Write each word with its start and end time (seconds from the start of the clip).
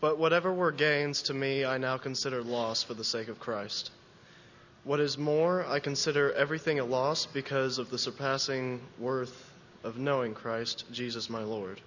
But 0.00 0.18
whatever 0.18 0.52
were 0.52 0.72
gains 0.72 1.22
to 1.22 1.34
me, 1.34 1.64
I 1.64 1.78
now 1.78 1.96
consider 1.96 2.42
loss 2.42 2.82
for 2.82 2.94
the 2.94 3.04
sake 3.04 3.28
of 3.28 3.40
Christ. 3.40 3.90
What 4.84 5.00
is 5.00 5.16
more, 5.16 5.64
I 5.66 5.80
consider 5.80 6.32
everything 6.32 6.78
a 6.78 6.84
loss 6.84 7.26
because 7.26 7.78
of 7.78 7.90
the 7.90 7.98
surpassing 7.98 8.80
worth 8.98 9.50
of 9.82 9.98
knowing 9.98 10.34
Christ, 10.34 10.84
Jesus 10.92 11.30
my 11.30 11.42
Lord, 11.42 11.80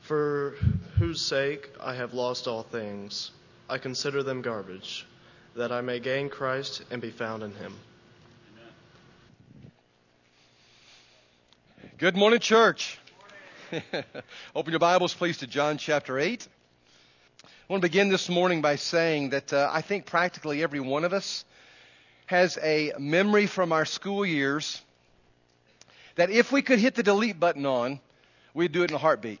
for 0.00 0.56
whose 0.98 1.20
sake 1.20 1.68
I 1.80 1.94
have 1.94 2.14
lost 2.14 2.48
all 2.48 2.62
things. 2.62 3.30
I 3.68 3.78
consider 3.78 4.22
them 4.22 4.42
garbage, 4.42 5.06
that 5.54 5.72
I 5.72 5.82
may 5.82 6.00
gain 6.00 6.30
Christ 6.30 6.84
and 6.90 7.00
be 7.02 7.10
found 7.10 7.42
in 7.42 7.52
him. 7.54 7.74
Good 11.98 12.16
morning, 12.16 12.40
church. 12.40 12.98
Open 14.56 14.72
your 14.72 14.80
Bibles, 14.80 15.14
please, 15.14 15.36
to 15.38 15.46
John 15.46 15.78
chapter 15.78 16.18
8. 16.18 16.48
I 17.72 17.74
want 17.74 17.84
to 17.84 17.88
begin 17.88 18.10
this 18.10 18.28
morning 18.28 18.60
by 18.60 18.76
saying 18.76 19.30
that 19.30 19.50
uh, 19.50 19.70
I 19.72 19.80
think 19.80 20.04
practically 20.04 20.62
every 20.62 20.80
one 20.80 21.04
of 21.04 21.14
us 21.14 21.42
has 22.26 22.58
a 22.62 22.92
memory 22.98 23.46
from 23.46 23.72
our 23.72 23.86
school 23.86 24.26
years 24.26 24.82
that 26.16 26.28
if 26.28 26.52
we 26.52 26.60
could 26.60 26.78
hit 26.78 26.96
the 26.96 27.02
delete 27.02 27.40
button 27.40 27.64
on, 27.64 27.98
we'd 28.52 28.72
do 28.72 28.82
it 28.82 28.90
in 28.90 28.94
a 28.94 28.98
heartbeat. 28.98 29.40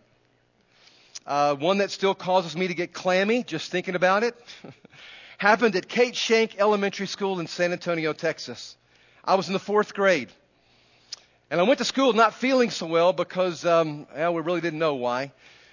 Uh, 1.26 1.56
one 1.56 1.76
that 1.76 1.90
still 1.90 2.14
causes 2.14 2.56
me 2.56 2.68
to 2.68 2.74
get 2.74 2.94
clammy 2.94 3.42
just 3.42 3.70
thinking 3.70 3.96
about 3.96 4.22
it 4.22 4.34
happened 5.36 5.76
at 5.76 5.86
Kate 5.86 6.16
Schenck 6.16 6.58
Elementary 6.58 7.08
School 7.08 7.38
in 7.38 7.46
San 7.46 7.70
Antonio, 7.70 8.14
Texas. 8.14 8.78
I 9.22 9.34
was 9.34 9.48
in 9.48 9.52
the 9.52 9.58
fourth 9.58 9.92
grade. 9.92 10.30
And 11.50 11.60
I 11.60 11.64
went 11.64 11.80
to 11.80 11.84
school 11.84 12.14
not 12.14 12.32
feeling 12.32 12.70
so 12.70 12.86
well 12.86 13.12
because, 13.12 13.66
um, 13.66 14.06
well, 14.16 14.32
we 14.32 14.40
really 14.40 14.62
didn't 14.62 14.78
know 14.78 14.94
why. 14.94 15.32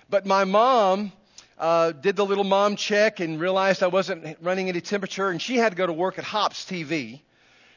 But 0.10 0.26
my 0.26 0.44
mom 0.44 1.14
uh, 1.60 1.92
did 1.92 2.16
the 2.16 2.26
little 2.26 2.46
mom 2.46 2.78
check 2.78 3.20
and 3.20 3.40
realized 3.40 3.84
I 3.84 3.88
wasn't 3.88 4.38
running 4.42 4.70
any 4.70 4.80
temperature, 4.80 5.30
and 5.30 5.42
she 5.42 5.58
had 5.58 5.72
to 5.72 5.76
go 5.76 5.86
to 5.86 5.94
work 5.94 6.18
at 6.18 6.24
Hops 6.24 6.64
TV. 6.64 7.20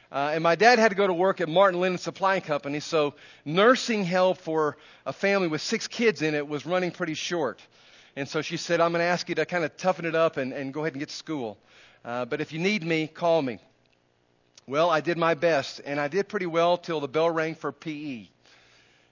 Uh, 0.09 0.31
and 0.33 0.43
my 0.43 0.55
dad 0.55 0.79
had 0.79 0.89
to 0.89 0.95
go 0.95 1.05
to 1.05 1.13
work 1.13 1.41
at 1.41 1.49
Martin 1.49 1.81
Linen 1.81 1.97
Supply 1.97 2.39
Company, 2.39 2.79
so 2.79 3.15
nursing 3.43 4.03
help 4.03 4.37
for 4.37 4.77
a 5.05 5.11
family 5.11 5.47
with 5.47 5.61
six 5.61 5.87
kids 5.87 6.21
in 6.21 6.33
it 6.33 6.47
was 6.47 6.65
running 6.65 6.91
pretty 6.91 7.15
short. 7.15 7.59
And 8.15 8.29
so 8.29 8.41
she 8.41 8.57
said, 8.57 8.79
I'm 8.79 8.91
going 8.91 9.01
to 9.01 9.05
ask 9.05 9.27
you 9.27 9.35
to 9.35 9.45
kind 9.45 9.65
of 9.65 9.75
toughen 9.75 10.05
it 10.05 10.15
up 10.15 10.37
and, 10.37 10.53
and 10.53 10.73
go 10.73 10.81
ahead 10.81 10.93
and 10.93 10.99
get 10.99 11.09
to 11.09 11.15
school. 11.15 11.57
Uh, 12.05 12.25
but 12.25 12.41
if 12.41 12.53
you 12.53 12.59
need 12.59 12.83
me, 12.83 13.07
call 13.07 13.41
me. 13.41 13.57
Well, 14.67 14.89
I 14.89 15.01
did 15.01 15.17
my 15.17 15.33
best, 15.33 15.81
and 15.83 15.99
I 15.99 16.07
did 16.07 16.29
pretty 16.29 16.45
well 16.45 16.77
till 16.77 17.01
the 17.01 17.07
bell 17.07 17.29
rang 17.29 17.55
for 17.55 17.71
PE. 17.71 18.27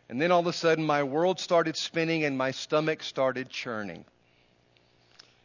And 0.07 0.21
then 0.21 0.31
all 0.31 0.39
of 0.39 0.47
a 0.47 0.53
sudden, 0.53 0.85
my 0.85 1.03
world 1.03 1.39
started 1.39 1.75
spinning 1.75 2.23
and 2.23 2.37
my 2.37 2.51
stomach 2.51 3.01
started 3.01 3.49
churning. 3.49 4.05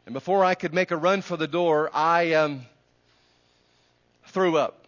And 0.07 0.13
before 0.13 0.45
I 0.45 0.55
could 0.55 0.73
make 0.73 0.93
a 0.93 0.97
run 0.97 1.21
for 1.21 1.37
the 1.37 1.49
door, 1.49 1.91
I 1.93 2.35
um, 2.35 2.63
threw 4.29 4.57
up. 4.57 4.87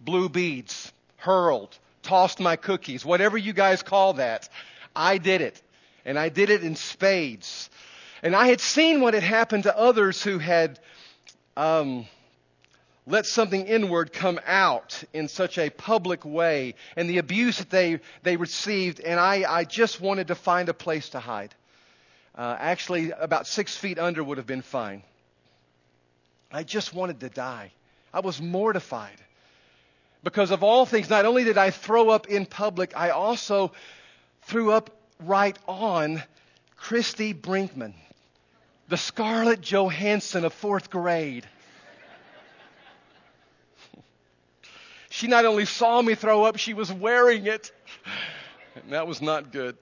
Blue 0.00 0.28
beads, 0.28 0.92
hurled, 1.16 1.76
tossed 2.02 2.38
my 2.38 2.56
cookies, 2.56 3.04
whatever 3.04 3.36
you 3.38 3.52
guys 3.52 3.82
call 3.82 4.14
that. 4.14 4.48
I 4.94 5.18
did 5.18 5.40
it. 5.40 5.60
And 6.04 6.18
I 6.18 6.28
did 6.28 6.50
it 6.50 6.62
in 6.62 6.76
spades. 6.76 7.70
And 8.22 8.36
I 8.36 8.48
had 8.48 8.60
seen 8.60 9.00
what 9.00 9.14
had 9.14 9.22
happened 9.22 9.64
to 9.64 9.76
others 9.76 10.22
who 10.22 10.38
had. 10.38 10.78
Um, 11.56 12.06
let 13.08 13.24
something 13.24 13.66
inward 13.66 14.12
come 14.12 14.38
out 14.46 15.02
in 15.14 15.28
such 15.28 15.56
a 15.56 15.70
public 15.70 16.26
way 16.26 16.74
and 16.94 17.08
the 17.08 17.16
abuse 17.16 17.56
that 17.56 17.70
they, 17.70 18.00
they 18.22 18.36
received. 18.36 19.00
And 19.00 19.18
I, 19.18 19.50
I 19.50 19.64
just 19.64 19.98
wanted 19.98 20.28
to 20.28 20.34
find 20.34 20.68
a 20.68 20.74
place 20.74 21.08
to 21.10 21.18
hide. 21.18 21.54
Uh, 22.38 22.56
actually, 22.56 23.10
about 23.10 23.48
six 23.48 23.76
feet 23.76 23.98
under 23.98 24.22
would 24.22 24.38
have 24.38 24.46
been 24.46 24.62
fine. 24.62 25.02
I 26.52 26.62
just 26.62 26.94
wanted 26.94 27.18
to 27.20 27.28
die. 27.28 27.72
I 28.14 28.20
was 28.20 28.40
mortified. 28.40 29.20
Because 30.22 30.52
of 30.52 30.62
all 30.62 30.86
things, 30.86 31.10
not 31.10 31.26
only 31.26 31.42
did 31.42 31.58
I 31.58 31.70
throw 31.70 32.10
up 32.10 32.28
in 32.28 32.46
public, 32.46 32.96
I 32.96 33.10
also 33.10 33.72
threw 34.42 34.70
up 34.70 34.90
right 35.18 35.58
on 35.66 36.22
Christy 36.76 37.34
Brinkman, 37.34 37.94
the 38.88 38.96
Scarlett 38.96 39.60
Johansson 39.60 40.44
of 40.44 40.52
fourth 40.52 40.90
grade. 40.90 41.44
She 45.10 45.26
not 45.26 45.44
only 45.44 45.64
saw 45.64 46.00
me 46.00 46.14
throw 46.14 46.44
up, 46.44 46.56
she 46.56 46.72
was 46.72 46.92
wearing 46.92 47.46
it. 47.46 47.72
And 48.76 48.92
that 48.92 49.08
was 49.08 49.20
not 49.20 49.50
good. 49.50 49.76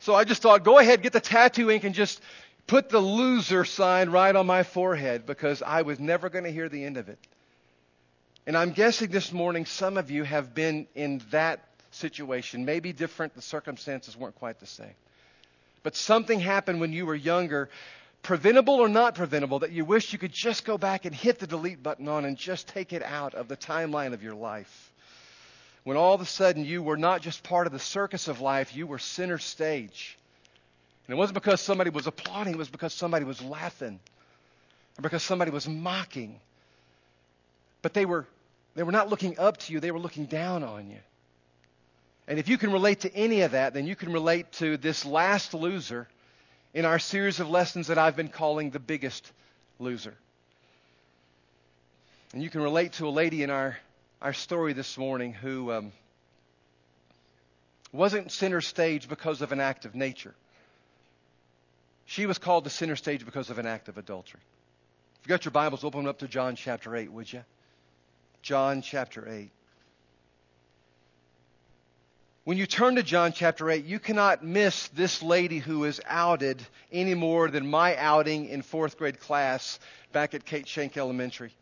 So 0.00 0.14
I 0.14 0.24
just 0.24 0.42
thought, 0.42 0.64
go 0.64 0.78
ahead, 0.78 1.02
get 1.02 1.12
the 1.12 1.20
tattoo 1.20 1.70
ink 1.70 1.84
and 1.84 1.94
just 1.94 2.20
put 2.66 2.88
the 2.88 2.98
loser 2.98 3.64
sign 3.64 4.10
right 4.10 4.34
on 4.34 4.46
my 4.46 4.62
forehead 4.62 5.26
because 5.26 5.62
I 5.62 5.82
was 5.82 5.98
never 5.98 6.28
going 6.28 6.44
to 6.44 6.52
hear 6.52 6.68
the 6.68 6.84
end 6.84 6.96
of 6.96 7.08
it. 7.08 7.18
And 8.46 8.56
I'm 8.56 8.72
guessing 8.72 9.10
this 9.10 9.32
morning 9.32 9.64
some 9.64 9.96
of 9.96 10.10
you 10.10 10.24
have 10.24 10.54
been 10.54 10.86
in 10.94 11.22
that 11.30 11.60
situation. 11.92 12.64
Maybe 12.64 12.92
different, 12.92 13.34
the 13.34 13.42
circumstances 13.42 14.16
weren't 14.16 14.34
quite 14.34 14.60
the 14.60 14.66
same. 14.66 14.94
But 15.82 15.96
something 15.96 16.40
happened 16.40 16.80
when 16.80 16.92
you 16.92 17.06
were 17.06 17.14
younger 17.14 17.70
preventable 18.22 18.74
or 18.74 18.88
not 18.88 19.14
preventable, 19.14 19.60
that 19.60 19.70
you 19.70 19.84
wish 19.84 20.12
you 20.12 20.18
could 20.18 20.32
just 20.32 20.64
go 20.64 20.78
back 20.78 21.04
and 21.04 21.14
hit 21.14 21.38
the 21.38 21.46
delete 21.46 21.82
button 21.82 22.08
on 22.08 22.24
and 22.24 22.36
just 22.36 22.66
take 22.66 22.92
it 22.92 23.02
out 23.02 23.34
of 23.34 23.48
the 23.48 23.56
timeline 23.56 24.14
of 24.14 24.22
your 24.22 24.34
life. 24.34 24.92
When 25.84 25.96
all 25.96 26.14
of 26.14 26.20
a 26.20 26.26
sudden 26.26 26.64
you 26.64 26.82
were 26.82 26.96
not 26.96 27.22
just 27.22 27.42
part 27.42 27.66
of 27.66 27.72
the 27.72 27.78
circus 27.78 28.28
of 28.28 28.40
life, 28.40 28.74
you 28.74 28.86
were 28.86 28.98
center 28.98 29.38
stage. 29.38 30.16
And 31.06 31.14
it 31.14 31.18
wasn't 31.18 31.34
because 31.34 31.60
somebody 31.60 31.90
was 31.90 32.06
applauding, 32.06 32.54
it 32.54 32.58
was 32.58 32.70
because 32.70 32.94
somebody 32.94 33.24
was 33.24 33.42
laughing, 33.42 34.00
or 34.98 35.02
because 35.02 35.22
somebody 35.22 35.50
was 35.50 35.68
mocking. 35.68 36.40
But 37.82 37.92
they 37.92 38.06
were, 38.06 38.26
they 38.74 38.82
were 38.82 38.92
not 38.92 39.10
looking 39.10 39.38
up 39.38 39.58
to 39.58 39.72
you, 39.72 39.80
they 39.80 39.90
were 39.90 39.98
looking 39.98 40.24
down 40.24 40.64
on 40.64 40.90
you. 40.90 41.00
And 42.26 42.38
if 42.38 42.48
you 42.48 42.56
can 42.56 42.72
relate 42.72 43.00
to 43.00 43.14
any 43.14 43.42
of 43.42 43.50
that, 43.50 43.74
then 43.74 43.86
you 43.86 43.94
can 43.94 44.10
relate 44.10 44.50
to 44.52 44.78
this 44.78 45.04
last 45.04 45.52
loser 45.52 46.08
in 46.72 46.86
our 46.86 46.98
series 46.98 47.38
of 47.38 47.50
lessons 47.50 47.88
that 47.88 47.98
I've 47.98 48.16
been 48.16 48.28
calling 48.28 48.70
The 48.70 48.80
Biggest 48.80 49.30
Loser. 49.78 50.14
And 52.32 52.42
you 52.42 52.48
can 52.48 52.62
relate 52.62 52.94
to 52.94 53.06
a 53.06 53.10
lady 53.10 53.42
in 53.42 53.50
our, 53.50 53.76
our 54.24 54.32
story 54.32 54.72
this 54.72 54.96
morning 54.96 55.34
who 55.34 55.70
um, 55.70 55.92
wasn't 57.92 58.32
center 58.32 58.62
stage 58.62 59.06
because 59.06 59.42
of 59.42 59.52
an 59.52 59.60
act 59.60 59.84
of 59.84 59.94
nature. 59.94 60.34
She 62.06 62.24
was 62.24 62.38
called 62.38 62.64
to 62.64 62.70
center 62.70 62.96
stage 62.96 63.26
because 63.26 63.50
of 63.50 63.58
an 63.58 63.66
act 63.66 63.88
of 63.90 63.98
adultery. 63.98 64.40
If 65.20 65.26
you 65.26 65.28
got 65.28 65.44
your 65.44 65.52
Bibles, 65.52 65.84
open 65.84 66.08
up 66.08 66.20
to 66.20 66.28
John 66.28 66.56
chapter 66.56 66.96
8, 66.96 67.12
would 67.12 67.30
you? 67.30 67.44
John 68.40 68.80
chapter 68.80 69.30
8. 69.30 69.50
When 72.44 72.56
you 72.56 72.64
turn 72.64 72.96
to 72.96 73.02
John 73.02 73.32
chapter 73.32 73.70
8, 73.70 73.84
you 73.84 73.98
cannot 73.98 74.42
miss 74.42 74.88
this 74.88 75.22
lady 75.22 75.58
who 75.58 75.84
is 75.84 76.00
outed 76.06 76.66
any 76.90 77.14
more 77.14 77.50
than 77.50 77.66
my 77.66 77.94
outing 77.96 78.48
in 78.48 78.62
fourth 78.62 78.96
grade 78.96 79.20
class 79.20 79.78
back 80.12 80.32
at 80.32 80.46
Kate 80.46 80.66
Schenck 80.66 80.96
Elementary. 80.96 81.52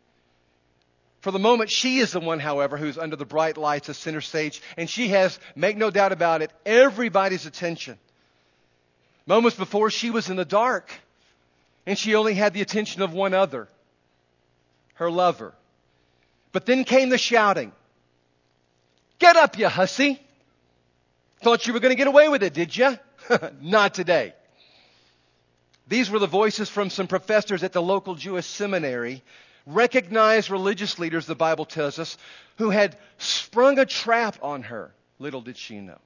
For 1.23 1.31
the 1.31 1.39
moment, 1.39 1.71
she 1.71 1.99
is 1.99 2.11
the 2.11 2.19
one, 2.19 2.39
however, 2.39 2.75
who's 2.75 2.97
under 2.97 3.15
the 3.15 3.23
bright 3.23 3.55
lights 3.55 3.87
of 3.87 3.95
center 3.95 4.19
stage, 4.19 4.61
and 4.75 4.89
she 4.89 5.07
has, 5.07 5.39
make 5.55 5.77
no 5.77 5.89
doubt 5.89 6.11
about 6.11 6.41
it, 6.41 6.51
everybody's 6.65 7.45
attention. 7.45 7.97
Moments 9.25 9.57
before, 9.57 9.89
she 9.89 10.09
was 10.09 10.29
in 10.29 10.35
the 10.35 10.43
dark, 10.43 10.91
and 11.85 11.97
she 11.97 12.15
only 12.15 12.33
had 12.33 12.53
the 12.53 12.59
attention 12.59 13.01
of 13.01 13.13
one 13.13 13.33
other, 13.33 13.69
her 14.95 15.09
lover. 15.09 15.53
But 16.51 16.65
then 16.65 16.83
came 16.83 17.07
the 17.07 17.17
shouting. 17.17 17.71
Get 19.17 19.37
up, 19.37 19.57
you 19.57 19.69
hussy! 19.69 20.19
Thought 21.41 21.67
you 21.67 21.71
were 21.71 21.79
going 21.79 21.93
to 21.93 21.97
get 21.97 22.07
away 22.07 22.27
with 22.27 22.43
it, 22.43 22.53
did 22.53 22.75
you? 22.75 22.99
Not 23.61 23.93
today. 23.93 24.33
These 25.87 26.11
were 26.11 26.19
the 26.19 26.27
voices 26.27 26.67
from 26.67 26.89
some 26.89 27.07
professors 27.07 27.63
at 27.63 27.71
the 27.71 27.81
local 27.81 28.15
Jewish 28.15 28.45
seminary, 28.45 29.23
recognized 29.65 30.49
religious 30.49 30.99
leaders, 30.99 31.25
the 31.25 31.35
Bible 31.35 31.65
tells 31.65 31.99
us, 31.99 32.17
who 32.57 32.69
had 32.69 32.97
sprung 33.17 33.79
a 33.79 33.85
trap 33.85 34.37
on 34.41 34.63
her. 34.63 34.93
Little 35.19 35.41
did 35.41 35.57
she 35.57 35.79
know. 35.79 35.99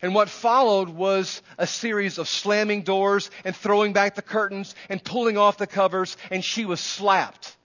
And 0.00 0.14
what 0.14 0.28
followed 0.28 0.88
was 0.88 1.42
a 1.58 1.66
series 1.66 2.18
of 2.18 2.28
slamming 2.28 2.82
doors 2.82 3.30
and 3.44 3.54
throwing 3.54 3.92
back 3.92 4.16
the 4.16 4.22
curtains 4.22 4.74
and 4.88 5.02
pulling 5.02 5.38
off 5.38 5.58
the 5.58 5.66
covers, 5.66 6.16
and 6.30 6.44
she 6.44 6.64
was 6.64 6.80
slapped. 6.80 7.56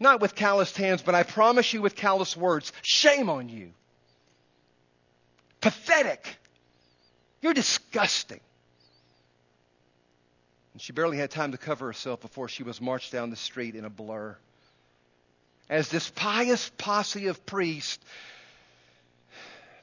Not 0.00 0.20
with 0.20 0.34
calloused 0.34 0.76
hands, 0.76 1.02
but 1.02 1.14
I 1.14 1.22
promise 1.22 1.72
you 1.72 1.82
with 1.82 1.94
callous 1.94 2.36
words. 2.36 2.72
Shame 2.82 3.30
on 3.30 3.48
you. 3.48 3.70
Pathetic. 5.60 6.36
You're 7.42 7.54
disgusting. 7.54 8.40
And 10.80 10.84
she 10.86 10.92
barely 10.94 11.18
had 11.18 11.30
time 11.30 11.52
to 11.52 11.58
cover 11.58 11.88
herself 11.88 12.22
before 12.22 12.48
she 12.48 12.62
was 12.62 12.80
marched 12.80 13.12
down 13.12 13.28
the 13.28 13.36
street 13.36 13.74
in 13.74 13.84
a 13.84 13.90
blur. 13.90 14.34
As 15.68 15.90
this 15.90 16.08
pious 16.08 16.70
posse 16.78 17.26
of 17.26 17.44
priests 17.44 18.02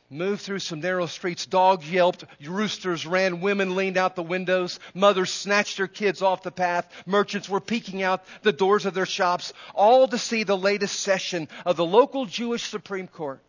moved 0.09 0.41
through 0.41 0.57
some 0.57 0.79
narrow 0.79 1.05
streets. 1.05 1.45
Dogs 1.45 1.88
yelped, 1.88 2.25
roosters 2.44 3.05
ran, 3.05 3.41
women 3.41 3.75
leaned 3.75 3.95
out 3.97 4.15
the 4.15 4.23
windows, 4.23 4.79
mothers 4.95 5.31
snatched 5.31 5.77
their 5.77 5.85
kids 5.88 6.23
off 6.23 6.41
the 6.41 6.49
path, 6.49 6.91
merchants 7.05 7.47
were 7.47 7.61
peeking 7.61 8.01
out 8.01 8.23
the 8.41 8.51
doors 8.51 8.88
of 8.88 8.95
their 8.95 9.05
shops, 9.05 9.53
all 9.75 10.07
to 10.07 10.17
see 10.17 10.41
the 10.41 10.57
latest 10.57 10.99
session 10.99 11.47
of 11.63 11.75
the 11.77 11.85
local 11.85 12.25
Jewish 12.25 12.63
Supreme 12.63 13.07
Court 13.07 13.39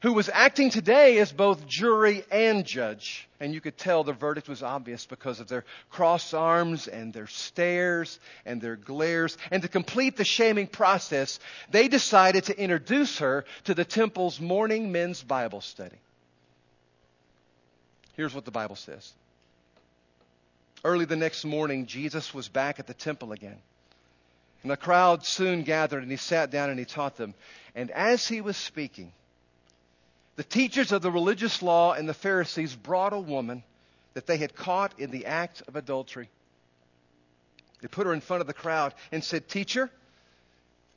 who 0.00 0.12
was 0.12 0.28
acting 0.32 0.70
today 0.70 1.18
as 1.18 1.32
both 1.32 1.66
jury 1.66 2.22
and 2.30 2.64
judge. 2.64 3.28
And 3.40 3.52
you 3.52 3.60
could 3.60 3.76
tell 3.76 4.04
the 4.04 4.12
verdict 4.12 4.48
was 4.48 4.62
obvious 4.62 5.06
because 5.06 5.40
of 5.40 5.48
their 5.48 5.64
crossed 5.90 6.34
arms 6.34 6.86
and 6.86 7.12
their 7.12 7.26
stares 7.26 8.20
and 8.46 8.60
their 8.60 8.76
glares. 8.76 9.36
And 9.50 9.62
to 9.62 9.68
complete 9.68 10.16
the 10.16 10.24
shaming 10.24 10.68
process, 10.68 11.40
they 11.70 11.88
decided 11.88 12.44
to 12.44 12.58
introduce 12.58 13.18
her 13.18 13.44
to 13.64 13.74
the 13.74 13.84
temple's 13.84 14.40
morning 14.40 14.92
men's 14.92 15.22
Bible 15.22 15.60
study. 15.60 15.96
Here's 18.16 18.34
what 18.34 18.44
the 18.44 18.50
Bible 18.50 18.76
says. 18.76 19.12
Early 20.84 21.06
the 21.06 21.16
next 21.16 21.44
morning, 21.44 21.86
Jesus 21.86 22.32
was 22.32 22.48
back 22.48 22.78
at 22.78 22.86
the 22.86 22.94
temple 22.94 23.32
again. 23.32 23.58
And 24.62 24.70
the 24.70 24.76
crowd 24.76 25.24
soon 25.24 25.62
gathered, 25.62 26.02
and 26.02 26.10
he 26.10 26.16
sat 26.16 26.50
down 26.50 26.70
and 26.70 26.78
he 26.78 26.84
taught 26.84 27.16
them. 27.16 27.34
And 27.74 27.90
as 27.90 28.26
he 28.26 28.40
was 28.40 28.56
speaking, 28.56 29.12
the 30.38 30.44
teachers 30.44 30.92
of 30.92 31.02
the 31.02 31.10
religious 31.10 31.62
law 31.62 31.94
and 31.94 32.08
the 32.08 32.14
Pharisees 32.14 32.72
brought 32.72 33.12
a 33.12 33.18
woman 33.18 33.64
that 34.14 34.28
they 34.28 34.36
had 34.36 34.54
caught 34.54 34.96
in 35.00 35.10
the 35.10 35.26
act 35.26 35.64
of 35.66 35.74
adultery. 35.74 36.30
They 37.82 37.88
put 37.88 38.06
her 38.06 38.12
in 38.12 38.20
front 38.20 38.40
of 38.40 38.46
the 38.46 38.54
crowd 38.54 38.94
and 39.10 39.24
said, 39.24 39.48
Teacher, 39.48 39.90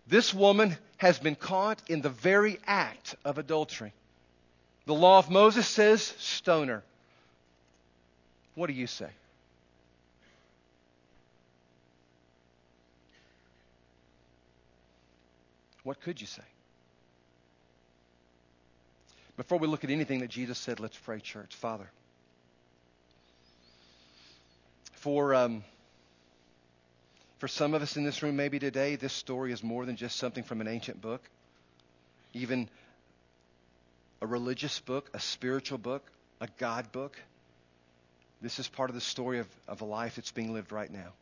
this 0.06 0.32
woman 0.32 0.78
has 0.98 1.18
been 1.18 1.34
caught 1.34 1.82
in 1.90 2.02
the 2.02 2.10
very 2.10 2.60
act 2.68 3.16
of 3.26 3.40
adultery. 3.40 3.94
The 4.86 4.94
law 4.94 5.18
of 5.18 5.32
Moses 5.32 5.68
says, 5.68 6.04
stone 6.20 6.68
her. 6.68 6.84
What 8.54 8.68
do 8.68 8.74
you 8.74 8.86
say? 8.86 9.10
What 15.82 16.00
could 16.00 16.22
you 16.22 16.28
say? 16.28 16.44
Before 19.38 19.58
we 19.58 19.68
look 19.68 19.84
at 19.84 19.90
anything 19.90 20.20
that 20.20 20.30
Jesus 20.30 20.58
said, 20.58 20.80
let's 20.80 20.98
pray, 20.98 21.20
church. 21.20 21.56
Father, 21.56 21.90
for, 24.94 25.34
um, 25.34 25.64
for 27.40 27.48
some 27.48 27.74
of 27.74 27.82
us 27.82 27.98
in 27.98 28.04
this 28.04 28.22
room, 28.22 28.36
maybe 28.36 28.60
today, 28.60 28.96
this 28.96 29.14
story 29.14 29.52
is 29.52 29.64
more 29.64 29.86
than 29.86 29.96
just 29.96 30.18
something 30.18 30.44
from 30.44 30.62
an 30.62 30.68
ancient 30.68 31.02
book, 31.02 31.22
even 32.34 32.70
a 34.22 34.28
religious 34.28 34.80
book, 34.82 35.10
a 35.14 35.20
spiritual 35.20 35.78
book, 35.78 36.04
a 36.40 36.48
God 36.60 36.92
book. 36.92 37.18
This 38.42 38.60
is 38.60 38.68
part 38.68 38.90
of 38.90 38.96
the 38.96 39.02
story 39.02 39.40
of, 39.40 39.48
of 39.68 39.82
a 39.82 39.86
life 39.86 40.16
that's 40.16 40.32
being 40.32 40.54
lived 40.54 40.72
right 40.72 40.92
now. 40.92 41.14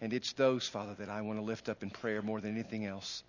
And 0.00 0.12
it's 0.12 0.32
those, 0.32 0.66
Father, 0.66 0.94
that 0.94 1.10
I 1.10 1.20
want 1.20 1.38
to 1.38 1.44
lift 1.44 1.68
up 1.68 1.82
in 1.82 1.90
prayer 1.90 2.22
more 2.22 2.40
than 2.40 2.52
anything 2.52 2.86
else. 2.86 3.22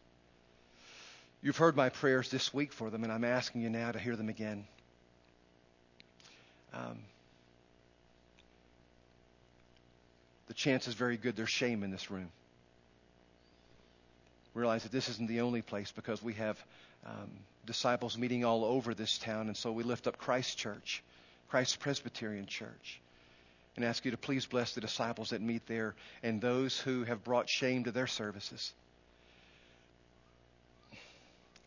You've 1.43 1.57
heard 1.57 1.75
my 1.75 1.89
prayers 1.89 2.29
this 2.29 2.53
week 2.53 2.71
for 2.71 2.91
them, 2.91 3.03
and 3.03 3.11
I'm 3.11 3.23
asking 3.23 3.61
you 3.61 3.69
now 3.69 3.91
to 3.91 3.97
hear 3.97 4.15
them 4.15 4.29
again. 4.29 4.65
Um, 6.71 6.99
the 10.47 10.53
chance 10.53 10.87
is 10.87 10.93
very 10.93 11.17
good 11.17 11.35
there's 11.35 11.49
shame 11.49 11.83
in 11.83 11.89
this 11.89 12.11
room. 12.11 12.29
Realize 14.53 14.83
that 14.83 14.91
this 14.91 15.09
isn't 15.09 15.27
the 15.27 15.41
only 15.41 15.63
place 15.63 15.91
because 15.91 16.21
we 16.21 16.33
have 16.35 16.63
um, 17.07 17.31
disciples 17.65 18.17
meeting 18.19 18.45
all 18.45 18.63
over 18.63 18.93
this 18.93 19.17
town, 19.17 19.47
and 19.47 19.57
so 19.57 19.71
we 19.71 19.83
lift 19.83 20.05
up 20.05 20.19
Christ 20.19 20.59
Church, 20.59 21.01
Christ 21.49 21.79
Presbyterian 21.79 22.45
Church, 22.45 23.01
and 23.75 23.83
ask 23.83 24.05
you 24.05 24.11
to 24.11 24.17
please 24.17 24.45
bless 24.45 24.75
the 24.75 24.81
disciples 24.81 25.31
that 25.31 25.41
meet 25.41 25.65
there 25.65 25.95
and 26.21 26.39
those 26.39 26.79
who 26.79 27.03
have 27.03 27.23
brought 27.23 27.49
shame 27.49 27.85
to 27.85 27.91
their 27.91 28.07
services. 28.07 28.73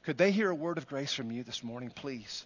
Could 0.05 0.19
they 0.19 0.33
hear 0.33 0.51
a 0.51 0.55
word 0.55 0.77
of 0.77 0.87
grace 0.87 1.15
from 1.15 1.31
you 1.31 1.45
this 1.45 1.65
morning, 1.65 1.91
please? 1.91 2.45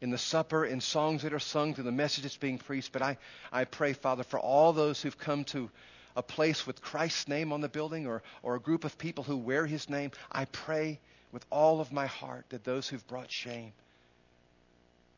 In 0.00 0.10
the 0.10 0.18
supper, 0.18 0.64
in 0.64 0.80
songs 0.80 1.22
that 1.22 1.32
are 1.32 1.38
sung, 1.38 1.74
through 1.74 1.84
the 1.84 1.92
message 1.92 2.24
that's 2.24 2.36
being 2.36 2.58
preached. 2.58 2.92
But 2.92 3.02
I, 3.02 3.16
I 3.52 3.64
pray, 3.64 3.92
Father, 3.92 4.24
for 4.24 4.40
all 4.40 4.72
those 4.72 5.00
who've 5.00 5.16
come 5.16 5.44
to 5.44 5.70
a 6.16 6.22
place 6.22 6.66
with 6.66 6.82
Christ's 6.82 7.28
name 7.28 7.52
on 7.52 7.60
the 7.60 7.68
building 7.68 8.06
or, 8.06 8.22
or 8.42 8.56
a 8.56 8.60
group 8.60 8.84
of 8.84 8.98
people 8.98 9.22
who 9.22 9.36
wear 9.36 9.66
his 9.66 9.88
name, 9.88 10.10
I 10.30 10.46
pray 10.46 10.98
with 11.30 11.46
all 11.50 11.80
of 11.80 11.92
my 11.92 12.06
heart 12.06 12.46
that 12.50 12.64
those 12.64 12.88
who've 12.88 13.06
brought 13.06 13.30
shame 13.30 13.72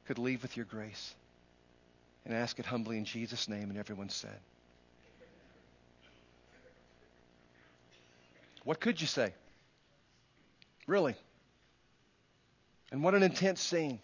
could 0.06 0.18
leave 0.18 0.42
with 0.42 0.56
your 0.56 0.66
grace. 0.66 1.14
And 2.26 2.34
ask 2.34 2.58
it 2.58 2.66
humbly 2.66 2.98
in 2.98 3.04
Jesus' 3.04 3.48
name, 3.48 3.70
and 3.70 3.78
everyone 3.78 4.10
said. 4.10 4.38
What 8.64 8.80
could 8.80 9.00
you 9.00 9.06
say? 9.06 9.32
Really? 10.86 11.14
And 12.90 13.02
what 13.02 13.14
an 13.14 13.22
intense 13.22 13.60
scene. 13.60 14.00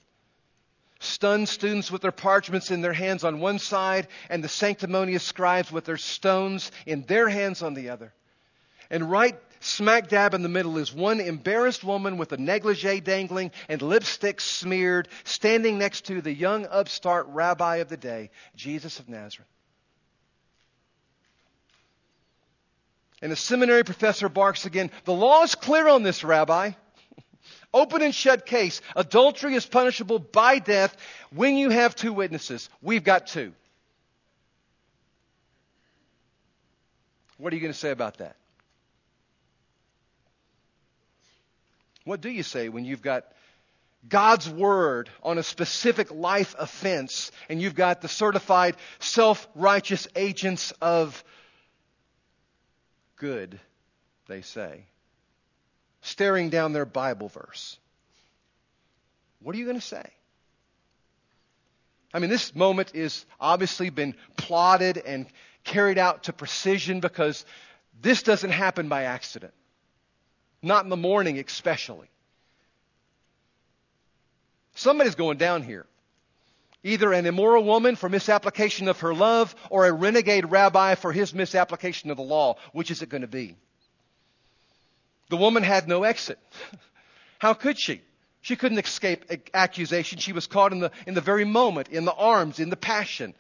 Stunned 0.99 1.49
students 1.49 1.91
with 1.91 2.03
their 2.03 2.13
parchments 2.13 2.71
in 2.71 2.81
their 2.81 2.93
hands 2.93 3.25
on 3.25 3.41
one 3.41 3.59
side, 3.59 4.09
and 4.31 4.43
the 4.43 4.49
sanctimonious 4.49 5.23
scribes 5.23 5.73
with 5.73 5.85
their 5.85 5.97
stones 5.97 6.71
in 6.87 7.03
their 7.03 7.29
hands 7.29 7.63
on 7.63 7.75
the 7.75 7.91
other. 7.91 8.13
And 8.91 9.11
right 9.11 9.37
smack 9.61 10.09
dab 10.09 10.35
in 10.35 10.43
the 10.43 10.49
middle 10.49 10.79
is 10.79 10.93
one 10.93 11.21
embarrassed 11.21 11.83
woman 11.85 12.19
with 12.19 12.33
a 12.33 12.37
negligee 12.37 13.01
dangling 13.01 13.53
and 13.69 13.81
lipstick 13.81 14.41
smeared, 14.41 15.09
standing 15.25 15.79
next 15.79 16.07
to 16.07 16.21
the 16.21 16.33
young 16.33 16.67
upstart 16.67 17.27
rabbi 17.29 17.77
of 17.77 17.89
the 17.89 17.97
day, 17.97 18.31
Jesus 18.55 18.99
of 18.99 19.09
Nazareth. 19.09 19.49
And 23.23 23.31
the 23.31 23.37
seminary 23.37 23.85
professor 23.85 24.29
barks 24.29 24.67
again, 24.67 24.91
The 25.05 25.13
law 25.13 25.45
is 25.45 25.55
clear 25.55 25.89
on 25.89 26.03
this, 26.03 26.25
Rabbi. 26.25 26.73
Open 27.75 28.03
and 28.03 28.15
shut 28.15 28.45
case. 28.45 28.81
Adultery 28.95 29.55
is 29.55 29.65
punishable 29.65 30.19
by 30.19 30.59
death 30.59 30.97
when 31.31 31.57
you 31.57 31.71
have 31.71 31.95
two 31.95 32.13
witnesses. 32.13 32.69
We've 32.83 33.05
got 33.05 33.27
two. 33.27 33.53
What 37.39 37.53
are 37.53 37.57
you 37.57 37.63
going 37.63 37.73
to 37.73 37.79
say 37.79 37.91
about 37.91 38.19
that? 38.19 38.37
What 42.05 42.21
do 42.21 42.29
you 42.31 42.43
say 42.43 42.69
when 42.69 42.85
you've 42.85 43.03
got 43.03 43.25
God's 44.09 44.49
word 44.49 45.09
on 45.23 45.39
a 45.39 45.43
specific 45.43 46.11
life 46.11 46.55
offense 46.59 47.31
and 47.49 47.63
you've 47.63 47.75
got 47.75 48.01
the 48.01 48.09
certified 48.09 48.77
self 48.99 49.49
righteous 49.55 50.09
agents 50.15 50.73
of 50.81 51.25
good, 53.17 53.59
they 54.29 54.43
say? 54.43 54.85
Staring 56.03 56.51
down 56.51 56.73
their 56.73 56.85
Bible 56.85 57.29
verse. 57.29 57.79
What 59.41 59.55
are 59.55 59.59
you 59.59 59.65
going 59.65 59.81
to 59.81 59.87
say? 59.87 60.05
I 62.15 62.19
mean, 62.19 62.31
this 62.31 62.55
moment 62.55 62.93
is 62.95 63.25
obviously 63.41 63.91
been 63.91 64.15
plotted 64.37 64.99
and 64.99 65.27
carried 65.65 65.99
out 65.99 66.25
to 66.25 66.33
precision 66.33 67.01
because 67.01 67.45
this 68.01 68.23
doesn't 68.23 68.51
happen 68.51 68.89
by 68.89 69.05
accident. 69.05 69.55
Not 70.63 70.85
in 70.85 70.91
the 70.91 70.97
morning, 70.97 71.39
especially. 71.39 72.09
Somebody's 74.75 75.15
going 75.15 75.39
down 75.39 75.63
here. 75.63 75.87
Either 76.85 77.13
an 77.13 77.27
immoral 77.27 77.65
woman 77.65 77.95
for 77.97 78.09
misapplication 78.09 78.89
of 78.89 79.01
her 79.01 79.15
love 79.15 79.55
or 79.71 79.87
a 79.87 79.93
renegade 79.93 80.51
rabbi 80.51 80.97
for 80.97 81.13
his 81.13 81.33
misapplication 81.33 82.11
of 82.11 82.17
the 82.17 82.23
law. 82.23 82.57
Which 82.73 82.91
is 82.91 83.03
it 83.03 83.09
going 83.09 83.21
to 83.23 83.29
be? 83.29 83.57
The 85.33 85.39
woman 85.39 85.63
had 85.63 85.89
no 85.89 86.03
exit. 86.03 86.39
How 87.39 87.55
could 87.55 87.79
she? 87.79 88.03
She 88.43 88.55
couldn't 88.55 88.77
escape 88.77 89.25
accusation. 89.55 90.19
She 90.19 90.35
was 90.35 90.47
caught 90.47 90.73
in 90.73 90.81
the, 90.81 90.91
in 91.07 91.15
the 91.15 91.23
very 91.23 91.47
moment, 91.47 91.89
in 91.89 92.05
the 92.05 92.13
arms, 92.13 92.59
in 92.59 92.69
the 92.69 92.77
passion. 92.77 93.33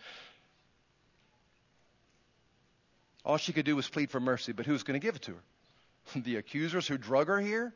All 3.27 3.37
she 3.37 3.53
could 3.53 3.67
do 3.67 3.77
was 3.77 3.91
plead 3.91 4.11
for 4.11 4.21
mercy, 4.21 4.53
but 4.53 4.65
who's 4.65 4.85
going 4.85 4.99
to 4.99 5.07
give 5.07 5.17
it 5.17 5.23
to 5.23 5.33
her? 5.33 6.21
the 6.23 6.37
accusers 6.37 6.89
who 6.89 6.97
drug 6.97 7.27
her 7.27 7.39
here? 7.39 7.75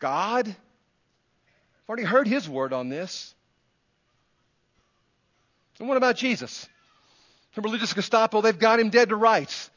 God? 0.00 0.48
I've 0.48 1.88
already 1.88 2.02
heard 2.02 2.26
his 2.26 2.48
word 2.48 2.72
on 2.72 2.88
this. 2.88 3.32
And 5.78 5.88
what 5.88 5.96
about 5.96 6.16
Jesus? 6.16 6.68
The 7.54 7.60
religious 7.60 7.94
Gestapo, 7.94 8.40
they've 8.40 8.58
got 8.58 8.80
him 8.80 8.90
dead 8.90 9.10
to 9.10 9.14
rights. 9.14 9.70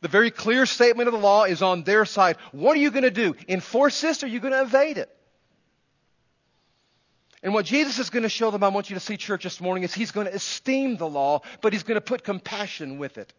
The 0.00 0.08
very 0.08 0.30
clear 0.30 0.64
statement 0.64 1.08
of 1.08 1.12
the 1.12 1.20
law 1.20 1.44
is 1.44 1.60
on 1.60 1.82
their 1.82 2.04
side. 2.04 2.36
What 2.52 2.76
are 2.76 2.80
you 2.80 2.90
going 2.90 3.02
to 3.02 3.10
do? 3.10 3.34
Enforce 3.48 4.00
this 4.00 4.22
or 4.22 4.26
are 4.26 4.28
you 4.28 4.40
going 4.40 4.52
to 4.52 4.62
evade 4.62 4.98
it? 4.98 5.14
And 7.42 7.54
what 7.54 7.64
Jesus 7.64 7.98
is 7.98 8.10
going 8.10 8.24
to 8.24 8.28
show 8.28 8.50
them, 8.50 8.64
I 8.64 8.68
want 8.68 8.90
you 8.90 8.94
to 8.94 9.00
see, 9.00 9.16
church, 9.16 9.44
this 9.44 9.60
morning, 9.60 9.84
is 9.84 9.94
he's 9.94 10.10
going 10.10 10.26
to 10.26 10.34
esteem 10.34 10.96
the 10.96 11.08
law, 11.08 11.42
but 11.60 11.72
he's 11.72 11.84
going 11.84 11.96
to 11.96 12.00
put 12.00 12.24
compassion 12.24 12.98
with 12.98 13.16
it. 13.16 13.32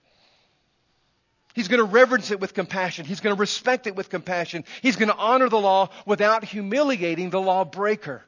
He's 1.53 1.67
going 1.67 1.79
to 1.79 1.85
reverence 1.85 2.31
it 2.31 2.39
with 2.39 2.53
compassion. 2.53 3.05
He's 3.05 3.19
going 3.19 3.35
to 3.35 3.39
respect 3.39 3.87
it 3.87 3.95
with 3.95 4.09
compassion. 4.09 4.63
He's 4.81 4.95
going 4.95 5.09
to 5.09 5.15
honor 5.15 5.49
the 5.49 5.59
law 5.59 5.89
without 6.05 6.45
humiliating 6.45 7.29
the 7.29 7.41
lawbreaker. 7.41 8.23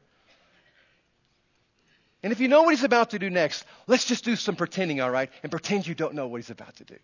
And 2.24 2.34
if 2.34 2.40
you 2.40 2.48
know 2.48 2.64
what 2.64 2.72
he's 2.72 2.84
about 2.84 3.12
to 3.12 3.20
do 3.20 3.30
next, 3.30 3.64
let's 3.88 4.06
just 4.06 4.26
do 4.26 4.36
some 4.36 4.56
pretending, 4.56 5.02
all 5.02 5.10
right? 5.10 5.30
And 5.44 5.52
pretend 5.52 5.88
you 5.88 5.96
don't 5.96 6.14
know 6.14 6.28
what 6.28 6.38
he's 6.38 6.50
about 6.50 6.76
to 6.78 6.84
do. 6.84 6.98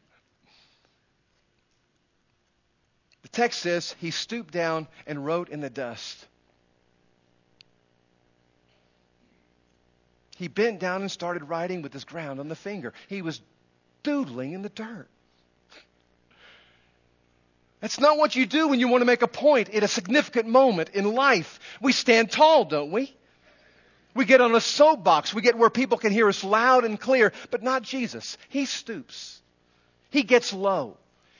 The 3.28 3.42
text 3.42 3.60
says 3.60 3.94
he 4.00 4.12
stooped 4.12 4.54
down 4.54 4.88
and 5.06 5.26
wrote 5.26 5.50
in 5.50 5.60
the 5.60 5.70
dust. 5.70 6.26
He 10.38 10.48
bent 10.48 10.80
down 10.80 11.02
and 11.02 11.12
started 11.12 11.44
writing 11.44 11.82
with 11.82 11.92
his 11.92 12.06
ground 12.06 12.40
on 12.40 12.48
the 12.48 12.56
finger. 12.56 12.94
He 13.10 13.22
was 13.22 13.42
doodling 14.02 14.54
in 14.54 14.62
the 14.62 14.70
dirt. 14.70 15.10
That's 17.82 18.00
not 18.00 18.18
what 18.18 18.34
you 18.38 18.46
do 18.46 18.70
when 18.70 18.80
you 18.80 18.88
want 18.88 19.02
to 19.02 19.06
make 19.06 19.22
a 19.24 19.28
point 19.28 19.72
at 19.72 19.84
a 19.84 19.90
significant 19.90 20.48
moment 20.48 20.92
in 20.94 21.14
life. 21.14 21.60
We 21.82 21.92
stand 21.92 22.32
tall, 22.32 22.64
don't 22.64 22.92
we? 22.92 23.14
We 24.16 24.24
get 24.24 24.40
on 24.40 24.56
a 24.56 24.62
soapbox. 24.62 25.34
We 25.34 25.42
get 25.42 25.58
where 25.58 25.70
people 25.70 25.98
can 25.98 26.14
hear 26.14 26.30
us 26.30 26.46
loud 26.46 26.86
and 26.86 26.98
clear, 26.98 27.34
but 27.52 27.62
not 27.62 27.82
Jesus. 27.82 28.38
He 28.48 28.66
stoops. 28.66 29.42
He 30.12 30.24
gets 30.24 30.54
low. 30.54 30.98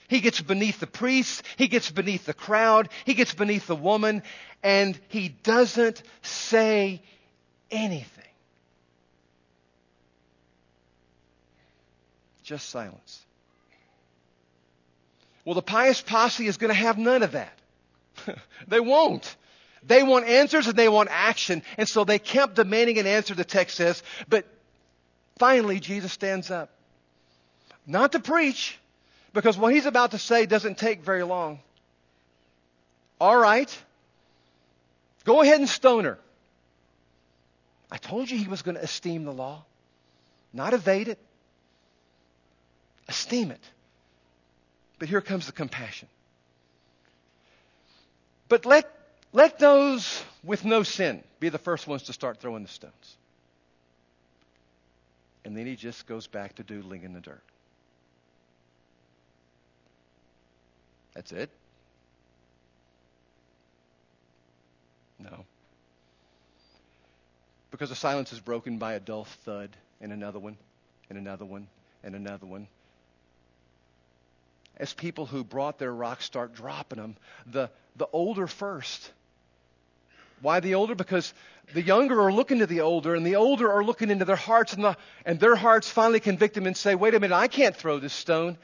He 0.08 0.20
gets 0.20 0.40
beneath 0.40 0.80
the 0.80 0.86
priests. 0.86 1.42
He 1.56 1.68
gets 1.68 1.90
beneath 1.90 2.24
the 2.24 2.34
crowd. 2.34 2.88
He 3.04 3.14
gets 3.14 3.34
beneath 3.34 3.66
the 3.66 3.76
woman, 3.76 4.22
and 4.62 4.98
he 5.08 5.28
doesn't 5.28 6.02
say 6.22 7.02
anything. 7.70 8.24
Just 12.42 12.70
silence. 12.70 13.20
Well, 15.44 15.54
the 15.54 15.62
pious 15.62 16.00
posse 16.00 16.46
is 16.46 16.56
going 16.56 16.68
to 16.68 16.74
have 16.74 16.96
none 16.96 17.22
of 17.22 17.32
that. 17.32 17.58
they 18.68 18.80
won't. 18.80 19.36
They 19.82 20.02
want 20.02 20.26
answers 20.26 20.66
and 20.66 20.76
they 20.76 20.88
want 20.88 21.10
action. 21.12 21.62
And 21.76 21.86
so 21.86 22.04
they 22.04 22.18
kept 22.18 22.56
demanding 22.56 22.98
an 22.98 23.06
answer, 23.06 23.34
the 23.34 23.44
text 23.44 23.76
says. 23.76 24.02
But 24.28 24.46
finally, 25.38 25.80
Jesus 25.80 26.12
stands 26.12 26.50
up. 26.50 26.70
Not 27.86 28.12
to 28.12 28.20
preach, 28.20 28.78
because 29.38 29.56
what 29.56 29.72
he's 29.72 29.86
about 29.86 30.10
to 30.10 30.18
say 30.18 30.46
doesn't 30.46 30.78
take 30.78 31.04
very 31.04 31.22
long. 31.22 31.60
All 33.20 33.38
right. 33.38 33.70
Go 35.24 35.42
ahead 35.42 35.60
and 35.60 35.68
stone 35.68 36.06
her. 36.06 36.18
I 37.88 37.98
told 37.98 38.28
you 38.28 38.36
he 38.36 38.48
was 38.48 38.62
going 38.62 38.74
to 38.74 38.82
esteem 38.82 39.24
the 39.24 39.32
law, 39.32 39.64
not 40.52 40.74
evade 40.74 41.06
it, 41.06 41.20
esteem 43.06 43.52
it. 43.52 43.60
But 44.98 45.08
here 45.08 45.20
comes 45.20 45.46
the 45.46 45.52
compassion. 45.52 46.08
But 48.48 48.66
let, 48.66 48.92
let 49.32 49.60
those 49.60 50.20
with 50.42 50.64
no 50.64 50.82
sin 50.82 51.22
be 51.38 51.48
the 51.48 51.58
first 51.58 51.86
ones 51.86 52.02
to 52.04 52.12
start 52.12 52.40
throwing 52.40 52.64
the 52.64 52.68
stones. 52.68 53.16
And 55.44 55.56
then 55.56 55.64
he 55.64 55.76
just 55.76 56.08
goes 56.08 56.26
back 56.26 56.56
to 56.56 56.64
doodling 56.64 57.04
in 57.04 57.12
the 57.12 57.20
dirt. 57.20 57.47
That's 61.18 61.32
it? 61.32 61.50
No. 65.18 65.44
Because 67.72 67.88
the 67.88 67.96
silence 67.96 68.32
is 68.32 68.38
broken 68.38 68.78
by 68.78 68.92
a 68.92 69.00
dull 69.00 69.24
thud 69.44 69.70
and 70.00 70.12
another 70.12 70.38
one 70.38 70.56
and 71.10 71.18
another 71.18 71.44
one 71.44 71.66
and 72.04 72.14
another 72.14 72.46
one 72.46 72.68
as 74.76 74.94
people 74.94 75.26
who 75.26 75.42
brought 75.42 75.80
their 75.80 75.92
rocks 75.92 76.24
start 76.24 76.54
dropping 76.54 77.00
them, 77.00 77.16
the, 77.46 77.68
the 77.96 78.06
older 78.12 78.46
first. 78.46 79.10
Why 80.40 80.60
the 80.60 80.76
older? 80.76 80.94
Because 80.94 81.34
the 81.74 81.82
younger 81.82 82.22
are 82.22 82.32
looking 82.32 82.60
to 82.60 82.66
the 82.66 82.82
older, 82.82 83.16
and 83.16 83.26
the 83.26 83.34
older 83.34 83.72
are 83.72 83.82
looking 83.82 84.10
into 84.10 84.24
their 84.24 84.36
hearts, 84.36 84.72
and, 84.72 84.84
the, 84.84 84.96
and 85.26 85.40
their 85.40 85.56
hearts 85.56 85.88
finally 85.88 86.20
convict 86.20 86.54
them 86.54 86.68
and 86.68 86.76
say, 86.76 86.94
wait 86.94 87.14
a 87.14 87.18
minute, 87.18 87.34
I 87.34 87.48
can't 87.48 87.74
throw 87.74 87.98
this 87.98 88.12
stone. 88.12 88.56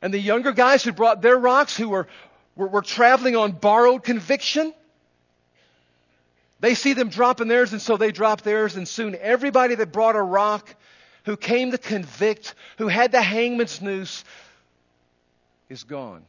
And 0.00 0.14
the 0.14 0.18
younger 0.18 0.52
guys 0.52 0.84
who 0.84 0.92
brought 0.92 1.22
their 1.22 1.36
rocks, 1.36 1.76
who 1.76 1.88
were, 1.88 2.06
were, 2.54 2.68
were 2.68 2.82
traveling 2.82 3.36
on 3.36 3.52
borrowed 3.52 4.04
conviction, 4.04 4.72
they 6.60 6.74
see 6.74 6.92
them 6.92 7.08
dropping 7.08 7.48
theirs, 7.48 7.72
and 7.72 7.80
so 7.80 7.96
they 7.96 8.12
drop 8.12 8.42
theirs, 8.42 8.76
and 8.76 8.86
soon 8.86 9.16
everybody 9.20 9.74
that 9.76 9.92
brought 9.92 10.16
a 10.16 10.22
rock, 10.22 10.74
who 11.24 11.36
came 11.36 11.72
to 11.72 11.78
convict, 11.78 12.54
who 12.78 12.88
had 12.88 13.12
the 13.12 13.22
hangman's 13.22 13.82
noose, 13.82 14.24
is 15.68 15.84
gone. 15.84 16.24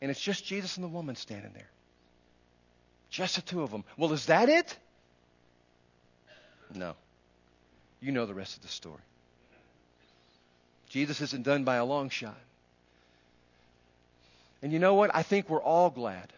And 0.00 0.10
it's 0.10 0.20
just 0.20 0.44
Jesus 0.44 0.76
and 0.76 0.84
the 0.84 0.88
woman 0.88 1.16
standing 1.16 1.52
there. 1.54 1.70
Just 3.10 3.36
the 3.36 3.42
two 3.42 3.62
of 3.62 3.70
them. 3.70 3.84
Well, 3.96 4.12
is 4.12 4.26
that 4.26 4.48
it? 4.48 4.76
No. 6.74 6.94
You 8.04 8.12
know 8.12 8.26
the 8.26 8.34
rest 8.34 8.56
of 8.56 8.62
the 8.62 8.68
story. 8.68 9.00
Jesus 10.90 11.22
isn't 11.22 11.42
done 11.42 11.64
by 11.64 11.76
a 11.76 11.86
long 11.86 12.10
shot. 12.10 12.36
And 14.60 14.70
you 14.72 14.78
know 14.78 14.92
what? 14.92 15.10
I 15.14 15.22
think 15.22 15.48
we're 15.48 15.62
all 15.62 15.88
glad. 15.88 16.30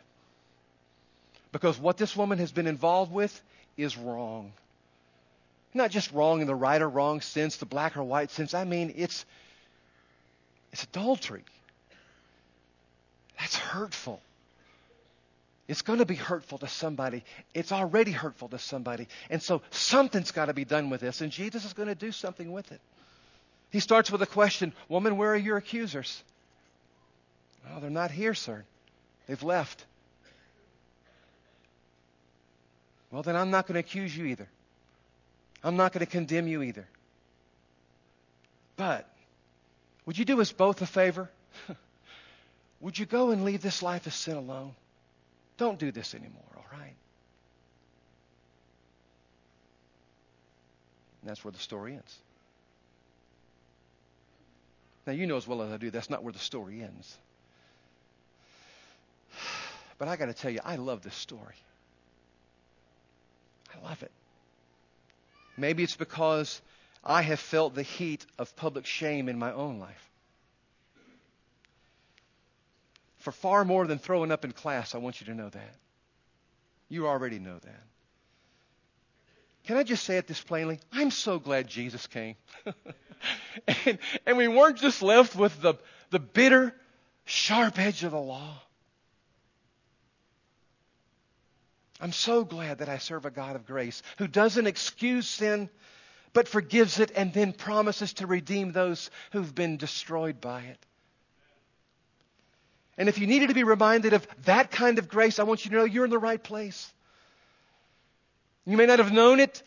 Because 1.50 1.76
what 1.76 1.96
this 1.96 2.14
woman 2.14 2.38
has 2.38 2.52
been 2.52 2.68
involved 2.68 3.10
with 3.10 3.42
is 3.76 3.96
wrong. 3.96 4.52
Not 5.74 5.90
just 5.90 6.12
wrong 6.12 6.40
in 6.40 6.46
the 6.46 6.54
right 6.54 6.80
or 6.80 6.88
wrong 6.88 7.20
sense, 7.20 7.56
the 7.56 7.66
black 7.66 7.96
or 7.96 8.04
white 8.04 8.30
sense. 8.30 8.54
I 8.54 8.62
mean, 8.62 8.94
it's, 8.96 9.26
it's 10.72 10.84
adultery. 10.84 11.42
That's 13.40 13.56
hurtful. 13.56 14.20
It's 15.68 15.82
going 15.82 15.98
to 15.98 16.06
be 16.06 16.14
hurtful 16.14 16.58
to 16.58 16.68
somebody. 16.68 17.24
It's 17.52 17.72
already 17.72 18.12
hurtful 18.12 18.48
to 18.48 18.58
somebody. 18.58 19.08
And 19.30 19.42
so 19.42 19.62
something's 19.70 20.30
got 20.30 20.46
to 20.46 20.54
be 20.54 20.64
done 20.64 20.90
with 20.90 21.00
this, 21.00 21.20
and 21.20 21.32
Jesus 21.32 21.64
is 21.64 21.72
going 21.72 21.88
to 21.88 21.94
do 21.94 22.12
something 22.12 22.52
with 22.52 22.70
it. 22.70 22.80
He 23.70 23.80
starts 23.80 24.10
with 24.10 24.22
a 24.22 24.26
question 24.26 24.72
Woman, 24.88 25.16
where 25.16 25.32
are 25.32 25.36
your 25.36 25.56
accusers? 25.56 26.22
Well, 27.68 27.80
they're 27.80 27.90
not 27.90 28.12
here, 28.12 28.34
sir. 28.34 28.64
They've 29.26 29.42
left. 29.42 29.84
Well, 33.10 33.22
then 33.22 33.34
I'm 33.34 33.50
not 33.50 33.66
going 33.66 33.74
to 33.74 33.80
accuse 33.80 34.16
you 34.16 34.26
either. 34.26 34.48
I'm 35.64 35.76
not 35.76 35.92
going 35.92 36.04
to 36.04 36.10
condemn 36.10 36.46
you 36.46 36.62
either. 36.62 36.86
But 38.76 39.08
would 40.04 40.16
you 40.16 40.24
do 40.24 40.40
us 40.40 40.52
both 40.52 40.80
a 40.82 40.86
favor? 40.86 41.28
would 42.80 42.98
you 42.98 43.06
go 43.06 43.30
and 43.30 43.44
leave 43.44 43.62
this 43.62 43.82
life 43.82 44.06
of 44.06 44.14
sin 44.14 44.36
alone? 44.36 44.74
Don't 45.58 45.78
do 45.78 45.90
this 45.90 46.14
anymore, 46.14 46.42
all 46.56 46.66
right? 46.72 46.94
And 51.22 51.30
that's 51.30 51.44
where 51.44 51.52
the 51.52 51.58
story 51.58 51.94
ends. 51.94 52.18
Now, 55.06 55.12
you 55.12 55.26
know 55.26 55.36
as 55.36 55.46
well 55.46 55.62
as 55.62 55.72
I 55.72 55.76
do, 55.76 55.90
that's 55.90 56.10
not 56.10 56.24
where 56.24 56.32
the 56.32 56.38
story 56.38 56.82
ends. 56.82 57.16
But 59.98 60.08
I 60.08 60.16
got 60.16 60.26
to 60.26 60.34
tell 60.34 60.50
you, 60.50 60.60
I 60.64 60.76
love 60.76 61.02
this 61.02 61.14
story. 61.14 61.54
I 63.74 63.88
love 63.88 64.02
it. 64.02 64.10
Maybe 65.56 65.82
it's 65.82 65.96
because 65.96 66.60
I 67.02 67.22
have 67.22 67.40
felt 67.40 67.74
the 67.74 67.82
heat 67.82 68.26
of 68.38 68.54
public 68.56 68.84
shame 68.84 69.28
in 69.28 69.38
my 69.38 69.52
own 69.52 69.78
life. 69.78 70.10
For 73.26 73.32
far 73.32 73.64
more 73.64 73.88
than 73.88 73.98
throwing 73.98 74.30
up 74.30 74.44
in 74.44 74.52
class, 74.52 74.94
I 74.94 74.98
want 74.98 75.20
you 75.20 75.26
to 75.26 75.34
know 75.34 75.48
that. 75.48 75.74
You 76.88 77.08
already 77.08 77.40
know 77.40 77.58
that. 77.58 77.82
Can 79.64 79.76
I 79.76 79.82
just 79.82 80.04
say 80.04 80.16
it 80.16 80.28
this 80.28 80.40
plainly? 80.40 80.78
I'm 80.92 81.10
so 81.10 81.40
glad 81.40 81.66
Jesus 81.66 82.06
came. 82.06 82.36
and, 83.84 83.98
and 84.26 84.36
we 84.36 84.46
weren't 84.46 84.78
just 84.78 85.02
left 85.02 85.34
with 85.34 85.60
the, 85.60 85.74
the 86.10 86.20
bitter, 86.20 86.72
sharp 87.24 87.80
edge 87.80 88.04
of 88.04 88.12
the 88.12 88.20
law. 88.20 88.62
I'm 92.00 92.12
so 92.12 92.44
glad 92.44 92.78
that 92.78 92.88
I 92.88 92.98
serve 92.98 93.26
a 93.26 93.32
God 93.32 93.56
of 93.56 93.66
grace 93.66 94.04
who 94.18 94.28
doesn't 94.28 94.68
excuse 94.68 95.26
sin, 95.26 95.68
but 96.32 96.46
forgives 96.46 97.00
it 97.00 97.10
and 97.16 97.32
then 97.32 97.52
promises 97.52 98.12
to 98.12 98.28
redeem 98.28 98.70
those 98.70 99.10
who've 99.32 99.52
been 99.52 99.78
destroyed 99.78 100.40
by 100.40 100.60
it. 100.60 100.86
And 102.98 103.08
if 103.08 103.18
you 103.18 103.26
needed 103.26 103.48
to 103.48 103.54
be 103.54 103.64
reminded 103.64 104.12
of 104.12 104.26
that 104.44 104.70
kind 104.70 104.98
of 104.98 105.08
grace, 105.08 105.38
I 105.38 105.42
want 105.42 105.64
you 105.64 105.70
to 105.70 105.76
know 105.76 105.84
you're 105.84 106.04
in 106.04 106.10
the 106.10 106.18
right 106.18 106.42
place. 106.42 106.92
You 108.64 108.76
may 108.76 108.86
not 108.86 108.98
have 108.98 109.12
known 109.12 109.38
it, 109.38 109.62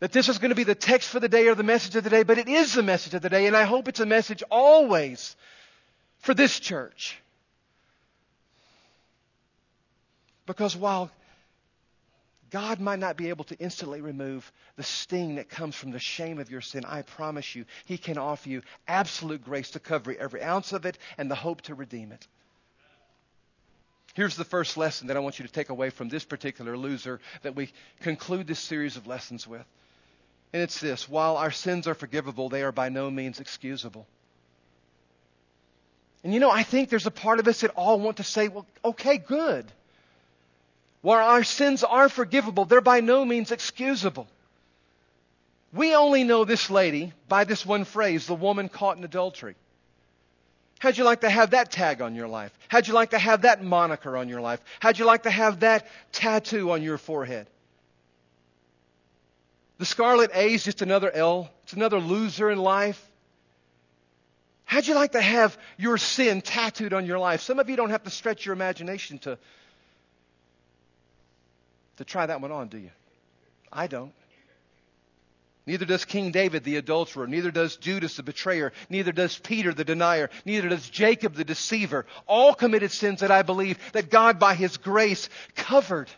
that 0.00 0.12
this 0.12 0.28
is 0.28 0.38
going 0.38 0.48
to 0.48 0.56
be 0.56 0.64
the 0.64 0.74
text 0.74 1.08
for 1.08 1.20
the 1.20 1.28
day 1.28 1.48
or 1.48 1.54
the 1.54 1.62
message 1.62 1.94
of 1.96 2.04
the 2.04 2.10
day, 2.10 2.22
but 2.22 2.38
it 2.38 2.48
is 2.48 2.74
the 2.74 2.82
message 2.82 3.14
of 3.14 3.22
the 3.22 3.28
day, 3.28 3.46
and 3.46 3.56
I 3.56 3.64
hope 3.64 3.88
it's 3.88 4.00
a 4.00 4.06
message 4.06 4.42
always 4.50 5.36
for 6.18 6.34
this 6.34 6.58
church. 6.58 7.18
Because 10.46 10.74
while 10.74 11.10
God 12.52 12.80
might 12.80 12.98
not 12.98 13.16
be 13.16 13.30
able 13.30 13.44
to 13.44 13.58
instantly 13.58 14.02
remove 14.02 14.52
the 14.76 14.82
sting 14.82 15.36
that 15.36 15.48
comes 15.48 15.74
from 15.74 15.90
the 15.90 15.98
shame 15.98 16.38
of 16.38 16.50
your 16.50 16.60
sin. 16.60 16.84
I 16.84 17.00
promise 17.00 17.54
you, 17.54 17.64
He 17.86 17.96
can 17.96 18.18
offer 18.18 18.50
you 18.50 18.60
absolute 18.86 19.42
grace 19.42 19.70
to 19.70 19.80
cover 19.80 20.14
every 20.14 20.42
ounce 20.42 20.74
of 20.74 20.84
it 20.84 20.98
and 21.16 21.30
the 21.30 21.34
hope 21.34 21.62
to 21.62 21.74
redeem 21.74 22.12
it. 22.12 22.26
Here's 24.14 24.36
the 24.36 24.44
first 24.44 24.76
lesson 24.76 25.06
that 25.08 25.16
I 25.16 25.20
want 25.20 25.38
you 25.38 25.46
to 25.46 25.52
take 25.52 25.70
away 25.70 25.90
from 25.90 26.08
this 26.08 26.24
particular 26.24 26.76
loser 26.76 27.20
that 27.42 27.56
we 27.56 27.70
conclude 28.00 28.46
this 28.46 28.60
series 28.60 28.96
of 28.96 29.06
lessons 29.06 29.46
with. 29.46 29.64
And 30.52 30.62
it's 30.62 30.80
this 30.80 31.08
while 31.08 31.38
our 31.38 31.50
sins 31.50 31.86
are 31.86 31.94
forgivable, 31.94 32.48
they 32.48 32.62
are 32.62 32.72
by 32.72 32.90
no 32.90 33.10
means 33.10 33.40
excusable. 33.40 34.06
And 36.22 36.34
you 36.34 36.40
know, 36.40 36.50
I 36.50 36.62
think 36.62 36.88
there's 36.88 37.06
a 37.06 37.10
part 37.10 37.40
of 37.40 37.48
us 37.48 37.62
that 37.62 37.70
all 37.70 37.98
want 37.98 38.18
to 38.18 38.24
say, 38.24 38.48
well, 38.48 38.66
okay, 38.84 39.16
good. 39.16 39.66
While 41.00 41.26
our 41.26 41.42
sins 41.42 41.82
are 41.82 42.08
forgivable, 42.08 42.64
they're 42.64 42.80
by 42.80 43.00
no 43.00 43.24
means 43.24 43.50
excusable. 43.50 44.28
We 45.72 45.94
only 45.94 46.22
know 46.22 46.44
this 46.44 46.70
lady 46.70 47.12
by 47.28 47.44
this 47.44 47.64
one 47.64 47.84
phrase, 47.84 48.26
the 48.26 48.34
woman 48.34 48.68
caught 48.68 48.98
in 48.98 49.04
adultery. 49.04 49.56
How'd 50.82 50.98
you 50.98 51.04
like 51.04 51.20
to 51.20 51.30
have 51.30 51.50
that 51.50 51.70
tag 51.70 52.02
on 52.02 52.16
your 52.16 52.26
life? 52.26 52.50
How'd 52.66 52.88
you 52.88 52.92
like 52.92 53.10
to 53.10 53.18
have 53.18 53.42
that 53.42 53.62
moniker 53.62 54.16
on 54.16 54.28
your 54.28 54.40
life? 54.40 54.58
How'd 54.80 54.98
you 54.98 55.04
like 55.04 55.22
to 55.22 55.30
have 55.30 55.60
that 55.60 55.86
tattoo 56.10 56.72
on 56.72 56.82
your 56.82 56.98
forehead? 56.98 57.46
The 59.78 59.84
scarlet 59.84 60.32
A 60.34 60.52
is 60.52 60.64
just 60.64 60.82
another 60.82 61.08
L. 61.08 61.48
It's 61.62 61.72
another 61.72 62.00
loser 62.00 62.50
in 62.50 62.58
life. 62.58 63.00
How'd 64.64 64.88
you 64.88 64.96
like 64.96 65.12
to 65.12 65.22
have 65.22 65.56
your 65.78 65.98
sin 65.98 66.42
tattooed 66.42 66.92
on 66.92 67.06
your 67.06 67.20
life? 67.20 67.42
Some 67.42 67.60
of 67.60 67.70
you 67.70 67.76
don't 67.76 67.90
have 67.90 68.02
to 68.02 68.10
stretch 68.10 68.44
your 68.44 68.52
imagination 68.52 69.18
to, 69.18 69.38
to 71.98 72.04
try 72.04 72.26
that 72.26 72.40
one 72.40 72.50
on, 72.50 72.66
do 72.66 72.78
you? 72.78 72.90
I 73.72 73.86
don't. 73.86 74.12
Neither 75.64 75.84
does 75.84 76.04
King 76.04 76.32
David, 76.32 76.64
the 76.64 76.76
adulterer. 76.76 77.28
Neither 77.28 77.52
does 77.52 77.76
Judas, 77.76 78.16
the 78.16 78.24
betrayer. 78.24 78.72
Neither 78.88 79.12
does 79.12 79.38
Peter, 79.38 79.72
the 79.72 79.84
denier. 79.84 80.28
Neither 80.44 80.68
does 80.68 80.88
Jacob, 80.88 81.34
the 81.34 81.44
deceiver. 81.44 82.04
All 82.26 82.52
committed 82.54 82.90
sins 82.90 83.20
that 83.20 83.30
I 83.30 83.42
believe 83.42 83.78
that 83.92 84.10
God, 84.10 84.40
by 84.40 84.54
His 84.54 84.76
grace, 84.76 85.28
covered. 85.54 86.10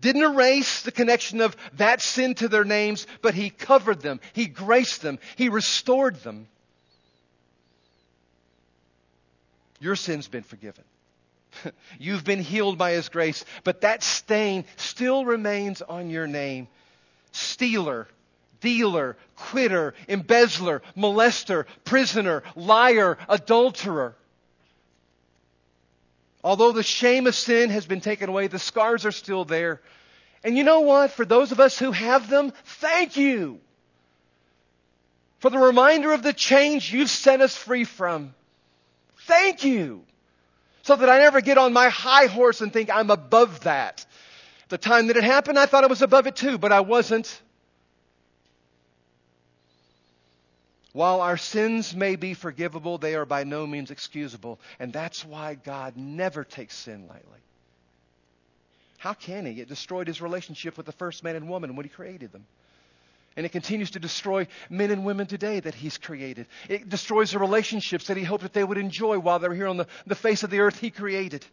Didn't 0.00 0.22
erase 0.22 0.80
the 0.80 0.92
connection 0.92 1.42
of 1.42 1.54
that 1.74 2.00
sin 2.00 2.34
to 2.36 2.48
their 2.48 2.64
names, 2.64 3.06
but 3.20 3.34
He 3.34 3.50
covered 3.50 4.00
them. 4.00 4.20
He 4.32 4.46
graced 4.46 5.02
them. 5.02 5.18
He 5.36 5.50
restored 5.50 6.16
them. 6.22 6.48
Your 9.78 9.96
sin's 9.96 10.26
been 10.26 10.42
forgiven. 10.42 10.84
You've 11.98 12.24
been 12.24 12.42
healed 12.42 12.78
by 12.78 12.92
His 12.92 13.10
grace, 13.10 13.44
but 13.62 13.82
that 13.82 14.02
stain 14.02 14.64
still 14.76 15.26
remains 15.26 15.82
on 15.82 16.08
your 16.08 16.26
name. 16.26 16.68
Stealer, 17.32 18.08
dealer, 18.60 19.16
quitter, 19.36 19.94
embezzler, 20.08 20.82
molester, 20.96 21.66
prisoner, 21.84 22.42
liar, 22.54 23.18
adulterer. 23.28 24.14
Although 26.42 26.72
the 26.72 26.82
shame 26.82 27.26
of 27.26 27.34
sin 27.34 27.70
has 27.70 27.86
been 27.86 28.00
taken 28.00 28.28
away, 28.28 28.46
the 28.46 28.58
scars 28.58 29.04
are 29.04 29.12
still 29.12 29.44
there. 29.44 29.80
And 30.42 30.56
you 30.56 30.64
know 30.64 30.80
what? 30.80 31.10
For 31.10 31.24
those 31.24 31.52
of 31.52 31.60
us 31.60 31.78
who 31.78 31.92
have 31.92 32.30
them, 32.30 32.52
thank 32.64 33.16
you 33.16 33.60
for 35.40 35.50
the 35.50 35.58
reminder 35.58 36.12
of 36.12 36.22
the 36.22 36.32
change 36.32 36.92
you've 36.92 37.10
set 37.10 37.40
us 37.40 37.56
free 37.56 37.84
from. 37.84 38.34
Thank 39.26 39.64
you. 39.64 40.04
So 40.82 40.96
that 40.96 41.10
I 41.10 41.18
never 41.18 41.40
get 41.40 41.58
on 41.58 41.72
my 41.72 41.88
high 41.88 42.26
horse 42.26 42.60
and 42.60 42.72
think 42.72 42.90
I'm 42.90 43.10
above 43.10 43.60
that. 43.60 44.04
The 44.70 44.78
time 44.78 45.08
that 45.08 45.16
it 45.16 45.24
happened, 45.24 45.58
I 45.58 45.66
thought 45.66 45.84
I 45.84 45.88
was 45.88 46.00
above 46.00 46.26
it 46.28 46.36
too, 46.36 46.56
but 46.56 46.72
I 46.72 46.80
wasn't. 46.80 47.42
While 50.92 51.20
our 51.20 51.36
sins 51.36 51.94
may 51.94 52.16
be 52.16 52.34
forgivable, 52.34 52.96
they 52.96 53.16
are 53.16 53.26
by 53.26 53.44
no 53.44 53.66
means 53.66 53.90
excusable. 53.90 54.60
And 54.78 54.92
that's 54.92 55.24
why 55.24 55.54
God 55.54 55.96
never 55.96 56.44
takes 56.44 56.76
sin 56.76 57.06
lightly. 57.08 57.40
How 58.98 59.12
can 59.12 59.44
He? 59.44 59.60
It 59.60 59.68
destroyed 59.68 60.06
His 60.06 60.20
relationship 60.20 60.76
with 60.76 60.86
the 60.86 60.92
first 60.92 61.24
man 61.24 61.34
and 61.34 61.48
woman 61.48 61.74
when 61.74 61.84
He 61.84 61.90
created 61.90 62.30
them. 62.30 62.46
And 63.36 63.46
it 63.46 63.52
continues 63.52 63.92
to 63.92 64.00
destroy 64.00 64.46
men 64.68 64.90
and 64.90 65.04
women 65.04 65.26
today 65.26 65.58
that 65.58 65.74
He's 65.74 65.98
created. 65.98 66.46
It 66.68 66.88
destroys 66.88 67.32
the 67.32 67.38
relationships 67.40 68.06
that 68.06 68.16
He 68.16 68.24
hoped 68.24 68.44
that 68.44 68.52
they 68.52 68.64
would 68.64 68.78
enjoy 68.78 69.18
while 69.18 69.40
they 69.40 69.48
were 69.48 69.54
here 69.54 69.68
on 69.68 69.78
the, 69.78 69.86
the 70.06 70.14
face 70.14 70.44
of 70.44 70.50
the 70.50 70.60
earth 70.60 70.78
He 70.78 70.90
created. 70.90 71.44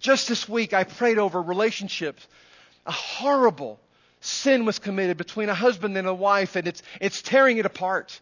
Just 0.00 0.28
this 0.28 0.48
week, 0.48 0.72
I 0.72 0.84
prayed 0.84 1.18
over 1.18 1.40
relationships. 1.40 2.26
A 2.86 2.92
horrible 2.92 3.78
sin 4.20 4.64
was 4.64 4.78
committed 4.78 5.16
between 5.16 5.48
a 5.48 5.54
husband 5.54 5.96
and 5.96 6.08
a 6.08 6.14
wife, 6.14 6.56
and 6.56 6.66
it's, 6.66 6.82
it's 7.00 7.22
tearing 7.22 7.58
it 7.58 7.66
apart. 7.66 8.18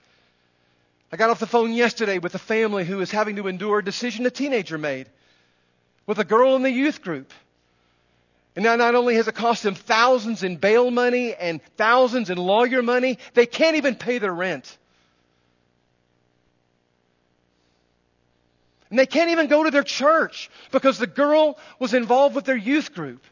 I 1.11 1.17
got 1.17 1.31
off 1.31 1.41
the 1.41 1.47
phone 1.47 1.73
yesterday 1.73 2.19
with 2.19 2.35
a 2.35 2.39
family 2.39 2.85
who 2.85 3.01
is 3.01 3.11
having 3.11 3.37
to 3.37 3.49
endure 3.49 3.79
a 3.79 3.85
decision 3.85 4.27
a 4.27 4.31
teenager 4.31 4.77
made 4.77 5.07
with 6.07 6.19
a 6.19 6.25
girl 6.25 6.57
in 6.57 6.63
the 6.63 6.71
youth 6.71 7.01
group. 7.01 7.33
And 8.57 8.65
now 8.65 8.77
not 8.77 8.95
only 8.95 9.15
has 9.15 9.29
it 9.29 9.35
cost 9.35 9.63
them 9.63 9.75
thousands 9.75 10.43
in 10.43 10.57
bail 10.57 10.91
money 10.91 11.35
and 11.35 11.63
thousands 11.77 12.29
in 12.29 12.39
lawyer 12.39 12.83
money, 12.83 13.19
they 13.35 13.47
can't 13.47 13.77
even 13.77 13.95
pay 13.95 14.19
their 14.19 14.35
rent. 14.35 14.77
And 18.91 18.99
they 18.99 19.07
can't 19.07 19.31
even 19.31 19.49
go 19.49 19.65
to 19.65 19.71
their 19.71 19.83
church 19.83 20.51
because 20.71 20.99
the 20.99 21.07
girl 21.07 21.59
was 21.79 21.95
involved 21.95 22.35
with 22.35 22.45
their 22.45 22.57
youth 22.57 22.95
group. 22.95 23.23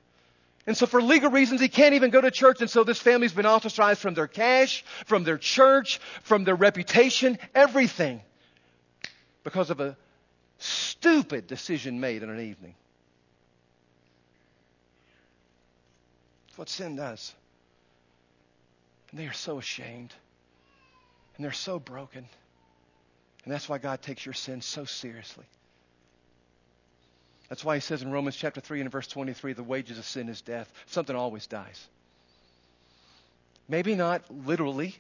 And 0.67 0.77
so 0.77 0.87
for 0.87 1.01
legal 1.01 1.31
reasons, 1.31 1.61
he 1.61 1.69
can't 1.69 1.95
even 1.95 2.11
go 2.11 2.21
to 2.21 2.31
church. 2.31 2.61
And 2.61 2.69
so 2.69 2.85
this 2.85 2.99
family's 2.99 3.33
been 3.33 3.47
ostracized 3.47 4.01
from 4.01 4.15
their 4.15 4.27
cash, 4.27 4.85
from 5.07 5.25
their 5.25 5.39
church, 5.39 6.01
from 6.23 6.45
their 6.45 6.57
reputation, 6.57 7.39
everything. 7.55 8.21
Because 9.45 9.71
of 9.71 9.81
a 9.81 9.97
stupid 10.59 11.47
decision 11.47 12.01
made 12.01 12.23
in 12.23 12.31
an 12.31 12.41
evening. 12.41 12.75
what 16.57 16.69
sin 16.69 16.97
does. 16.97 17.35
And 19.11 19.21
they 19.21 19.27
are 19.27 19.33
so 19.33 19.59
ashamed. 19.59 20.13
And 21.37 21.45
they're 21.45 21.53
so 21.53 21.79
broken. 21.79 22.27
And 23.47 23.55
that's 23.55 23.69
why 23.69 23.79
God 23.79 24.03
takes 24.03 24.27
your 24.27 24.33
sin 24.35 24.61
so 24.61 24.85
seriously. 24.85 25.45
That's 27.49 27.65
why 27.65 27.77
he 27.77 27.81
says 27.81 28.03
in 28.03 28.11
Romans 28.11 28.35
chapter 28.35 28.61
3 28.61 28.81
and 28.81 28.91
verse 28.91 29.07
23 29.07 29.53
the 29.53 29.63
wages 29.63 29.99
of 29.99 30.05
sin 30.05 30.29
is 30.29 30.43
death. 30.43 30.71
Something 30.87 31.15
always 31.15 31.47
dies. 31.47 31.87
Maybe 33.69 33.95
not 33.95 34.23
literally, 34.45 34.97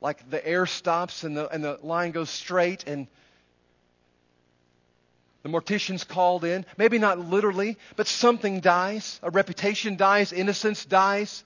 like 0.00 0.28
the 0.28 0.44
air 0.44 0.66
stops 0.66 1.22
and 1.22 1.36
the, 1.36 1.48
and 1.48 1.62
the 1.62 1.78
line 1.84 2.10
goes 2.10 2.30
straight 2.30 2.82
and 2.88 3.06
the 5.44 5.50
mortician's 5.50 6.02
called 6.02 6.44
in. 6.44 6.66
Maybe 6.76 6.98
not 6.98 7.20
literally, 7.20 7.78
but 7.94 8.08
something 8.08 8.58
dies. 8.58 9.20
A 9.22 9.30
reputation 9.30 9.96
dies. 9.96 10.32
Innocence 10.32 10.84
dies. 10.84 11.44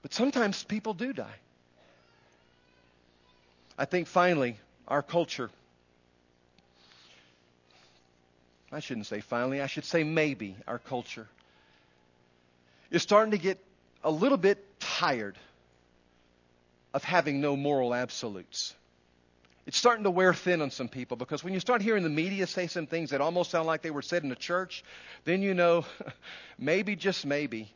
But 0.00 0.14
sometimes 0.14 0.64
people 0.64 0.94
do 0.94 1.12
die. 1.12 1.41
I 3.78 3.84
think 3.84 4.06
finally, 4.06 4.58
our 4.86 5.02
culture, 5.02 5.50
I 8.70 8.80
shouldn't 8.80 9.06
say 9.06 9.20
finally, 9.20 9.60
I 9.60 9.66
should 9.66 9.84
say 9.84 10.04
maybe 10.04 10.56
our 10.66 10.78
culture, 10.78 11.28
is 12.90 13.02
starting 13.02 13.32
to 13.32 13.38
get 13.38 13.58
a 14.04 14.10
little 14.10 14.38
bit 14.38 14.64
tired 14.80 15.36
of 16.94 17.02
having 17.04 17.40
no 17.40 17.56
moral 17.56 17.94
absolutes. 17.94 18.74
It's 19.64 19.78
starting 19.78 20.04
to 20.04 20.10
wear 20.10 20.34
thin 20.34 20.60
on 20.60 20.70
some 20.70 20.88
people 20.88 21.16
because 21.16 21.44
when 21.44 21.54
you 21.54 21.60
start 21.60 21.82
hearing 21.82 22.02
the 22.02 22.08
media 22.08 22.46
say 22.46 22.66
some 22.66 22.86
things 22.86 23.10
that 23.10 23.20
almost 23.20 23.50
sound 23.50 23.66
like 23.66 23.82
they 23.82 23.92
were 23.92 24.02
said 24.02 24.24
in 24.24 24.32
a 24.32 24.36
church, 24.36 24.82
then 25.24 25.40
you 25.40 25.54
know, 25.54 25.84
maybe, 26.58 26.96
just 26.96 27.24
maybe, 27.24 27.72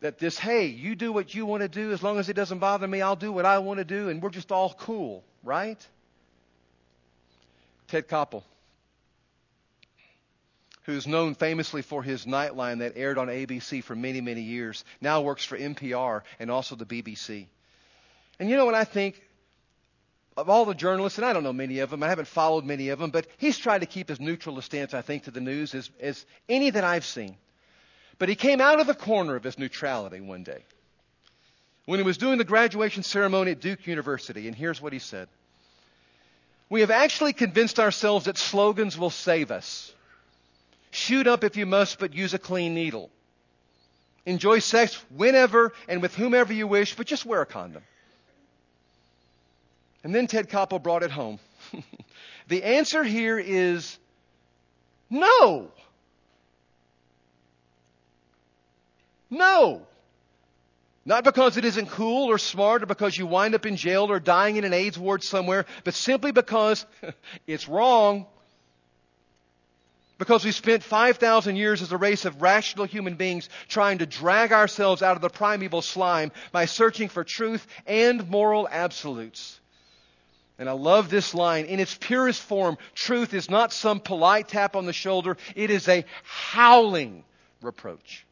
that 0.00 0.18
this, 0.18 0.38
hey, 0.38 0.66
you 0.66 0.94
do 0.94 1.12
what 1.12 1.34
you 1.34 1.46
want 1.46 1.62
to 1.62 1.68
do. 1.68 1.92
As 1.92 2.02
long 2.02 2.18
as 2.18 2.28
it 2.28 2.34
doesn't 2.34 2.58
bother 2.58 2.86
me, 2.86 3.00
I'll 3.00 3.16
do 3.16 3.32
what 3.32 3.46
I 3.46 3.58
want 3.58 3.78
to 3.78 3.84
do, 3.84 4.08
and 4.08 4.22
we're 4.22 4.30
just 4.30 4.52
all 4.52 4.74
cool, 4.78 5.24
right? 5.42 5.84
Ted 7.88 8.08
Koppel, 8.08 8.42
who's 10.82 11.06
known 11.06 11.34
famously 11.34 11.82
for 11.82 12.02
his 12.02 12.24
Nightline 12.24 12.78
that 12.78 12.92
aired 12.96 13.18
on 13.18 13.28
ABC 13.28 13.82
for 13.82 13.94
many, 13.94 14.20
many 14.20 14.42
years, 14.42 14.84
now 15.00 15.22
works 15.22 15.44
for 15.44 15.56
NPR 15.56 16.22
and 16.38 16.50
also 16.50 16.76
the 16.76 16.86
BBC. 16.86 17.46
And 18.38 18.50
you 18.50 18.56
know 18.56 18.66
what 18.66 18.74
I 18.74 18.84
think? 18.84 19.20
of 20.36 20.50
all 20.50 20.64
the 20.64 20.74
journalists, 20.74 21.18
and 21.18 21.24
I 21.24 21.32
don't 21.32 21.44
know 21.44 21.52
many 21.52 21.78
of 21.80 21.90
them, 21.90 22.02
I 22.02 22.08
haven't 22.08 22.28
followed 22.28 22.64
many 22.64 22.88
of 22.88 22.98
them, 22.98 23.10
but 23.10 23.26
he's 23.36 23.58
tried 23.58 23.80
to 23.80 23.86
keep 23.86 24.10
as 24.10 24.20
neutral 24.20 24.58
a 24.58 24.62
stance, 24.62 24.94
I 24.94 25.02
think, 25.02 25.24
to 25.24 25.30
the 25.30 25.40
news 25.40 25.74
as, 25.74 25.90
as 26.00 26.24
any 26.48 26.70
that 26.70 26.84
I've 26.84 27.04
seen. 27.04 27.36
But 28.18 28.28
he 28.28 28.34
came 28.34 28.60
out 28.60 28.80
of 28.80 28.86
the 28.86 28.94
corner 28.94 29.36
of 29.36 29.44
his 29.44 29.58
neutrality 29.58 30.20
one 30.20 30.44
day 30.44 30.64
when 31.86 31.98
he 31.98 32.04
was 32.04 32.16
doing 32.16 32.38
the 32.38 32.44
graduation 32.44 33.02
ceremony 33.02 33.52
at 33.52 33.60
Duke 33.60 33.86
University, 33.86 34.46
and 34.46 34.56
here's 34.56 34.80
what 34.80 34.92
he 34.92 34.98
said 34.98 35.28
We 36.68 36.80
have 36.80 36.90
actually 36.90 37.32
convinced 37.32 37.78
ourselves 37.78 38.26
that 38.26 38.38
slogans 38.38 38.98
will 38.98 39.10
save 39.10 39.50
us. 39.50 39.92
Shoot 40.90 41.26
up 41.26 41.42
if 41.42 41.56
you 41.56 41.66
must, 41.66 41.98
but 41.98 42.14
use 42.14 42.34
a 42.34 42.38
clean 42.38 42.74
needle. 42.74 43.10
Enjoy 44.26 44.60
sex 44.60 44.94
whenever 45.10 45.72
and 45.88 46.00
with 46.00 46.14
whomever 46.14 46.52
you 46.52 46.66
wish, 46.66 46.94
but 46.94 47.06
just 47.06 47.26
wear 47.26 47.42
a 47.42 47.46
condom. 47.46 47.82
And 50.02 50.14
then 50.14 50.26
Ted 50.26 50.48
Koppel 50.48 50.82
brought 50.82 51.02
it 51.02 51.10
home. 51.10 51.40
the 52.48 52.62
answer 52.62 53.02
here 53.02 53.38
is 53.38 53.98
no. 55.10 55.70
No. 59.34 59.86
Not 61.04 61.24
because 61.24 61.56
it 61.56 61.64
isn't 61.64 61.90
cool 61.90 62.30
or 62.30 62.38
smart 62.38 62.82
or 62.82 62.86
because 62.86 63.16
you 63.16 63.26
wind 63.26 63.54
up 63.54 63.66
in 63.66 63.76
jail 63.76 64.10
or 64.10 64.20
dying 64.20 64.56
in 64.56 64.64
an 64.64 64.72
AIDS 64.72 64.98
ward 64.98 65.22
somewhere, 65.22 65.66
but 65.82 65.92
simply 65.92 66.32
because 66.32 66.86
it's 67.46 67.68
wrong. 67.68 68.26
Because 70.16 70.44
we 70.44 70.52
spent 70.52 70.82
5,000 70.82 71.56
years 71.56 71.82
as 71.82 71.92
a 71.92 71.98
race 71.98 72.24
of 72.24 72.40
rational 72.40 72.86
human 72.86 73.16
beings 73.16 73.50
trying 73.68 73.98
to 73.98 74.06
drag 74.06 74.52
ourselves 74.52 75.02
out 75.02 75.16
of 75.16 75.22
the 75.22 75.28
primeval 75.28 75.82
slime 75.82 76.30
by 76.52 76.64
searching 76.64 77.08
for 77.08 77.24
truth 77.24 77.66
and 77.86 78.30
moral 78.30 78.68
absolutes. 78.70 79.60
And 80.58 80.68
I 80.68 80.72
love 80.72 81.10
this 81.10 81.34
line. 81.34 81.64
In 81.64 81.80
its 81.80 81.96
purest 81.96 82.40
form, 82.40 82.78
truth 82.94 83.34
is 83.34 83.50
not 83.50 83.72
some 83.72 83.98
polite 83.98 84.48
tap 84.48 84.76
on 84.76 84.86
the 84.86 84.92
shoulder, 84.92 85.36
it 85.56 85.70
is 85.70 85.88
a 85.88 86.04
howling 86.22 87.24
reproach. 87.60 88.24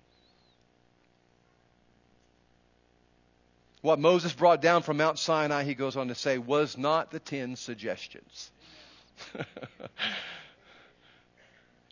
What 3.82 3.98
Moses 3.98 4.32
brought 4.32 4.62
down 4.62 4.82
from 4.82 4.96
Mount 4.96 5.18
Sinai, 5.18 5.64
he 5.64 5.74
goes 5.74 5.96
on 5.96 6.08
to 6.08 6.14
say, 6.14 6.38
was 6.38 6.78
not 6.78 7.10
the 7.10 7.18
ten 7.18 7.56
suggestions. 7.56 8.50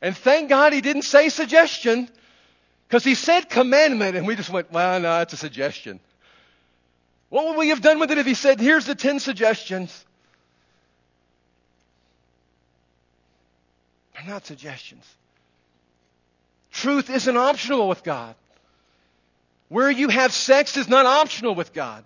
and 0.01 0.17
thank 0.17 0.49
God 0.49 0.73
he 0.73 0.81
didn't 0.81 1.03
say 1.03 1.29
suggestion, 1.29 2.09
because 2.87 3.03
he 3.03 3.17
said 3.17 3.51
commandment, 3.51 4.17
and 4.17 4.25
we 4.25 4.37
just 4.37 4.51
went, 4.51 4.71
well, 4.71 5.01
no, 5.01 5.21
it's 5.21 5.33
a 5.33 5.37
suggestion. 5.37 5.99
What 7.29 7.47
would 7.47 7.57
we 7.59 7.69
have 7.69 7.81
done 7.81 7.99
with 7.99 8.13
it 8.13 8.19
if 8.19 8.27
he 8.27 8.35
said, 8.35 8.61
here's 8.61 8.87
the 8.87 8.95
ten 8.95 9.19
suggestions? 9.19 10.05
They're 14.15 14.29
not 14.29 14.47
suggestions. 14.47 15.05
Truth 16.71 17.11
isn't 17.11 17.37
optional 17.37 17.89
with 17.89 18.05
God. 18.05 18.37
Where 19.71 19.89
you 19.91 20.09
have 20.09 20.33
sex 20.33 20.77
is 20.77 20.89
not 20.89 21.07
optional 21.07 21.55
with 21.55 21.73
God. 21.73 22.05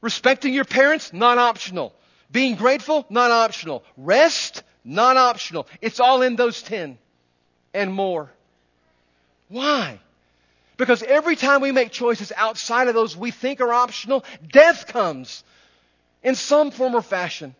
Respecting 0.00 0.54
your 0.54 0.64
parents, 0.64 1.12
not 1.12 1.36
optional. 1.36 1.92
Being 2.30 2.54
grateful, 2.54 3.04
not 3.10 3.32
optional. 3.32 3.82
Rest, 3.96 4.62
not 4.84 5.16
optional. 5.16 5.66
It's 5.82 5.98
all 5.98 6.22
in 6.22 6.36
those 6.36 6.62
ten 6.62 6.96
and 7.74 7.92
more. 7.92 8.30
Why? 9.48 9.98
Because 10.76 11.02
every 11.02 11.34
time 11.34 11.62
we 11.62 11.72
make 11.72 11.90
choices 11.90 12.32
outside 12.36 12.86
of 12.86 12.94
those 12.94 13.16
we 13.16 13.32
think 13.32 13.60
are 13.60 13.72
optional, 13.72 14.24
death 14.48 14.86
comes 14.86 15.42
in 16.22 16.36
some 16.36 16.70
form 16.70 16.94
or 16.94 17.02
fashion. 17.02 17.56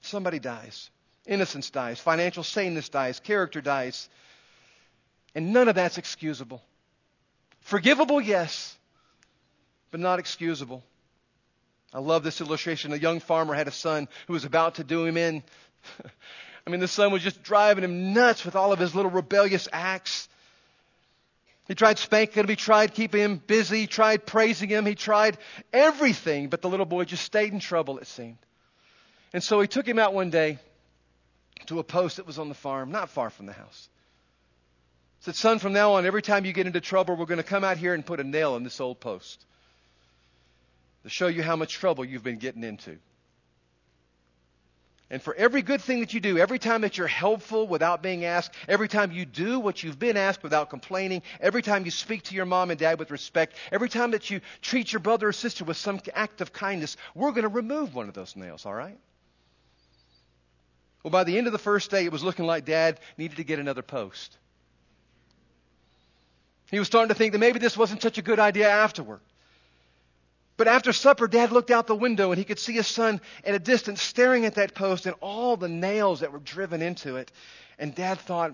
Somebody 0.00 0.40
dies. 0.40 0.90
Innocence 1.26 1.70
dies. 1.70 2.00
Financial 2.00 2.42
saneness 2.42 2.88
dies. 2.88 3.20
Character 3.20 3.60
dies. 3.60 4.08
And 5.34 5.52
none 5.52 5.68
of 5.68 5.74
that's 5.74 5.98
excusable. 5.98 6.62
Forgivable, 7.60 8.20
yes, 8.20 8.76
but 9.90 10.00
not 10.00 10.18
excusable. 10.18 10.82
I 11.92 12.00
love 12.00 12.22
this 12.22 12.40
illustration. 12.40 12.92
A 12.92 12.96
young 12.96 13.20
farmer 13.20 13.54
had 13.54 13.68
a 13.68 13.72
son 13.72 14.08
who 14.26 14.34
was 14.34 14.44
about 14.44 14.76
to 14.76 14.84
do 14.84 15.04
him 15.04 15.16
in. 15.16 15.42
I 16.66 16.70
mean, 16.70 16.80
the 16.80 16.88
son 16.88 17.12
was 17.12 17.22
just 17.22 17.42
driving 17.42 17.84
him 17.84 18.12
nuts 18.12 18.44
with 18.44 18.56
all 18.56 18.72
of 18.72 18.78
his 18.78 18.94
little 18.94 19.10
rebellious 19.10 19.68
acts. 19.72 20.28
He 21.66 21.74
tried 21.74 21.98
spanking 21.98 22.42
him, 22.42 22.48
he 22.48 22.56
tried 22.56 22.94
keeping 22.94 23.20
him 23.20 23.42
busy, 23.46 23.80
he 23.80 23.86
tried 23.86 24.24
praising 24.24 24.70
him, 24.70 24.86
he 24.86 24.94
tried 24.94 25.36
everything, 25.72 26.48
but 26.48 26.62
the 26.62 26.68
little 26.70 26.86
boy 26.86 27.04
just 27.04 27.24
stayed 27.24 27.52
in 27.52 27.60
trouble, 27.60 27.98
it 27.98 28.06
seemed. 28.06 28.38
And 29.34 29.42
so 29.42 29.60
he 29.60 29.66
took 29.66 29.86
him 29.86 29.98
out 29.98 30.14
one 30.14 30.30
day 30.30 30.58
to 31.66 31.78
a 31.78 31.84
post 31.84 32.16
that 32.16 32.26
was 32.26 32.38
on 32.38 32.48
the 32.48 32.54
farm, 32.54 32.90
not 32.90 33.10
far 33.10 33.28
from 33.28 33.44
the 33.44 33.52
house 33.52 33.88
said, 35.28 35.36
Son, 35.36 35.58
from 35.58 35.74
now 35.74 35.92
on, 35.92 36.06
every 36.06 36.22
time 36.22 36.46
you 36.46 36.54
get 36.54 36.66
into 36.66 36.80
trouble, 36.80 37.14
we're 37.14 37.26
going 37.26 37.36
to 37.36 37.42
come 37.42 37.62
out 37.62 37.76
here 37.76 37.92
and 37.92 38.04
put 38.04 38.18
a 38.18 38.24
nail 38.24 38.56
in 38.56 38.64
this 38.64 38.80
old 38.80 38.98
post 38.98 39.44
to 41.02 41.10
show 41.10 41.26
you 41.26 41.42
how 41.42 41.54
much 41.54 41.74
trouble 41.74 42.02
you've 42.02 42.22
been 42.22 42.38
getting 42.38 42.64
into. 42.64 42.96
And 45.10 45.20
for 45.20 45.34
every 45.34 45.60
good 45.60 45.82
thing 45.82 46.00
that 46.00 46.14
you 46.14 46.20
do, 46.20 46.38
every 46.38 46.58
time 46.58 46.80
that 46.80 46.96
you're 46.96 47.06
helpful 47.06 47.66
without 47.66 48.02
being 48.02 48.24
asked, 48.24 48.54
every 48.66 48.88
time 48.88 49.12
you 49.12 49.26
do 49.26 49.60
what 49.60 49.82
you've 49.82 49.98
been 49.98 50.16
asked 50.16 50.42
without 50.42 50.70
complaining, 50.70 51.20
every 51.42 51.60
time 51.60 51.84
you 51.84 51.90
speak 51.90 52.22
to 52.24 52.34
your 52.34 52.46
mom 52.46 52.70
and 52.70 52.80
dad 52.80 52.98
with 52.98 53.10
respect, 53.10 53.54
every 53.70 53.90
time 53.90 54.12
that 54.12 54.30
you 54.30 54.40
treat 54.62 54.90
your 54.94 55.00
brother 55.00 55.28
or 55.28 55.32
sister 55.34 55.62
with 55.62 55.76
some 55.76 56.00
act 56.14 56.40
of 56.40 56.54
kindness, 56.54 56.96
we're 57.14 57.32
going 57.32 57.42
to 57.42 57.48
remove 57.48 57.94
one 57.94 58.08
of 58.08 58.14
those 58.14 58.34
nails, 58.34 58.64
all 58.64 58.74
right? 58.74 58.98
Well, 61.02 61.10
by 61.10 61.24
the 61.24 61.36
end 61.36 61.46
of 61.46 61.52
the 61.52 61.58
first 61.58 61.90
day, 61.90 62.06
it 62.06 62.12
was 62.12 62.24
looking 62.24 62.46
like 62.46 62.64
dad 62.64 62.98
needed 63.18 63.36
to 63.36 63.44
get 63.44 63.58
another 63.58 63.82
post. 63.82 64.38
He 66.70 66.78
was 66.78 66.88
starting 66.88 67.08
to 67.08 67.14
think 67.14 67.32
that 67.32 67.38
maybe 67.38 67.58
this 67.58 67.76
wasn't 67.76 68.02
such 68.02 68.18
a 68.18 68.22
good 68.22 68.38
idea 68.38 68.68
afterward. 68.68 69.20
But 70.58 70.68
after 70.68 70.92
supper, 70.92 71.28
Dad 71.28 71.52
looked 71.52 71.70
out 71.70 71.86
the 71.86 71.94
window 71.94 72.30
and 72.30 72.38
he 72.38 72.44
could 72.44 72.58
see 72.58 72.72
his 72.72 72.88
son 72.88 73.20
at 73.44 73.54
a 73.54 73.60
distance 73.60 74.02
staring 74.02 74.44
at 74.44 74.56
that 74.56 74.74
post 74.74 75.06
and 75.06 75.14
all 75.20 75.56
the 75.56 75.68
nails 75.68 76.20
that 76.20 76.32
were 76.32 76.40
driven 76.40 76.82
into 76.82 77.16
it. 77.16 77.30
And 77.78 77.94
Dad 77.94 78.18
thought, 78.18 78.52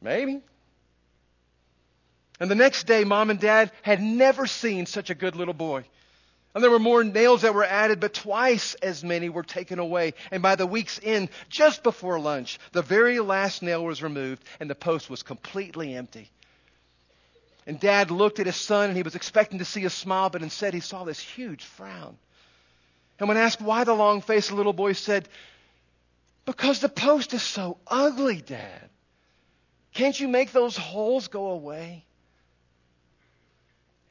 maybe. 0.00 0.40
And 2.40 2.50
the 2.50 2.54
next 2.54 2.86
day, 2.86 3.04
Mom 3.04 3.28
and 3.28 3.38
Dad 3.38 3.70
had 3.82 4.02
never 4.02 4.46
seen 4.46 4.86
such 4.86 5.10
a 5.10 5.14
good 5.14 5.36
little 5.36 5.54
boy. 5.54 5.84
And 6.54 6.64
there 6.64 6.70
were 6.70 6.78
more 6.78 7.04
nails 7.04 7.42
that 7.42 7.54
were 7.54 7.62
added, 7.62 8.00
but 8.00 8.14
twice 8.14 8.74
as 8.76 9.04
many 9.04 9.28
were 9.28 9.42
taken 9.42 9.78
away. 9.78 10.14
And 10.30 10.42
by 10.42 10.56
the 10.56 10.66
week's 10.66 10.98
end, 11.02 11.28
just 11.50 11.82
before 11.82 12.18
lunch, 12.18 12.58
the 12.72 12.82
very 12.82 13.20
last 13.20 13.62
nail 13.62 13.84
was 13.84 14.02
removed 14.02 14.42
and 14.58 14.68
the 14.68 14.74
post 14.74 15.10
was 15.10 15.22
completely 15.22 15.94
empty. 15.94 16.30
And 17.70 17.78
dad 17.78 18.10
looked 18.10 18.40
at 18.40 18.46
his 18.46 18.56
son 18.56 18.88
and 18.88 18.96
he 18.96 19.04
was 19.04 19.14
expecting 19.14 19.60
to 19.60 19.64
see 19.64 19.84
a 19.84 19.90
smile, 19.90 20.28
but 20.28 20.42
instead 20.42 20.74
he 20.74 20.80
saw 20.80 21.04
this 21.04 21.20
huge 21.20 21.62
frown. 21.62 22.18
And 23.20 23.28
when 23.28 23.36
asked 23.36 23.62
why 23.62 23.84
the 23.84 23.94
long 23.94 24.22
face, 24.22 24.48
the 24.48 24.56
little 24.56 24.72
boy 24.72 24.92
said, 24.92 25.28
Because 26.46 26.80
the 26.80 26.88
post 26.88 27.32
is 27.32 27.44
so 27.44 27.78
ugly, 27.86 28.42
Dad. 28.42 28.90
Can't 29.94 30.18
you 30.18 30.26
make 30.26 30.50
those 30.50 30.76
holes 30.76 31.28
go 31.28 31.50
away? 31.50 32.04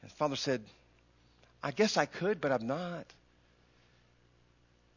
And 0.00 0.10
father 0.12 0.36
said, 0.36 0.62
I 1.62 1.70
guess 1.70 1.98
I 1.98 2.06
could, 2.06 2.40
but 2.40 2.52
I'm 2.52 2.66
not. 2.66 3.04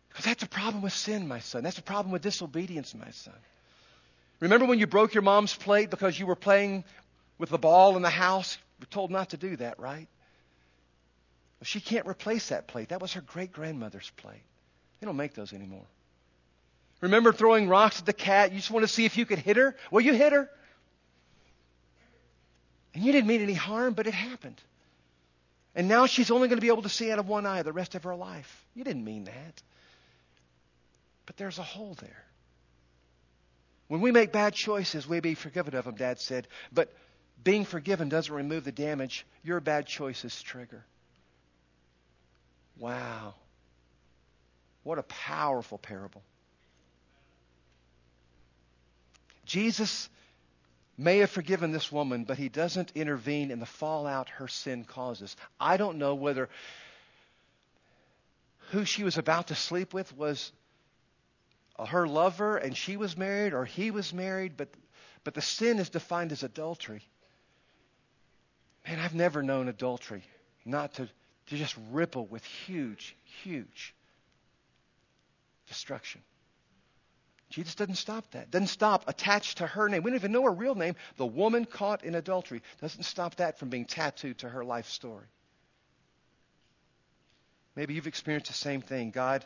Because 0.08 0.24
that's 0.24 0.44
a 0.44 0.48
problem 0.48 0.82
with 0.82 0.94
sin, 0.94 1.28
my 1.28 1.40
son. 1.40 1.64
That's 1.64 1.80
a 1.80 1.84
problem 1.84 2.14
with 2.14 2.22
disobedience, 2.22 2.96
my 2.96 3.12
son. 3.12 3.36
Remember 4.40 4.66
when 4.66 4.80
you 4.80 4.88
broke 4.88 5.14
your 5.14 5.24
mom's 5.24 5.54
plate 5.54 5.90
because 5.90 6.18
you 6.18 6.26
were 6.26 6.38
playing 6.38 6.86
with 7.44 7.50
the 7.50 7.58
ball 7.58 7.98
in 7.98 8.02
the 8.02 8.10
house. 8.10 8.58
We're 8.80 8.86
told 8.86 9.12
not 9.12 9.32
to 9.32 9.38
do 9.38 9.58
that, 9.58 9.78
right? 9.78 10.08
Well, 11.60 11.66
she 11.66 11.82
can't 11.82 12.08
replace 12.08 12.48
that 12.48 12.68
plate. 12.70 12.88
That 12.88 13.02
was 13.02 13.12
her 13.14 13.20
great 13.20 13.52
grandmother's 13.52 14.10
plate. 14.16 14.44
They 15.02 15.08
don't 15.08 15.18
make 15.18 15.34
those 15.34 15.52
anymore. 15.52 15.84
Remember 17.02 17.34
throwing 17.34 17.68
rocks 17.68 18.00
at 18.00 18.06
the 18.06 18.14
cat? 18.14 18.54
You 18.54 18.60
just 18.60 18.72
want 18.72 18.84
to 18.86 18.88
see 18.88 19.04
if 19.04 19.18
you 19.18 19.26
could 19.26 19.40
hit 19.40 19.58
her? 19.58 19.76
Well, 19.92 20.00
you 20.00 20.14
hit 20.14 20.32
her. 20.32 20.50
And 22.94 23.04
you 23.04 23.12
didn't 23.12 23.28
mean 23.28 23.42
any 23.42 23.56
harm, 23.56 23.94
but 23.94 24.08
it 24.08 24.14
happened. 24.14 24.62
And 25.76 25.90
now 25.90 26.06
she's 26.06 26.32
only 26.32 26.48
going 26.48 26.60
to 26.60 26.66
be 26.66 26.72
able 26.72 26.84
to 26.84 26.90
see 26.90 27.12
out 27.12 27.20
of 27.20 27.28
one 27.28 27.46
eye 27.46 27.62
the 27.64 27.74
rest 27.74 27.94
of 27.96 28.04
her 28.04 28.16
life. 28.16 28.66
You 28.74 28.86
didn't 28.86 29.04
mean 29.04 29.26
that. 29.26 29.62
But 31.26 31.36
there's 31.36 31.60
a 31.60 31.64
hole 31.64 31.98
there. 32.00 32.24
When 33.90 34.00
we 34.00 34.14
make 34.14 34.32
bad 34.32 34.54
choices, 34.54 35.06
we 35.06 35.20
be 35.20 35.36
forgiven 35.36 35.76
of 35.76 35.84
them, 35.84 35.96
Dad 35.96 36.22
said. 36.22 36.48
But 36.72 36.94
being 37.42 37.66
forgiven 37.66 38.10
doesn't 38.10 38.34
remove 38.34 38.64
the 38.64 38.72
damage 38.72 39.26
your 39.44 39.60
bad 39.60 39.86
choices 39.86 40.42
trigger. 40.42 40.86
Wow. 42.78 43.36
What 44.84 45.00
a 45.00 45.04
powerful 45.04 45.78
parable. 45.78 46.24
Jesus 49.46 50.10
may 50.98 51.20
have 51.20 51.30
forgiven 51.30 51.72
this 51.72 51.92
woman, 51.92 52.24
but 52.24 52.38
he 52.38 52.50
doesn't 52.50 52.92
intervene 52.96 53.52
in 53.52 53.60
the 53.60 53.66
fallout 53.66 54.30
her 54.30 54.48
sin 54.48 54.84
causes. 54.84 55.36
I 55.60 55.78
don't 55.78 55.98
know 55.98 56.16
whether 56.16 56.50
who 58.72 58.86
she 58.86 59.04
was 59.04 59.18
about 59.18 59.48
to 59.48 59.56
sleep 59.56 59.94
with 59.94 60.16
was 60.16 60.52
her 61.88 62.08
lover 62.08 62.58
and 62.58 62.76
she 62.76 62.98
was 62.98 63.18
married 63.18 63.54
or 63.54 63.66
he 63.66 63.92
was 63.92 64.14
married, 64.14 64.56
but, 64.56 64.70
but 65.24 65.34
the 65.34 65.42
sin 65.42 65.80
is 65.80 65.90
defined 65.90 66.32
as 66.32 66.44
adultery. 66.44 67.04
Man, 68.88 69.00
I've 69.00 69.16
never 69.16 69.42
known 69.42 69.70
adultery 69.70 70.24
not 70.66 70.94
to, 70.96 71.08
to 71.48 71.56
just 71.56 71.76
ripple 71.92 72.26
with 72.26 72.44
huge, 72.44 73.16
huge 73.44 73.96
destruction. 75.68 76.22
Jesus 77.50 77.76
doesn't 77.76 77.96
stop 77.96 78.30
that. 78.32 78.50
Doesn't 78.50 78.68
stop 78.68 79.08
attached 79.08 79.60
to 79.60 79.68
her 79.68 79.88
name. 79.88 80.02
We 80.02 80.10
don't 80.10 80.18
even 80.18 80.32
know 80.32 80.44
her 80.44 80.52
real 80.52 80.76
name. 80.76 80.96
The 81.18 81.26
woman 81.26 81.66
caught 81.66 82.04
in 82.04 82.16
adultery 82.16 82.64
doesn't 82.82 83.04
stop 83.04 83.36
that 83.36 83.60
from 83.60 83.70
being 83.70 83.86
tattooed 83.86 84.40
to 84.40 84.50
her 84.50 84.66
life 84.66 84.90
story. 84.90 85.28
Maybe 87.76 87.94
you've 87.94 88.08
experienced 88.08 88.48
the 88.48 88.58
same 88.58 88.82
thing. 88.82 89.12
God 89.12 89.46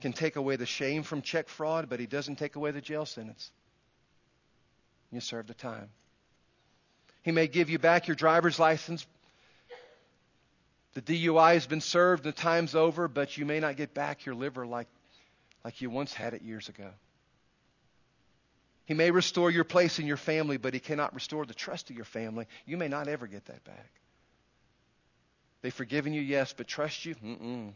can 0.00 0.12
take 0.12 0.36
away 0.36 0.56
the 0.56 0.66
shame 0.66 1.02
from 1.02 1.22
check 1.22 1.48
fraud, 1.48 1.88
but 1.88 2.00
He 2.00 2.06
doesn't 2.06 2.36
take 2.36 2.56
away 2.56 2.70
the 2.70 2.80
jail 2.80 3.06
sentence. 3.06 3.50
You 5.12 5.20
serve 5.20 5.46
the 5.46 5.54
time. 5.54 5.90
He 7.24 7.32
may 7.32 7.46
give 7.46 7.70
you 7.70 7.78
back 7.78 8.06
your 8.06 8.14
driver's 8.14 8.58
license. 8.58 9.06
The 10.92 11.00
DUI 11.02 11.54
has 11.54 11.66
been 11.66 11.80
served, 11.80 12.22
the 12.22 12.32
time's 12.32 12.74
over, 12.74 13.08
but 13.08 13.36
you 13.36 13.46
may 13.46 13.58
not 13.60 13.76
get 13.76 13.94
back 13.94 14.26
your 14.26 14.34
liver 14.34 14.66
like, 14.66 14.86
like 15.64 15.80
you 15.80 15.90
once 15.90 16.12
had 16.12 16.34
it 16.34 16.42
years 16.42 16.68
ago. 16.68 16.90
He 18.84 18.92
may 18.92 19.10
restore 19.10 19.50
your 19.50 19.64
place 19.64 19.98
in 19.98 20.06
your 20.06 20.18
family, 20.18 20.58
but 20.58 20.74
he 20.74 20.80
cannot 20.80 21.14
restore 21.14 21.46
the 21.46 21.54
trust 21.54 21.88
of 21.88 21.96
your 21.96 22.04
family. 22.04 22.46
You 22.66 22.76
may 22.76 22.88
not 22.88 23.08
ever 23.08 23.26
get 23.26 23.46
that 23.46 23.64
back. 23.64 23.90
They've 25.62 25.72
forgiven 25.72 26.12
you, 26.12 26.20
yes, 26.20 26.52
but 26.54 26.68
trust 26.68 27.06
you? 27.06 27.14
Mm-mm. 27.14 27.72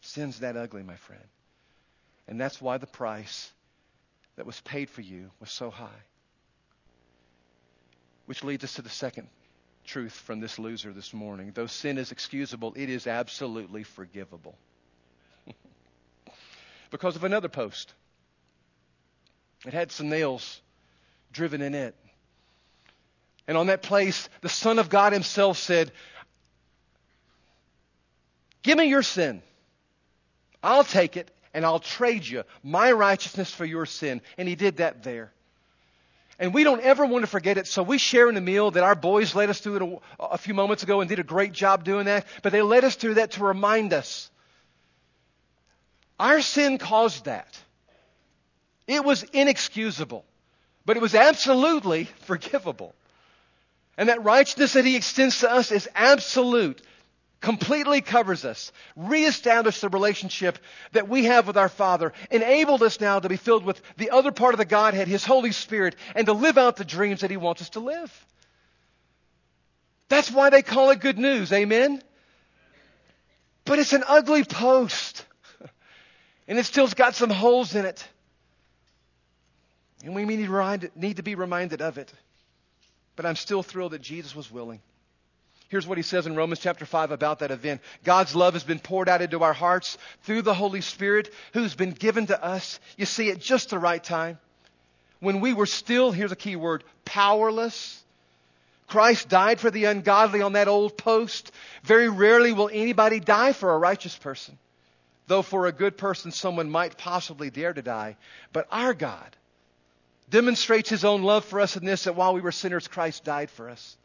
Sin's 0.00 0.38
that 0.38 0.56
ugly, 0.56 0.84
my 0.84 0.94
friend. 0.94 1.24
And 2.28 2.40
that's 2.40 2.62
why 2.62 2.78
the 2.78 2.86
price 2.86 3.50
that 4.36 4.46
was 4.46 4.60
paid 4.60 4.88
for 4.88 5.00
you 5.00 5.32
was 5.40 5.50
so 5.50 5.70
high. 5.70 6.04
Which 8.26 8.44
leads 8.44 8.64
us 8.64 8.74
to 8.74 8.82
the 8.82 8.88
second 8.88 9.28
truth 9.84 10.12
from 10.12 10.40
this 10.40 10.58
loser 10.58 10.92
this 10.92 11.14
morning. 11.14 11.52
Though 11.54 11.66
sin 11.66 11.96
is 11.96 12.12
excusable, 12.12 12.74
it 12.76 12.90
is 12.90 13.06
absolutely 13.06 13.84
forgivable. 13.84 14.58
because 16.90 17.16
of 17.16 17.24
another 17.24 17.48
post. 17.48 17.92
It 19.64 19.72
had 19.72 19.90
some 19.90 20.08
nails 20.08 20.60
driven 21.32 21.62
in 21.62 21.74
it. 21.74 21.94
And 23.48 23.56
on 23.56 23.68
that 23.68 23.82
place, 23.82 24.28
the 24.40 24.48
Son 24.48 24.78
of 24.78 24.88
God 24.88 25.12
Himself 25.12 25.58
said, 25.58 25.92
Give 28.62 28.76
me 28.76 28.86
your 28.86 29.02
sin. 29.02 29.42
I'll 30.62 30.84
take 30.84 31.16
it 31.16 31.30
and 31.54 31.64
I'll 31.64 31.78
trade 31.78 32.26
you 32.26 32.42
my 32.62 32.90
righteousness 32.90 33.52
for 33.52 33.64
your 33.64 33.86
sin. 33.86 34.20
And 34.36 34.48
He 34.48 34.56
did 34.56 34.78
that 34.78 35.04
there. 35.04 35.32
And 36.38 36.52
we 36.52 36.64
don't 36.64 36.82
ever 36.82 37.06
want 37.06 37.22
to 37.22 37.26
forget 37.26 37.56
it, 37.56 37.66
so 37.66 37.82
we 37.82 37.96
share 37.96 38.28
in 38.28 38.34
the 38.34 38.40
meal 38.42 38.70
that 38.72 38.82
our 38.82 38.94
boys 38.94 39.34
led 39.34 39.48
us 39.48 39.60
through 39.60 40.00
a, 40.20 40.24
a 40.24 40.38
few 40.38 40.52
moments 40.52 40.82
ago 40.82 41.00
and 41.00 41.08
did 41.08 41.18
a 41.18 41.24
great 41.24 41.52
job 41.52 41.82
doing 41.82 42.06
that. 42.06 42.26
But 42.42 42.52
they 42.52 42.60
led 42.60 42.84
us 42.84 42.94
through 42.94 43.14
that 43.14 43.32
to 43.32 43.44
remind 43.44 43.94
us. 43.94 44.30
Our 46.18 46.42
sin 46.42 46.78
caused 46.78 47.24
that. 47.24 47.58
It 48.86 49.04
was 49.04 49.22
inexcusable, 49.32 50.24
but 50.84 50.96
it 50.96 51.00
was 51.00 51.14
absolutely 51.14 52.04
forgivable. 52.26 52.94
And 53.96 54.08
that 54.10 54.22
righteousness 54.22 54.74
that 54.74 54.84
He 54.84 54.96
extends 54.96 55.40
to 55.40 55.50
us 55.50 55.72
is 55.72 55.88
absolute, 55.94 56.80
completely 57.40 58.00
covers 58.00 58.44
us, 58.44 58.72
reestablished 58.96 59.80
the 59.80 59.88
relationship 59.88 60.58
that 60.92 61.08
we 61.08 61.24
have 61.24 61.46
with 61.46 61.56
our 61.56 61.68
Father, 61.68 62.12
enabled 62.30 62.82
us 62.82 63.00
now 63.00 63.20
to 63.20 63.28
be 63.28 63.36
filled 63.36 63.64
with 63.64 63.80
the 63.96 64.10
other 64.10 64.32
part 64.32 64.54
of 64.54 64.58
the 64.58 64.64
Godhead, 64.64 65.08
His 65.08 65.24
Holy 65.24 65.52
Spirit, 65.52 65.96
and 66.14 66.26
to 66.26 66.32
live 66.32 66.58
out 66.58 66.76
the 66.76 66.84
dreams 66.84 67.20
that 67.20 67.30
He 67.30 67.36
wants 67.36 67.62
us 67.62 67.70
to 67.70 67.80
live. 67.80 68.26
That's 70.08 70.30
why 70.30 70.50
they 70.50 70.62
call 70.62 70.90
it 70.90 71.00
good 71.00 71.18
news, 71.18 71.52
amen? 71.52 72.02
But 73.64 73.78
it's 73.78 73.92
an 73.92 74.04
ugly 74.06 74.44
post. 74.44 75.24
And 76.48 76.60
it 76.60 76.64
still's 76.64 76.94
got 76.94 77.16
some 77.16 77.28
holes 77.28 77.74
in 77.74 77.84
it. 77.84 78.06
And 80.04 80.14
we 80.14 80.24
need 80.24 81.16
to 81.16 81.22
be 81.24 81.34
reminded 81.34 81.82
of 81.82 81.98
it. 81.98 82.12
But 83.16 83.26
I'm 83.26 83.34
still 83.34 83.64
thrilled 83.64 83.90
that 83.90 84.00
Jesus 84.00 84.36
was 84.36 84.48
willing. 84.48 84.80
Here's 85.68 85.86
what 85.86 85.98
he 85.98 86.02
says 86.02 86.26
in 86.26 86.36
Romans 86.36 86.60
chapter 86.60 86.86
5 86.86 87.10
about 87.10 87.40
that 87.40 87.50
event. 87.50 87.80
God's 88.04 88.36
love 88.36 88.54
has 88.54 88.62
been 88.62 88.78
poured 88.78 89.08
out 89.08 89.22
into 89.22 89.42
our 89.42 89.52
hearts 89.52 89.98
through 90.22 90.42
the 90.42 90.54
Holy 90.54 90.80
Spirit 90.80 91.32
who's 91.52 91.74
been 91.74 91.90
given 91.90 92.26
to 92.26 92.42
us. 92.42 92.78
You 92.96 93.06
see, 93.06 93.30
at 93.30 93.40
just 93.40 93.70
the 93.70 93.78
right 93.78 94.02
time. 94.02 94.38
When 95.18 95.40
we 95.40 95.54
were 95.54 95.66
still, 95.66 96.12
here's 96.12 96.32
a 96.32 96.36
key 96.36 96.56
word, 96.56 96.84
powerless. 97.04 98.02
Christ 98.86 99.28
died 99.28 99.58
for 99.58 99.70
the 99.70 99.86
ungodly 99.86 100.42
on 100.42 100.52
that 100.52 100.68
old 100.68 100.96
post. 100.96 101.50
Very 101.82 102.08
rarely 102.08 102.52
will 102.52 102.70
anybody 102.72 103.18
die 103.18 103.52
for 103.52 103.72
a 103.72 103.78
righteous 103.78 104.16
person. 104.16 104.58
Though 105.26 105.42
for 105.42 105.66
a 105.66 105.72
good 105.72 105.96
person, 105.96 106.30
someone 106.30 106.70
might 106.70 106.96
possibly 106.96 107.50
dare 107.50 107.72
to 107.72 107.82
die. 107.82 108.16
But 108.52 108.68
our 108.70 108.94
God, 108.94 109.36
demonstrates 110.30 110.90
his 110.90 111.04
own 111.04 111.22
love 111.22 111.44
for 111.44 111.60
us 111.60 111.76
in 111.76 111.84
this 111.84 112.04
that 112.04 112.16
while 112.16 112.34
we 112.34 112.40
were 112.40 112.52
sinners, 112.52 112.88
Christ 112.88 113.24
died 113.24 113.50
for 113.50 113.68
us. 113.68 113.96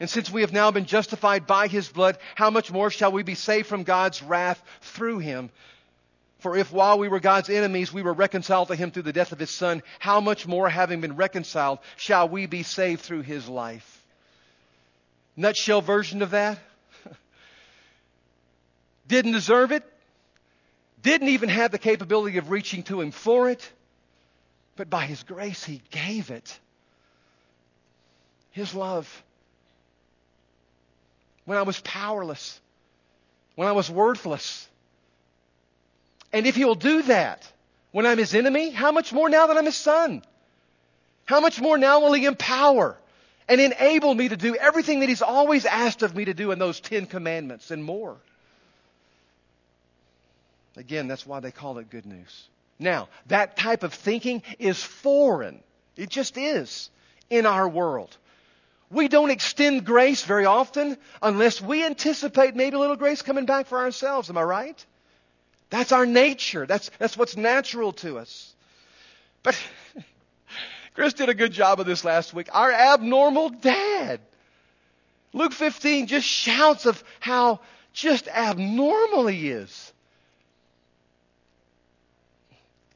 And 0.00 0.08
since 0.10 0.30
we 0.30 0.40
have 0.40 0.52
now 0.52 0.70
been 0.70 0.86
justified 0.86 1.46
by 1.46 1.68
his 1.68 1.88
blood, 1.88 2.18
how 2.34 2.50
much 2.50 2.72
more 2.72 2.90
shall 2.90 3.12
we 3.12 3.22
be 3.22 3.34
saved 3.34 3.68
from 3.68 3.84
God's 3.84 4.22
wrath 4.22 4.62
through 4.80 5.18
him? 5.18 5.50
For 6.38 6.56
if 6.56 6.72
while 6.72 6.98
we 6.98 7.08
were 7.08 7.20
God's 7.20 7.50
enemies, 7.50 7.92
we 7.92 8.02
were 8.02 8.14
reconciled 8.14 8.68
to 8.68 8.74
him 8.74 8.90
through 8.90 9.02
the 9.02 9.12
death 9.12 9.32
of 9.32 9.38
his 9.38 9.50
son, 9.50 9.82
how 9.98 10.20
much 10.20 10.46
more, 10.46 10.68
having 10.68 11.02
been 11.02 11.16
reconciled, 11.16 11.80
shall 11.96 12.28
we 12.28 12.46
be 12.46 12.62
saved 12.62 13.02
through 13.02 13.22
his 13.22 13.46
life? 13.46 14.02
Nutshell 15.36 15.82
version 15.82 16.22
of 16.22 16.30
that? 16.30 16.58
Didn't 19.06 19.32
deserve 19.32 19.70
it. 19.70 19.84
Didn't 21.02 21.28
even 21.28 21.50
have 21.50 21.70
the 21.70 21.78
capability 21.78 22.38
of 22.38 22.50
reaching 22.50 22.82
to 22.84 23.00
him 23.02 23.10
for 23.10 23.50
it 23.50 23.70
but 24.80 24.88
by 24.88 25.04
His 25.04 25.22
grace, 25.24 25.62
He 25.62 25.82
gave 25.90 26.30
it. 26.30 26.58
His 28.50 28.74
love. 28.74 29.22
When 31.44 31.58
I 31.58 31.62
was 31.62 31.80
powerless, 31.80 32.60
when 33.56 33.68
I 33.68 33.72
was 33.72 33.90
worthless. 33.90 34.68
And 36.32 36.46
if 36.46 36.54
He 36.54 36.64
will 36.64 36.74
do 36.74 37.02
that 37.02 37.50
when 37.92 38.06
I'm 38.06 38.18
His 38.18 38.34
enemy, 38.34 38.70
how 38.70 38.92
much 38.92 39.12
more 39.12 39.28
now 39.28 39.46
that 39.48 39.56
I'm 39.56 39.64
His 39.64 39.76
son? 39.76 40.22
How 41.24 41.40
much 41.40 41.60
more 41.60 41.78
now 41.78 42.00
will 42.00 42.12
He 42.12 42.24
empower 42.24 42.96
and 43.48 43.60
enable 43.60 44.14
me 44.14 44.28
to 44.28 44.36
do 44.36 44.54
everything 44.54 45.00
that 45.00 45.08
He's 45.08 45.22
always 45.22 45.64
asked 45.66 46.02
of 46.02 46.14
me 46.14 46.26
to 46.26 46.34
do 46.34 46.52
in 46.52 46.58
those 46.58 46.80
Ten 46.80 47.06
Commandments 47.06 47.70
and 47.70 47.82
more? 47.82 48.16
Again, 50.76 51.08
that's 51.08 51.26
why 51.26 51.40
they 51.40 51.50
call 51.50 51.78
it 51.78 51.90
good 51.90 52.06
news. 52.06 52.48
Now, 52.78 53.08
that 53.26 53.56
type 53.56 53.82
of 53.82 53.92
thinking 53.92 54.42
is 54.58 54.82
foreign. 54.82 55.60
It 55.96 56.08
just 56.08 56.38
is 56.38 56.90
in 57.28 57.44
our 57.44 57.68
world. 57.68 58.16
We 58.90 59.08
don't 59.08 59.30
extend 59.30 59.84
grace 59.84 60.24
very 60.24 60.46
often 60.46 60.96
unless 61.22 61.60
we 61.60 61.84
anticipate 61.84 62.56
maybe 62.56 62.76
a 62.76 62.78
little 62.78 62.96
grace 62.96 63.22
coming 63.22 63.46
back 63.46 63.66
for 63.66 63.78
ourselves. 63.78 64.30
Am 64.30 64.38
I 64.38 64.42
right? 64.42 64.86
That's 65.70 65.92
our 65.92 66.06
nature. 66.06 66.66
That's, 66.66 66.90
that's 66.98 67.16
what's 67.16 67.36
natural 67.36 67.92
to 67.94 68.18
us. 68.18 68.52
But 69.42 69.56
Chris 70.94 71.12
did 71.12 71.28
a 71.28 71.34
good 71.34 71.52
job 71.52 71.78
of 71.78 71.86
this 71.86 72.04
last 72.04 72.34
week. 72.34 72.48
Our 72.52 72.72
abnormal 72.72 73.50
dad. 73.50 74.20
Luke 75.32 75.52
15 75.52 76.08
just 76.08 76.26
shouts 76.26 76.86
of 76.86 77.02
how 77.20 77.60
just 77.92 78.26
abnormal 78.26 79.28
he 79.28 79.50
is. 79.50 79.92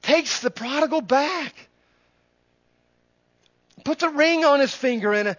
takes 0.04 0.40
the 0.40 0.50
prodigal 0.50 1.00
back, 1.00 1.68
puts 3.84 4.02
a 4.02 4.10
ring 4.10 4.44
on 4.44 4.60
his 4.60 4.74
finger 4.74 5.12
and 5.12 5.28
a, 5.28 5.36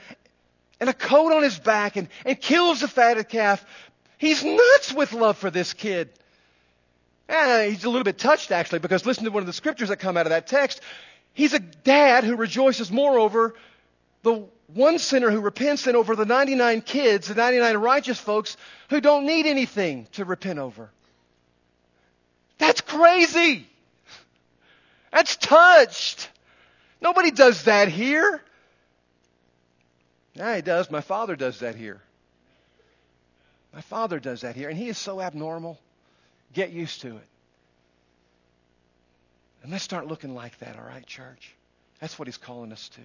and 0.80 0.90
a 0.90 0.94
coat 0.94 1.34
on 1.34 1.44
his 1.44 1.58
back 1.58 1.96
and, 1.96 2.08
and 2.26 2.40
kills 2.40 2.82
the 2.82 2.88
fatted 2.88 3.30
calf. 3.30 3.66
He's 4.18 4.44
nuts 4.44 4.94
with 4.94 5.14
love 5.14 5.38
for 5.38 5.50
this 5.50 5.74
kid. 5.74 6.10
And 7.28 7.72
he's 7.72 7.84
a 7.84 7.90
little 7.90 8.04
bit 8.04 8.18
touched 8.18 8.52
actually 8.52 8.80
because 8.80 9.06
listen 9.06 9.24
to 9.26 9.32
one 9.32 9.42
of 9.42 9.48
the 9.48 9.54
scriptures 9.54 9.90
that 9.90 9.98
come 9.98 10.18
out 10.18 10.26
of 10.26 10.32
that 10.32 10.48
text. 10.48 10.82
He's 11.34 11.54
a 11.54 11.60
dad 11.60 12.24
who 12.24 12.36
rejoices 12.36 12.92
more 12.92 13.18
over 13.18 13.56
the 14.24 14.48
one 14.74 14.98
sinner 15.00 15.30
who 15.30 15.42
repents 15.42 15.84
than 15.84 15.96
over 15.96 16.16
the 16.16 16.26
99 16.26 16.82
kids, 16.82 17.28
the 17.28 17.36
99 17.36 17.78
righteous 17.78 18.20
folks 18.20 18.58
who 18.90 19.00
don't 19.00 19.26
need 19.26 19.46
anything 19.46 20.08
to 20.14 20.26
repent 20.26 20.60
over. 20.60 20.90
That's 22.58 22.82
crazy. 22.82 23.68
That's 25.12 25.36
touched. 25.36 26.30
Nobody 27.02 27.32
does 27.32 27.66
that 27.66 27.90
here. 27.90 28.42
Yeah, 30.36 30.56
he 30.56 30.62
does. 30.62 30.92
My 30.92 31.02
father 31.02 31.36
does 31.36 31.60
that 31.60 31.76
here. 31.76 32.02
My 33.74 33.82
father 33.82 34.20
does 34.20 34.42
that 34.42 34.56
here, 34.56 34.70
and 34.70 34.78
he 34.78 34.88
is 34.88 34.98
so 34.98 35.20
abnormal. 35.22 35.80
Get 36.54 36.72
used 36.72 37.02
to 37.02 37.08
it. 37.18 37.28
And 39.64 39.72
let's 39.72 39.84
start 39.84 40.08
looking 40.08 40.36
like 40.36 40.58
that, 40.60 40.78
all 40.78 40.86
right, 40.86 41.06
church? 41.06 41.54
That's 42.00 42.20
what 42.20 42.28
he's 42.28 42.38
calling 42.38 42.72
us 42.72 42.90
to. 42.90 43.02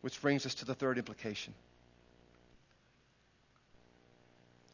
Which 0.00 0.20
brings 0.20 0.44
us 0.44 0.54
to 0.56 0.64
the 0.64 0.74
third 0.74 0.98
implication 0.98 1.54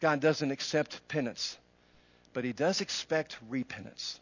God 0.01 0.21
doesn't 0.21 0.51
accept 0.51 1.07
penance, 1.09 1.59
but 2.33 2.43
he 2.43 2.53
does 2.53 2.81
expect 2.81 3.37
repentance. 3.51 4.19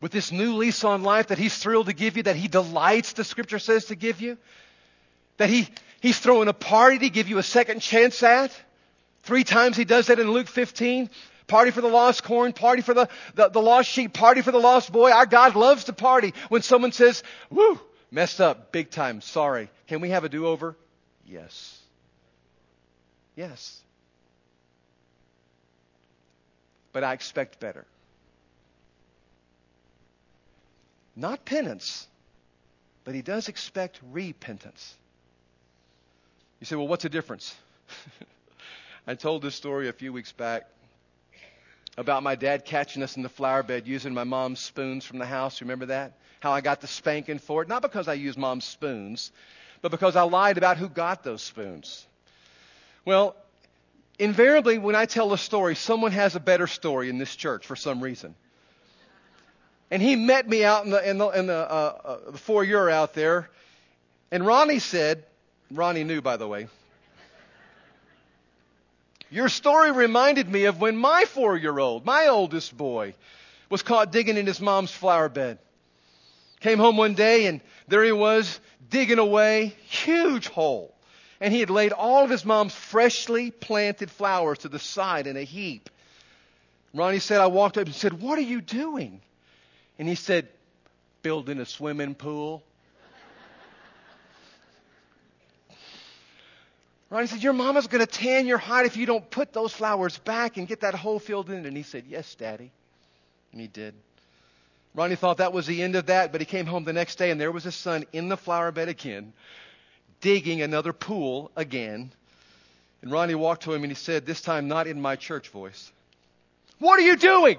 with 0.00 0.12
this 0.12 0.30
new 0.30 0.54
lease 0.54 0.84
on 0.84 1.02
life 1.02 1.28
that 1.28 1.38
He's 1.38 1.56
thrilled 1.56 1.86
to 1.86 1.92
give 1.92 2.16
you, 2.16 2.22
that 2.24 2.36
He 2.36 2.48
delights, 2.48 3.14
the 3.14 3.24
Scripture 3.24 3.58
says, 3.58 3.86
to 3.86 3.96
give 3.96 4.20
you, 4.20 4.38
that 5.38 5.48
he, 5.48 5.68
He's 6.00 6.18
throwing 6.18 6.46
a 6.46 6.52
party 6.52 6.98
to 7.00 7.10
give 7.10 7.28
you 7.28 7.38
a 7.38 7.42
second 7.42 7.80
chance 7.80 8.22
at. 8.22 8.52
Three 9.22 9.44
times 9.44 9.76
He 9.76 9.84
does 9.84 10.06
that 10.08 10.20
in 10.20 10.30
Luke 10.30 10.46
15. 10.46 11.10
Party 11.46 11.70
for 11.70 11.80
the 11.80 11.88
lost 11.88 12.24
corn, 12.24 12.52
party 12.52 12.82
for 12.82 12.92
the, 12.92 13.08
the, 13.34 13.48
the 13.48 13.62
lost 13.62 13.88
sheep, 13.88 14.12
party 14.12 14.42
for 14.42 14.52
the 14.52 14.58
lost 14.58 14.92
boy. 14.92 15.10
Our 15.10 15.24
God 15.24 15.56
loves 15.56 15.84
to 15.84 15.94
party. 15.94 16.34
When 16.50 16.60
someone 16.60 16.92
says, 16.92 17.22
woo, 17.48 17.80
messed 18.10 18.38
up, 18.40 18.70
big 18.70 18.90
time, 18.90 19.22
sorry. 19.22 19.70
Can 19.86 20.02
we 20.02 20.10
have 20.10 20.24
a 20.24 20.28
do 20.28 20.46
over? 20.46 20.76
Yes. 21.26 21.78
Yes. 23.34 23.80
But 26.92 27.02
I 27.02 27.14
expect 27.14 27.58
better. 27.58 27.86
Not 31.16 31.46
penance, 31.46 32.06
but 33.04 33.14
he 33.14 33.22
does 33.22 33.48
expect 33.48 34.00
repentance. 34.12 34.94
You 36.60 36.66
say, 36.66 36.76
well, 36.76 36.88
what's 36.88 37.04
the 37.04 37.08
difference? 37.08 37.54
I 39.06 39.14
told 39.14 39.42
this 39.42 39.54
story 39.54 39.88
a 39.88 39.92
few 39.92 40.12
weeks 40.12 40.32
back 40.32 40.66
about 41.96 42.22
my 42.22 42.34
dad 42.34 42.64
catching 42.64 43.02
us 43.02 43.16
in 43.16 43.22
the 43.22 43.28
flower 43.28 43.62
bed 43.62 43.86
using 43.86 44.12
my 44.12 44.24
mom's 44.24 44.60
spoons 44.60 45.04
from 45.04 45.18
the 45.18 45.26
house. 45.26 45.60
Remember 45.60 45.86
that? 45.86 46.14
How 46.40 46.52
I 46.52 46.60
got 46.60 46.80
the 46.80 46.86
spanking 46.86 47.38
for 47.38 47.62
it? 47.62 47.68
Not 47.68 47.82
because 47.82 48.08
I 48.08 48.14
used 48.14 48.38
mom's 48.38 48.64
spoons, 48.64 49.30
but 49.82 49.90
because 49.90 50.16
I 50.16 50.22
lied 50.22 50.58
about 50.58 50.78
who 50.78 50.88
got 50.88 51.22
those 51.22 51.42
spoons. 51.42 52.06
Well, 53.04 53.36
invariably, 54.18 54.78
when 54.78 54.96
I 54.96 55.06
tell 55.06 55.32
a 55.32 55.38
story, 55.38 55.76
someone 55.76 56.12
has 56.12 56.34
a 56.34 56.40
better 56.40 56.66
story 56.66 57.08
in 57.08 57.18
this 57.18 57.34
church 57.34 57.66
for 57.66 57.76
some 57.76 58.00
reason. 58.00 58.34
And 59.90 60.02
he 60.02 60.16
met 60.16 60.48
me 60.48 60.64
out 60.64 60.84
in 60.84 60.90
the, 60.90 61.08
in 61.08 61.18
the, 61.18 61.28
in 61.28 61.46
the, 61.46 61.54
uh, 61.54 61.98
uh, 62.04 62.30
the 62.32 62.38
foyer 62.38 62.90
out 62.90 63.14
there. 63.14 63.48
And 64.30 64.44
Ronnie 64.44 64.80
said, 64.80 65.24
Ronnie 65.70 66.04
knew, 66.04 66.22
by 66.22 66.36
the 66.36 66.48
way, 66.48 66.68
your 69.30 69.48
story 69.48 69.92
reminded 69.92 70.48
me 70.48 70.64
of 70.64 70.80
when 70.80 70.96
my 70.96 71.24
four 71.26 71.56
year 71.56 71.78
old, 71.78 72.06
my 72.06 72.28
oldest 72.28 72.76
boy, 72.76 73.14
was 73.68 73.82
caught 73.82 74.12
digging 74.12 74.38
in 74.38 74.46
his 74.46 74.60
mom's 74.60 74.90
flower 74.90 75.28
bed. 75.28 75.58
Came 76.60 76.78
home 76.78 76.96
one 76.96 77.14
day 77.14 77.46
and 77.46 77.60
there 77.86 78.02
he 78.02 78.12
was 78.12 78.58
digging 78.90 79.18
away, 79.18 79.76
huge 79.84 80.48
hole. 80.48 80.94
And 81.40 81.52
he 81.52 81.60
had 81.60 81.70
laid 81.70 81.92
all 81.92 82.24
of 82.24 82.30
his 82.30 82.44
mom's 82.44 82.74
freshly 82.74 83.50
planted 83.50 84.10
flowers 84.10 84.58
to 84.58 84.68
the 84.68 84.78
side 84.78 85.26
in 85.26 85.36
a 85.36 85.44
heap. 85.44 85.88
Ronnie 86.94 87.20
said, 87.20 87.40
I 87.40 87.46
walked 87.46 87.76
up 87.76 87.86
and 87.86 87.94
said, 87.94 88.20
What 88.20 88.38
are 88.38 88.42
you 88.42 88.60
doing? 88.60 89.20
And 89.98 90.08
he 90.08 90.14
said, 90.14 90.48
building 91.22 91.58
a 91.60 91.66
swimming 91.66 92.14
pool. 92.14 92.62
Ronnie 97.10 97.26
said, 97.26 97.42
Your 97.42 97.52
mama's 97.54 97.86
going 97.86 98.04
to 98.04 98.10
tan 98.10 98.46
your 98.46 98.58
hide 98.58 98.86
if 98.86 98.96
you 98.96 99.06
don't 99.06 99.28
put 99.30 99.52
those 99.52 99.72
flowers 99.72 100.18
back 100.18 100.56
and 100.56 100.68
get 100.68 100.80
that 100.80 100.94
hole 100.94 101.18
filled 101.18 101.50
in. 101.50 101.64
And 101.64 101.76
he 101.76 101.82
said, 101.82 102.04
Yes, 102.06 102.34
Daddy. 102.34 102.70
And 103.52 103.60
he 103.60 103.66
did. 103.66 103.94
Ronnie 104.94 105.16
thought 105.16 105.38
that 105.38 105.52
was 105.52 105.66
the 105.66 105.82
end 105.82 105.96
of 105.96 106.06
that, 106.06 106.32
but 106.32 106.40
he 106.40 106.44
came 106.44 106.66
home 106.66 106.84
the 106.84 106.92
next 106.92 107.16
day 107.16 107.30
and 107.30 107.40
there 107.40 107.52
was 107.52 107.64
his 107.64 107.74
son 107.74 108.04
in 108.12 108.28
the 108.28 108.36
flower 108.36 108.72
bed 108.72 108.88
again, 108.88 109.32
digging 110.20 110.60
another 110.60 110.92
pool 110.92 111.50
again. 111.56 112.10
And 113.00 113.12
Ronnie 113.12 113.34
walked 113.34 113.62
to 113.64 113.72
him 113.72 113.84
and 113.84 113.92
he 113.92 113.96
said, 113.96 114.26
This 114.26 114.40
time 114.40 114.68
not 114.68 114.86
in 114.86 115.00
my 115.00 115.16
church 115.16 115.48
voice, 115.48 115.90
What 116.78 116.98
are 116.98 117.02
you 117.02 117.16
doing? 117.16 117.58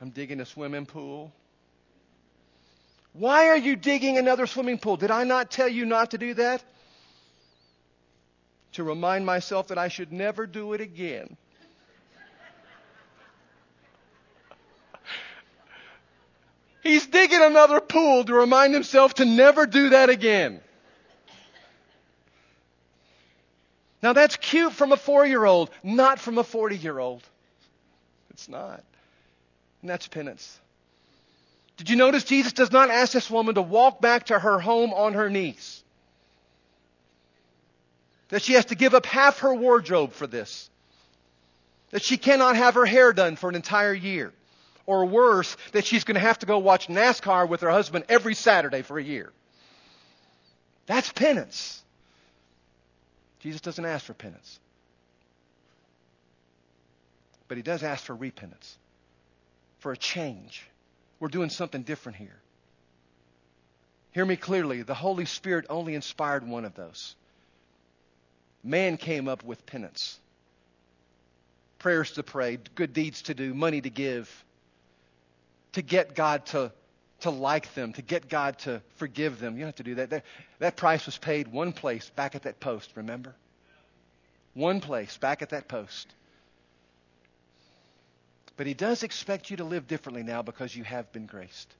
I'm 0.00 0.10
digging 0.10 0.40
a 0.40 0.46
swimming 0.46 0.86
pool. 0.86 1.32
Why 3.14 3.46
are 3.46 3.56
you 3.56 3.76
digging 3.76 4.18
another 4.18 4.46
swimming 4.46 4.78
pool? 4.78 4.96
Did 4.96 5.12
I 5.12 5.22
not 5.22 5.50
tell 5.50 5.68
you 5.68 5.86
not 5.86 6.10
to 6.10 6.18
do 6.18 6.34
that? 6.34 6.62
To 8.72 8.82
remind 8.82 9.24
myself 9.24 9.68
that 9.68 9.78
I 9.78 9.86
should 9.86 10.12
never 10.12 10.46
do 10.46 10.72
it 10.72 10.80
again. 10.80 11.36
He's 16.82 17.06
digging 17.06 17.40
another 17.40 17.80
pool 17.80 18.24
to 18.24 18.34
remind 18.34 18.74
himself 18.74 19.14
to 19.14 19.24
never 19.24 19.64
do 19.64 19.90
that 19.90 20.10
again. 20.10 20.60
Now 24.02 24.12
that's 24.12 24.36
cute 24.36 24.72
from 24.72 24.90
a 24.92 24.96
four 24.96 25.24
year 25.24 25.44
old, 25.44 25.70
not 25.82 26.18
from 26.18 26.36
a 26.36 26.44
40 26.44 26.76
year 26.76 26.98
old. 26.98 27.22
It's 28.30 28.48
not. 28.48 28.82
And 29.80 29.88
that's 29.88 30.08
penance. 30.08 30.60
Did 31.76 31.90
you 31.90 31.96
notice 31.96 32.24
Jesus 32.24 32.52
does 32.52 32.70
not 32.70 32.90
ask 32.90 33.12
this 33.12 33.30
woman 33.30 33.56
to 33.56 33.62
walk 33.62 34.00
back 34.00 34.26
to 34.26 34.38
her 34.38 34.58
home 34.58 34.92
on 34.92 35.14
her 35.14 35.28
knees? 35.28 35.82
That 38.28 38.42
she 38.42 38.54
has 38.54 38.66
to 38.66 38.74
give 38.74 38.94
up 38.94 39.06
half 39.06 39.40
her 39.40 39.54
wardrobe 39.54 40.12
for 40.12 40.26
this. 40.26 40.70
That 41.90 42.02
she 42.02 42.16
cannot 42.16 42.56
have 42.56 42.74
her 42.74 42.86
hair 42.86 43.12
done 43.12 43.36
for 43.36 43.48
an 43.48 43.56
entire 43.56 43.94
year. 43.94 44.32
Or 44.86 45.06
worse, 45.06 45.56
that 45.72 45.86
she's 45.86 46.04
going 46.04 46.16
to 46.16 46.20
have 46.20 46.38
to 46.40 46.46
go 46.46 46.58
watch 46.58 46.88
NASCAR 46.88 47.48
with 47.48 47.62
her 47.62 47.70
husband 47.70 48.04
every 48.08 48.34
Saturday 48.34 48.82
for 48.82 48.98
a 48.98 49.02
year. 49.02 49.32
That's 50.86 51.10
penance. 51.10 51.82
Jesus 53.40 53.60
doesn't 53.60 53.84
ask 53.84 54.04
for 54.04 54.14
penance. 54.14 54.58
But 57.48 57.56
he 57.56 57.62
does 57.62 57.82
ask 57.82 58.04
for 58.04 58.14
repentance 58.14 58.76
for 59.78 59.92
a 59.92 59.96
change. 59.96 60.66
We're 61.24 61.28
doing 61.28 61.48
something 61.48 61.84
different 61.84 62.18
here. 62.18 62.36
Hear 64.12 64.26
me 64.26 64.36
clearly. 64.36 64.82
The 64.82 64.92
Holy 64.92 65.24
Spirit 65.24 65.64
only 65.70 65.94
inspired 65.94 66.46
one 66.46 66.66
of 66.66 66.74
those. 66.74 67.16
Man 68.62 68.98
came 68.98 69.26
up 69.26 69.42
with 69.42 69.64
penance 69.64 70.20
prayers 71.78 72.10
to 72.12 72.22
pray, 72.22 72.58
good 72.74 72.92
deeds 72.92 73.22
to 73.22 73.32
do, 73.32 73.54
money 73.54 73.80
to 73.80 73.88
give, 73.88 74.44
to 75.72 75.80
get 75.80 76.14
God 76.14 76.44
to, 76.48 76.70
to 77.20 77.30
like 77.30 77.72
them, 77.72 77.94
to 77.94 78.02
get 78.02 78.28
God 78.28 78.58
to 78.58 78.82
forgive 78.96 79.40
them. 79.40 79.54
You 79.54 79.60
don't 79.60 79.68
have 79.68 79.76
to 79.76 79.82
do 79.82 79.94
that. 79.94 80.10
that. 80.10 80.24
That 80.58 80.76
price 80.76 81.06
was 81.06 81.16
paid 81.16 81.48
one 81.48 81.72
place 81.72 82.10
back 82.10 82.34
at 82.34 82.42
that 82.42 82.60
post, 82.60 82.90
remember? 82.96 83.34
One 84.52 84.82
place 84.82 85.16
back 85.16 85.40
at 85.40 85.48
that 85.48 85.68
post. 85.68 86.06
But 88.56 88.66
He 88.66 88.74
does 88.74 89.02
expect 89.02 89.50
you 89.50 89.56
to 89.58 89.64
live 89.64 89.86
differently 89.86 90.22
now 90.22 90.42
because 90.42 90.74
you 90.74 90.84
have 90.84 91.12
been 91.12 91.26
graced. 91.26 91.72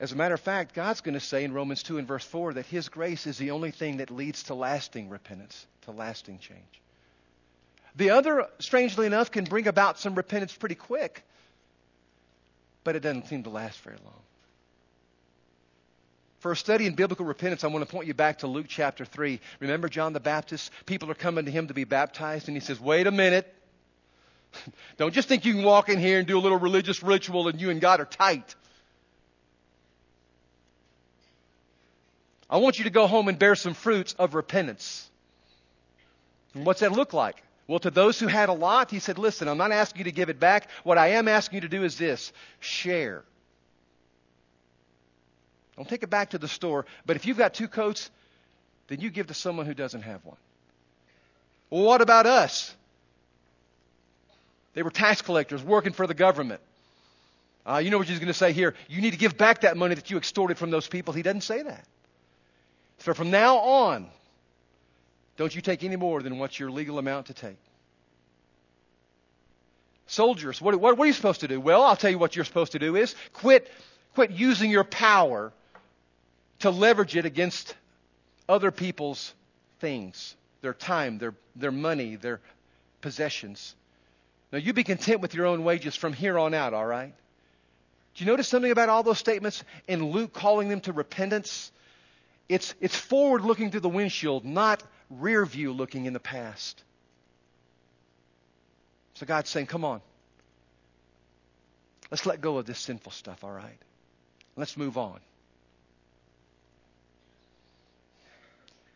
As 0.00 0.12
a 0.12 0.16
matter 0.16 0.34
of 0.34 0.40
fact, 0.40 0.74
God's 0.74 1.00
going 1.00 1.14
to 1.14 1.20
say 1.20 1.44
in 1.44 1.52
Romans 1.52 1.82
2 1.82 1.98
and 1.98 2.06
verse 2.06 2.24
4 2.24 2.54
that 2.54 2.66
His 2.66 2.88
grace 2.88 3.26
is 3.26 3.38
the 3.38 3.52
only 3.52 3.70
thing 3.70 3.98
that 3.98 4.10
leads 4.10 4.44
to 4.44 4.54
lasting 4.54 5.08
repentance, 5.08 5.66
to 5.82 5.92
lasting 5.92 6.40
change. 6.40 6.80
The 7.96 8.10
other, 8.10 8.48
strangely 8.58 9.06
enough, 9.06 9.30
can 9.30 9.44
bring 9.44 9.68
about 9.68 9.98
some 10.00 10.16
repentance 10.16 10.54
pretty 10.54 10.74
quick, 10.74 11.22
but 12.82 12.96
it 12.96 13.00
doesn't 13.00 13.28
seem 13.28 13.44
to 13.44 13.50
last 13.50 13.80
very 13.80 13.98
long. 14.04 14.20
For 16.44 16.52
a 16.52 16.56
study 16.56 16.84
in 16.84 16.94
biblical 16.94 17.24
repentance, 17.24 17.64
I 17.64 17.68
want 17.68 17.88
to 17.88 17.90
point 17.90 18.06
you 18.06 18.12
back 18.12 18.40
to 18.40 18.46
Luke 18.46 18.66
chapter 18.68 19.06
3. 19.06 19.40
Remember 19.60 19.88
John 19.88 20.12
the 20.12 20.20
Baptist? 20.20 20.70
People 20.84 21.10
are 21.10 21.14
coming 21.14 21.46
to 21.46 21.50
him 21.50 21.68
to 21.68 21.72
be 21.72 21.84
baptized, 21.84 22.48
and 22.48 22.56
he 22.56 22.60
says, 22.60 22.78
Wait 22.78 23.06
a 23.06 23.10
minute. 23.10 23.50
Don't 24.98 25.14
just 25.14 25.26
think 25.26 25.46
you 25.46 25.54
can 25.54 25.62
walk 25.62 25.88
in 25.88 25.98
here 25.98 26.18
and 26.18 26.28
do 26.28 26.36
a 26.36 26.42
little 26.42 26.58
religious 26.58 27.02
ritual 27.02 27.48
and 27.48 27.58
you 27.58 27.70
and 27.70 27.80
God 27.80 28.00
are 28.00 28.04
tight. 28.04 28.54
I 32.50 32.58
want 32.58 32.76
you 32.76 32.84
to 32.84 32.90
go 32.90 33.06
home 33.06 33.28
and 33.28 33.38
bear 33.38 33.54
some 33.54 33.72
fruits 33.72 34.12
of 34.18 34.34
repentance. 34.34 35.08
And 36.52 36.66
what's 36.66 36.80
that 36.80 36.92
look 36.92 37.14
like? 37.14 37.42
Well, 37.68 37.78
to 37.78 37.90
those 37.90 38.20
who 38.20 38.26
had 38.26 38.50
a 38.50 38.52
lot, 38.52 38.90
he 38.90 38.98
said, 38.98 39.16
Listen, 39.16 39.48
I'm 39.48 39.56
not 39.56 39.72
asking 39.72 40.00
you 40.00 40.04
to 40.04 40.12
give 40.12 40.28
it 40.28 40.38
back. 40.38 40.68
What 40.82 40.98
I 40.98 41.12
am 41.12 41.26
asking 41.26 41.56
you 41.56 41.60
to 41.62 41.68
do 41.68 41.84
is 41.84 41.96
this 41.96 42.34
share. 42.60 43.24
Don't 45.76 45.88
take 45.88 46.02
it 46.02 46.10
back 46.10 46.30
to 46.30 46.38
the 46.38 46.48
store. 46.48 46.86
But 47.04 47.16
if 47.16 47.26
you've 47.26 47.38
got 47.38 47.54
two 47.54 47.68
coats, 47.68 48.10
then 48.88 49.00
you 49.00 49.10
give 49.10 49.28
to 49.28 49.34
someone 49.34 49.66
who 49.66 49.74
doesn't 49.74 50.02
have 50.02 50.24
one. 50.24 50.36
Well, 51.70 51.82
what 51.82 52.00
about 52.00 52.26
us? 52.26 52.74
They 54.74 54.82
were 54.82 54.90
tax 54.90 55.22
collectors 55.22 55.62
working 55.62 55.92
for 55.92 56.06
the 56.06 56.14
government. 56.14 56.60
Uh, 57.66 57.78
you 57.78 57.90
know 57.90 57.98
what 57.98 58.06
he's 58.06 58.18
going 58.18 58.28
to 58.28 58.34
say 58.34 58.52
here? 58.52 58.74
You 58.88 59.00
need 59.00 59.12
to 59.12 59.18
give 59.18 59.36
back 59.36 59.62
that 59.62 59.76
money 59.76 59.94
that 59.94 60.10
you 60.10 60.18
extorted 60.18 60.58
from 60.58 60.70
those 60.70 60.86
people. 60.86 61.14
He 61.14 61.22
doesn't 61.22 61.42
say 61.42 61.62
that. 61.62 61.86
So 62.98 63.14
from 63.14 63.30
now 63.30 63.56
on, 63.58 64.08
don't 65.36 65.54
you 65.54 65.62
take 65.62 65.82
any 65.82 65.96
more 65.96 66.22
than 66.22 66.38
what's 66.38 66.58
your 66.58 66.70
legal 66.70 66.98
amount 66.98 67.26
to 67.26 67.34
take. 67.34 67.56
Soldiers, 70.06 70.60
what, 70.60 70.76
what, 70.76 70.98
what 70.98 71.04
are 71.04 71.06
you 71.06 71.12
supposed 71.14 71.40
to 71.40 71.48
do? 71.48 71.58
Well, 71.58 71.82
I'll 71.82 71.96
tell 71.96 72.10
you 72.10 72.18
what 72.18 72.36
you're 72.36 72.44
supposed 72.44 72.72
to 72.72 72.78
do 72.78 72.94
is 72.94 73.14
quit, 73.32 73.70
quit 74.14 74.30
using 74.30 74.70
your 74.70 74.84
power 74.84 75.52
to 76.64 76.70
leverage 76.70 77.14
it 77.14 77.26
against 77.26 77.74
other 78.48 78.70
people's 78.70 79.34
things 79.80 80.34
their 80.62 80.72
time, 80.72 81.18
their, 81.18 81.34
their 81.54 81.70
money, 81.70 82.16
their 82.16 82.40
possessions. 83.02 83.74
Now, 84.50 84.56
you 84.56 84.72
be 84.72 84.82
content 84.82 85.20
with 85.20 85.34
your 85.34 85.44
own 85.44 85.62
wages 85.62 85.94
from 85.94 86.14
here 86.14 86.38
on 86.38 86.54
out, 86.54 86.72
all 86.72 86.86
right? 86.86 87.12
Do 88.14 88.24
you 88.24 88.30
notice 88.30 88.48
something 88.48 88.72
about 88.72 88.88
all 88.88 89.02
those 89.02 89.18
statements 89.18 89.62
in 89.86 90.10
Luke 90.10 90.32
calling 90.32 90.70
them 90.70 90.80
to 90.80 90.94
repentance? 90.94 91.70
It's, 92.48 92.74
it's 92.80 92.96
forward 92.96 93.42
looking 93.42 93.70
through 93.70 93.80
the 93.80 93.90
windshield, 93.90 94.46
not 94.46 94.82
rear 95.10 95.44
view 95.44 95.70
looking 95.70 96.06
in 96.06 96.14
the 96.14 96.18
past. 96.18 96.82
So 99.16 99.26
God's 99.26 99.50
saying, 99.50 99.66
come 99.66 99.84
on. 99.84 100.00
Let's 102.10 102.24
let 102.24 102.40
go 102.40 102.56
of 102.56 102.64
this 102.64 102.78
sinful 102.78 103.12
stuff, 103.12 103.44
all 103.44 103.52
right? 103.52 103.78
Let's 104.56 104.78
move 104.78 104.96
on. 104.96 105.20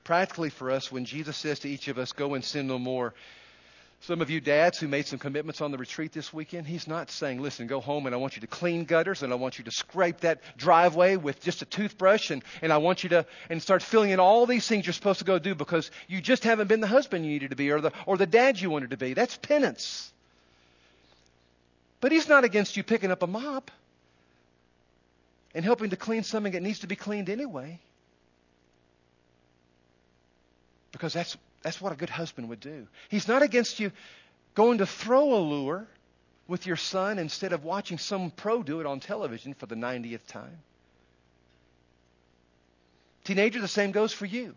Practically 0.08 0.48
for 0.48 0.70
us, 0.70 0.90
when 0.90 1.04
Jesus 1.04 1.36
says 1.36 1.58
to 1.58 1.68
each 1.68 1.86
of 1.88 1.98
us, 1.98 2.12
go 2.12 2.32
and 2.32 2.42
sin 2.42 2.66
no 2.66 2.78
more, 2.78 3.12
some 4.00 4.22
of 4.22 4.30
you 4.30 4.40
dads 4.40 4.78
who 4.78 4.88
made 4.88 5.06
some 5.06 5.18
commitments 5.18 5.60
on 5.60 5.70
the 5.70 5.76
retreat 5.76 6.12
this 6.12 6.32
weekend, 6.32 6.66
he's 6.66 6.88
not 6.88 7.10
saying, 7.10 7.42
listen, 7.42 7.66
go 7.66 7.78
home 7.78 8.06
and 8.06 8.14
I 8.14 8.18
want 8.18 8.34
you 8.34 8.40
to 8.40 8.46
clean 8.46 8.86
gutters 8.86 9.22
and 9.22 9.34
I 9.34 9.36
want 9.36 9.58
you 9.58 9.64
to 9.64 9.70
scrape 9.70 10.20
that 10.20 10.40
driveway 10.56 11.16
with 11.16 11.42
just 11.42 11.60
a 11.60 11.66
toothbrush 11.66 12.30
and, 12.30 12.42
and 12.62 12.72
I 12.72 12.78
want 12.78 13.02
you 13.02 13.10
to 13.10 13.26
and 13.50 13.60
start 13.60 13.82
filling 13.82 14.08
in 14.08 14.18
all 14.18 14.46
these 14.46 14.66
things 14.66 14.86
you're 14.86 14.94
supposed 14.94 15.18
to 15.18 15.26
go 15.26 15.38
do 15.38 15.54
because 15.54 15.90
you 16.06 16.22
just 16.22 16.42
haven't 16.42 16.68
been 16.68 16.80
the 16.80 16.86
husband 16.86 17.26
you 17.26 17.32
needed 17.32 17.50
to 17.50 17.56
be 17.56 17.70
or 17.70 17.82
the, 17.82 17.92
or 18.06 18.16
the 18.16 18.24
dad 18.24 18.58
you 18.58 18.70
wanted 18.70 18.92
to 18.92 18.96
be. 18.96 19.12
That's 19.12 19.36
penance. 19.36 20.10
But 22.00 22.12
he's 22.12 22.30
not 22.30 22.44
against 22.44 22.78
you 22.78 22.82
picking 22.82 23.10
up 23.10 23.22
a 23.22 23.26
mop 23.26 23.70
and 25.54 25.66
helping 25.66 25.90
to 25.90 25.96
clean 25.96 26.22
something 26.22 26.54
that 26.54 26.62
needs 26.62 26.78
to 26.78 26.86
be 26.86 26.96
cleaned 26.96 27.28
anyway. 27.28 27.78
Because 30.98 31.12
that's 31.12 31.36
that's 31.62 31.80
what 31.80 31.92
a 31.92 31.96
good 31.96 32.10
husband 32.10 32.48
would 32.48 32.60
do. 32.60 32.88
He's 33.08 33.28
not 33.28 33.42
against 33.42 33.78
you 33.78 33.92
going 34.54 34.78
to 34.78 34.86
throw 34.86 35.34
a 35.34 35.38
lure 35.38 35.86
with 36.48 36.66
your 36.66 36.76
son 36.76 37.18
instead 37.18 37.52
of 37.52 37.62
watching 37.64 37.98
some 37.98 38.30
pro 38.32 38.62
do 38.62 38.80
it 38.80 38.86
on 38.86 38.98
television 38.98 39.54
for 39.54 39.66
the 39.66 39.76
90th 39.76 40.26
time. 40.26 40.58
Teenager, 43.24 43.60
the 43.60 43.68
same 43.68 43.92
goes 43.92 44.12
for 44.12 44.26
you. 44.26 44.54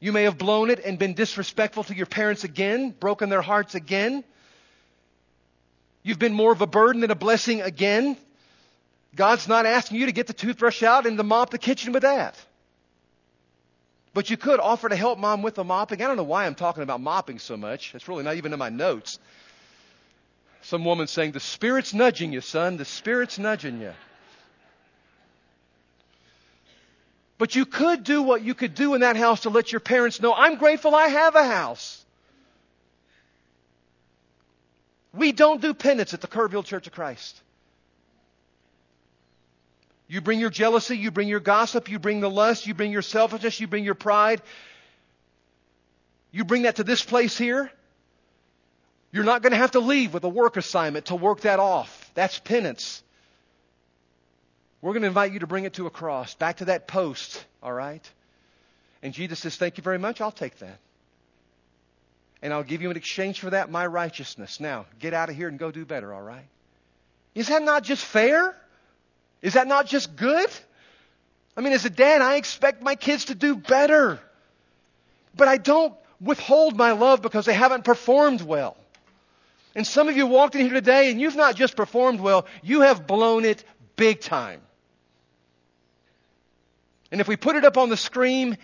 You 0.00 0.12
may 0.12 0.24
have 0.24 0.38
blown 0.38 0.70
it 0.70 0.80
and 0.84 0.98
been 0.98 1.14
disrespectful 1.14 1.84
to 1.84 1.94
your 1.94 2.06
parents 2.06 2.44
again, 2.44 2.90
broken 2.90 3.28
their 3.28 3.42
hearts 3.42 3.74
again. 3.74 4.24
You've 6.02 6.18
been 6.18 6.34
more 6.34 6.52
of 6.52 6.60
a 6.62 6.66
burden 6.66 7.00
than 7.00 7.10
a 7.10 7.16
blessing 7.16 7.60
again. 7.60 8.16
God's 9.14 9.48
not 9.48 9.66
asking 9.66 9.98
you 9.98 10.06
to 10.06 10.12
get 10.12 10.26
the 10.26 10.32
toothbrush 10.32 10.82
out 10.82 11.06
and 11.06 11.16
to 11.18 11.22
mop 11.22 11.50
the 11.50 11.58
kitchen 11.58 11.92
with 11.92 12.02
that. 12.02 12.38
But 14.14 14.30
you 14.30 14.36
could 14.36 14.60
offer 14.60 14.88
to 14.88 14.96
help 14.96 15.18
mom 15.18 15.42
with 15.42 15.56
the 15.56 15.64
mopping. 15.64 16.00
I 16.00 16.06
don't 16.06 16.16
know 16.16 16.22
why 16.22 16.46
I'm 16.46 16.54
talking 16.54 16.84
about 16.84 17.00
mopping 17.00 17.40
so 17.40 17.56
much. 17.56 17.94
It's 17.94 18.08
really 18.08 18.22
not 18.22 18.36
even 18.36 18.52
in 18.52 18.58
my 18.60 18.68
notes. 18.68 19.18
Some 20.62 20.84
woman 20.84 21.08
saying, 21.08 21.32
The 21.32 21.40
Spirit's 21.40 21.92
nudging 21.92 22.32
you, 22.32 22.40
son. 22.40 22.76
The 22.76 22.84
Spirit's 22.84 23.38
nudging 23.38 23.80
you. 23.80 23.92
But 27.38 27.56
you 27.56 27.66
could 27.66 28.04
do 28.04 28.22
what 28.22 28.42
you 28.42 28.54
could 28.54 28.76
do 28.76 28.94
in 28.94 29.00
that 29.00 29.16
house 29.16 29.40
to 29.40 29.50
let 29.50 29.72
your 29.72 29.80
parents 29.80 30.22
know, 30.22 30.32
I'm 30.32 30.56
grateful 30.56 30.94
I 30.94 31.08
have 31.08 31.34
a 31.34 31.44
house. 31.44 32.04
We 35.12 35.32
don't 35.32 35.60
do 35.60 35.74
penance 35.74 36.14
at 36.14 36.20
the 36.20 36.28
Kerrville 36.28 36.64
Church 36.64 36.86
of 36.86 36.92
Christ. 36.92 37.40
You 40.14 40.20
bring 40.20 40.38
your 40.38 40.48
jealousy, 40.48 40.96
you 40.96 41.10
bring 41.10 41.26
your 41.26 41.40
gossip, 41.40 41.90
you 41.90 41.98
bring 41.98 42.20
the 42.20 42.30
lust, 42.30 42.68
you 42.68 42.72
bring 42.72 42.92
your 42.92 43.02
selfishness, 43.02 43.58
you 43.58 43.66
bring 43.66 43.82
your 43.82 43.96
pride. 43.96 44.42
You 46.30 46.44
bring 46.44 46.62
that 46.62 46.76
to 46.76 46.84
this 46.84 47.02
place 47.02 47.36
here. 47.36 47.68
You're 49.10 49.24
not 49.24 49.42
going 49.42 49.50
to 49.50 49.56
have 49.56 49.72
to 49.72 49.80
leave 49.80 50.14
with 50.14 50.22
a 50.22 50.28
work 50.28 50.56
assignment 50.56 51.06
to 51.06 51.16
work 51.16 51.40
that 51.40 51.58
off. 51.58 52.12
That's 52.14 52.38
penance. 52.38 53.02
We're 54.80 54.92
going 54.92 55.02
to 55.02 55.08
invite 55.08 55.32
you 55.32 55.40
to 55.40 55.48
bring 55.48 55.64
it 55.64 55.72
to 55.74 55.86
a 55.86 55.90
cross, 55.90 56.36
back 56.36 56.58
to 56.58 56.66
that 56.66 56.86
post, 56.86 57.44
all 57.60 57.72
right? 57.72 58.08
And 59.02 59.12
Jesus 59.12 59.40
says, 59.40 59.56
Thank 59.56 59.78
you 59.78 59.82
very 59.82 59.98
much. 59.98 60.20
I'll 60.20 60.30
take 60.30 60.56
that. 60.60 60.78
And 62.40 62.52
I'll 62.52 62.62
give 62.62 62.82
you 62.82 62.90
in 62.92 62.96
exchange 62.96 63.40
for 63.40 63.50
that 63.50 63.68
my 63.68 63.84
righteousness. 63.84 64.60
Now, 64.60 64.86
get 65.00 65.12
out 65.12 65.28
of 65.28 65.34
here 65.34 65.48
and 65.48 65.58
go 65.58 65.72
do 65.72 65.84
better, 65.84 66.14
all 66.14 66.22
right? 66.22 66.46
Is 67.34 67.48
that 67.48 67.64
not 67.64 67.82
just 67.82 68.04
fair? 68.04 68.54
Is 69.44 69.52
that 69.52 69.68
not 69.68 69.86
just 69.86 70.16
good? 70.16 70.48
I 71.54 71.60
mean, 71.60 71.74
as 71.74 71.84
a 71.84 71.90
dad, 71.90 72.22
I 72.22 72.36
expect 72.36 72.82
my 72.82 72.94
kids 72.94 73.26
to 73.26 73.34
do 73.34 73.54
better. 73.54 74.18
But 75.36 75.48
I 75.48 75.58
don't 75.58 75.94
withhold 76.18 76.78
my 76.78 76.92
love 76.92 77.20
because 77.20 77.44
they 77.44 77.52
haven't 77.52 77.84
performed 77.84 78.40
well. 78.40 78.74
And 79.74 79.86
some 79.86 80.08
of 80.08 80.16
you 80.16 80.26
walked 80.26 80.54
in 80.54 80.62
here 80.62 80.72
today 80.72 81.10
and 81.10 81.20
you've 81.20 81.36
not 81.36 81.56
just 81.56 81.76
performed 81.76 82.20
well, 82.20 82.46
you 82.62 82.80
have 82.80 83.06
blown 83.06 83.44
it 83.44 83.62
big 83.96 84.20
time. 84.20 84.62
And 87.12 87.20
if 87.20 87.28
we 87.28 87.36
put 87.36 87.54
it 87.54 87.66
up 87.66 87.76
on 87.76 87.90
the 87.90 87.98
screen, 87.98 88.56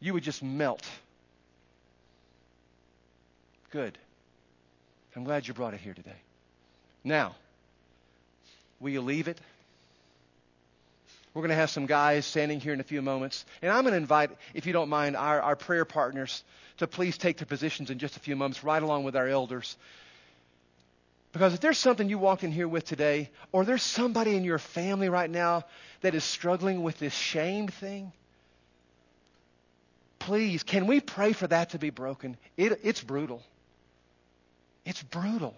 you 0.00 0.12
would 0.12 0.24
just 0.24 0.42
melt. 0.42 0.84
Good. 3.70 3.96
I'm 5.14 5.22
glad 5.22 5.46
you 5.46 5.54
brought 5.54 5.72
it 5.72 5.80
here 5.80 5.94
today. 5.94 6.20
Now, 7.04 7.36
Will 8.82 8.90
you 8.90 9.00
leave 9.00 9.28
it? 9.28 9.38
We're 11.32 11.40
going 11.40 11.50
to 11.50 11.54
have 11.54 11.70
some 11.70 11.86
guys 11.86 12.26
standing 12.26 12.60
here 12.60 12.74
in 12.74 12.80
a 12.80 12.84
few 12.84 13.00
moments. 13.00 13.46
And 13.62 13.70
I'm 13.70 13.84
going 13.84 13.92
to 13.92 13.98
invite, 13.98 14.30
if 14.52 14.66
you 14.66 14.72
don't 14.72 14.90
mind, 14.90 15.16
our, 15.16 15.40
our 15.40 15.56
prayer 15.56 15.86
partners 15.86 16.42
to 16.78 16.86
please 16.86 17.16
take 17.16 17.38
their 17.38 17.46
positions 17.46 17.90
in 17.90 17.98
just 17.98 18.16
a 18.16 18.20
few 18.20 18.36
moments, 18.36 18.64
right 18.64 18.82
along 18.82 19.04
with 19.04 19.16
our 19.16 19.28
elders. 19.28 19.76
Because 21.32 21.54
if 21.54 21.60
there's 21.60 21.78
something 21.78 22.08
you 22.10 22.18
walked 22.18 22.44
in 22.44 22.52
here 22.52 22.68
with 22.68 22.84
today, 22.84 23.30
or 23.52 23.64
there's 23.64 23.82
somebody 23.82 24.36
in 24.36 24.44
your 24.44 24.58
family 24.58 25.08
right 25.08 25.30
now 25.30 25.64
that 26.02 26.14
is 26.14 26.24
struggling 26.24 26.82
with 26.82 26.98
this 26.98 27.14
shame 27.14 27.68
thing, 27.68 28.12
please, 30.18 30.64
can 30.64 30.86
we 30.86 31.00
pray 31.00 31.32
for 31.32 31.46
that 31.46 31.70
to 31.70 31.78
be 31.78 31.90
broken? 31.90 32.36
It, 32.56 32.80
it's 32.82 33.00
brutal. 33.00 33.42
It's 34.84 35.02
brutal. 35.02 35.54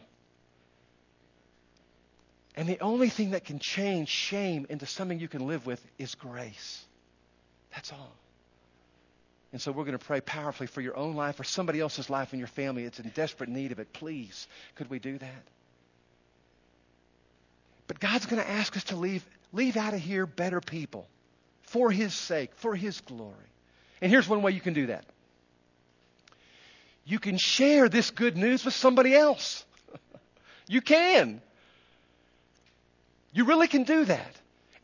And 2.57 2.68
the 2.68 2.80
only 2.80 3.09
thing 3.09 3.30
that 3.30 3.44
can 3.44 3.59
change 3.59 4.09
shame 4.09 4.66
into 4.68 4.86
something 4.86 5.18
you 5.18 5.28
can 5.28 5.46
live 5.46 5.66
with 5.66 5.84
is 5.98 6.14
grace. 6.14 6.84
That's 7.72 7.92
all. 7.92 8.12
And 9.52 9.61
so 9.61 9.72
we're 9.72 9.84
going 9.84 9.98
to 9.98 10.05
pray 10.05 10.20
powerfully 10.20 10.66
for 10.66 10.80
your 10.80 10.96
own 10.96 11.14
life 11.14 11.38
or 11.38 11.44
somebody 11.44 11.80
else's 11.80 12.11
life 12.11 12.32
in 12.32 12.38
your 12.38 12.48
family 12.48 12.84
that's 12.84 12.98
in 12.98 13.09
desperate 13.11 13.48
need 13.48 13.72
of 13.72 13.78
it. 13.78 13.92
Please, 13.92 14.48
could 14.74 14.90
we 14.90 14.98
do 14.98 15.18
that? 15.18 15.44
But 17.86 18.00
God's 18.00 18.26
going 18.26 18.42
to 18.42 18.50
ask 18.50 18.76
us 18.76 18.84
to 18.84 18.96
leave, 18.96 19.24
leave 19.52 19.76
out 19.76 19.94
of 19.94 20.00
here 20.00 20.26
better 20.26 20.61
people 20.61 21.07
for 21.62 21.90
His 21.90 22.14
sake, 22.14 22.50
for 22.57 22.74
His 22.74 23.00
glory. 23.00 23.34
And 24.00 24.11
here's 24.11 24.28
one 24.28 24.42
way 24.42 24.52
you 24.52 24.61
can 24.61 24.74
do 24.74 24.86
that 24.86 25.05
you 27.07 27.18
can 27.18 27.36
share 27.36 27.88
this 27.88 28.11
good 28.11 28.36
news 28.36 28.64
with 28.64 28.74
somebody 28.74 29.14
else. 29.14 29.64
you 30.68 30.80
can. 30.80 31.42
You 33.35 33.45
really 33.45 33.66
can 33.66 33.82
do 33.82 34.05
that. 34.05 34.32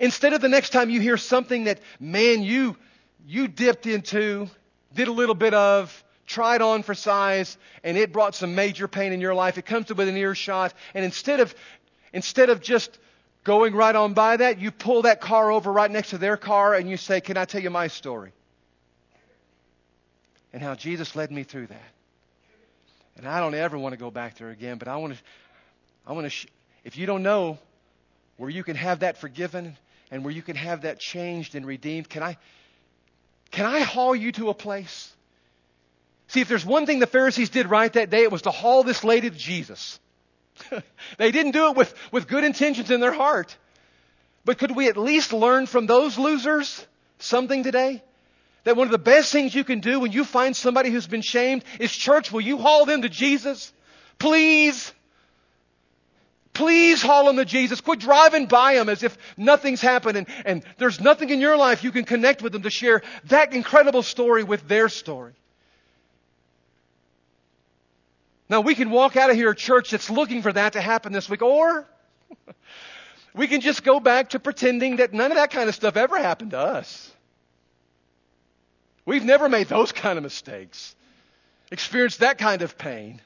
Instead 0.01 0.33
of 0.33 0.41
the 0.41 0.49
next 0.49 0.71
time 0.71 0.91
you 0.91 1.01
hear 1.01 1.17
something 1.17 1.65
that, 1.65 1.79
man, 2.01 2.43
you, 2.43 2.77
you 3.25 3.47
dipped 3.47 3.87
into, 3.87 4.49
did 4.93 5.07
a 5.07 5.13
little 5.13 5.37
bit 5.37 5.55
of, 5.55 6.05
tried 6.27 6.61
on 6.61 6.83
for 6.83 6.95
size, 6.95 7.57
and 7.85 7.97
it 7.97 8.13
brought 8.13 8.35
some 8.35 8.57
major 8.57 8.89
pain 8.89 9.13
in 9.13 9.21
your 9.21 9.35
life, 9.35 9.57
it 9.57 9.67
comes 9.67 9.87
to 9.87 9.95
within 9.95 10.17
earshot, 10.17 10.75
and 10.95 11.05
instead 11.05 11.39
of, 11.39 11.55
instead 12.13 12.51
of 12.51 12.61
just 12.61 12.99
going 13.45 13.75
right 13.75 13.95
on 13.95 14.15
by 14.15 14.37
that, 14.37 14.59
you 14.59 14.73
pull 14.73 15.03
that 15.03 15.21
car 15.21 15.53
over 15.53 15.73
right 15.73 15.91
next 15.91 16.11
to 16.11 16.19
their 16.19 16.37
car 16.37 16.75
and 16.75 16.91
you 16.91 16.97
say, 16.97 17.21
Can 17.21 17.37
I 17.37 17.45
tell 17.45 17.63
you 17.63 17.71
my 17.71 17.87
story? 17.87 18.33
And 20.53 20.61
how 20.61 20.75
Jesus 20.75 21.15
led 21.15 21.31
me 21.31 21.45
through 21.45 21.69
that. 21.69 21.93
And 23.17 23.29
I 23.29 23.39
don't 23.39 23.55
ever 23.55 23.79
want 23.79 23.93
to 23.93 23.99
go 23.99 24.11
back 24.11 24.39
there 24.39 24.51
again, 24.51 24.79
but 24.79 24.89
I 24.89 24.97
want 24.97 25.15
to, 25.15 25.21
I 26.05 26.13
want 26.13 26.25
to, 26.25 26.31
sh- 26.31 26.47
if 26.83 26.97
you 26.97 27.07
don't 27.07 27.23
know 27.23 27.59
where 28.41 28.49
you 28.49 28.65
can 28.65 28.75
have 28.75 29.01
that 29.01 29.19
forgiven 29.19 29.77
and 30.11 30.25
where 30.25 30.33
you 30.33 30.41
can 30.41 30.57
have 30.57 30.81
that 30.81 30.99
changed 30.99 31.55
and 31.55 31.67
redeemed. 31.67 32.09
Can 32.09 32.23
I, 32.23 32.39
can 33.51 33.67
I 33.67 33.81
haul 33.81 34.17
you 34.17 34.33
to 34.33 34.49
a 34.49 34.55
place? 34.55 35.13
See, 36.29 36.41
if 36.41 36.49
there's 36.49 36.65
one 36.65 36.87
thing 36.87 37.01
the 37.01 37.07
Pharisees 37.07 37.51
did 37.51 37.67
right 37.67 37.93
that 37.93 38.09
day, 38.09 38.23
it 38.23 38.33
was 38.33 38.43
to 38.43 38.51
haul 38.51 38.83
this 38.83 39.05
lady 39.05 39.29
to 39.29 39.37
Jesus. 39.37 40.01
they 41.19 41.33
didn't 41.33 41.53
do 41.53 41.69
it 41.69 41.77
with, 41.77 41.93
with 42.13 42.29
good 42.29 42.43
intentions 42.43 42.91
in 42.91 43.01
their 43.01 43.13
heart. 43.13 43.55
But 44.47 44.57
could 44.57 44.75
we 44.75 44.89
at 44.89 44.97
least 44.97 45.35
learn 45.35 45.67
from 45.67 45.85
those 45.85 46.17
losers 46.17 46.87
something 47.19 47.63
today? 47.63 48.03
That 48.65 48.75
one 48.75 48.87
of 48.87 48.93
the 48.93 48.97
best 48.97 49.33
things 49.33 49.55
you 49.55 49.65
can 49.65 49.81
do 49.81 50.01
when 50.01 50.13
you 50.13 50.25
find 50.25 50.57
somebody 50.57 50.89
who's 50.89 51.07
been 51.07 51.21
shamed 51.21 51.63
is, 51.79 51.93
church, 51.93 52.33
will 52.33 52.41
you 52.41 52.57
haul 52.57 52.87
them 52.87 53.03
to 53.03 53.11
Jesus? 53.11 53.71
Please. 54.19 54.95
Please 56.61 57.01
haul 57.01 57.25
them 57.25 57.37
to 57.37 57.47
Jesus. 57.47 57.81
Quit 57.81 58.01
driving 58.01 58.45
by 58.45 58.75
them 58.75 58.91
as 58.91 59.03
if 59.03 59.17
nothing's 59.39 59.81
happened 59.81 60.19
and, 60.19 60.27
and 60.45 60.63
there's 60.77 61.01
nothing 61.01 61.31
in 61.31 61.41
your 61.41 61.57
life 61.57 61.83
you 61.83 61.91
can 61.91 62.05
connect 62.05 62.43
with 62.43 62.53
them 62.53 62.61
to 62.61 62.69
share 62.69 63.01
that 63.29 63.55
incredible 63.55 64.03
story 64.03 64.45
with 64.45 64.69
their 64.69 64.91
story. 64.91 65.33
Now, 68.51 68.61
we 68.61 68.75
can 68.75 68.91
walk 68.91 69.17
out 69.17 69.31
of 69.31 69.37
here 69.37 69.49
a 69.49 69.57
church 69.57 69.91
that's 69.91 70.11
looking 70.11 70.43
for 70.43 70.53
that 70.53 70.75
to 70.75 70.83
happen 70.83 71.15
this 71.15 71.31
week, 71.31 71.41
or 71.41 71.89
we 73.35 73.47
can 73.47 73.63
just 73.63 73.83
go 73.83 73.99
back 73.99 74.29
to 74.31 74.39
pretending 74.39 74.97
that 74.97 75.15
none 75.15 75.31
of 75.33 75.39
that 75.39 75.51
kind 75.53 75.67
of 75.67 75.75
stuff 75.75 75.97
ever 75.97 76.19
happened 76.19 76.51
to 76.51 76.59
us. 76.59 77.11
We've 79.07 79.25
never 79.25 79.49
made 79.49 79.69
those 79.69 79.93
kind 79.93 80.19
of 80.19 80.23
mistakes, 80.23 80.95
experienced 81.73 82.21
that 82.21 82.37
kind 82.37 82.61
of 82.61 82.77
pain. 82.77 83.23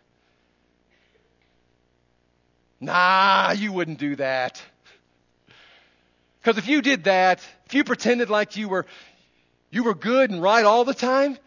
Nah, 2.85 3.53
you 3.53 3.72
wouldn't 3.72 3.99
do 3.99 4.16
that. 4.16 4.62
Because 6.41 6.59
if 6.59 6.68
you 6.68 6.82
did 6.82 7.05
that, 7.05 7.41
if 7.66 7.74
you 7.74 7.85
pretended 7.85 8.28
like 8.28 8.57
you 8.57 8.68
were, 8.68 8.85
you 9.70 9.85
were 9.85 9.95
good 9.95 10.30
and 10.30 10.43
right 10.43 10.64
all 10.64 10.85
the 10.85 10.93
time, 10.95 11.39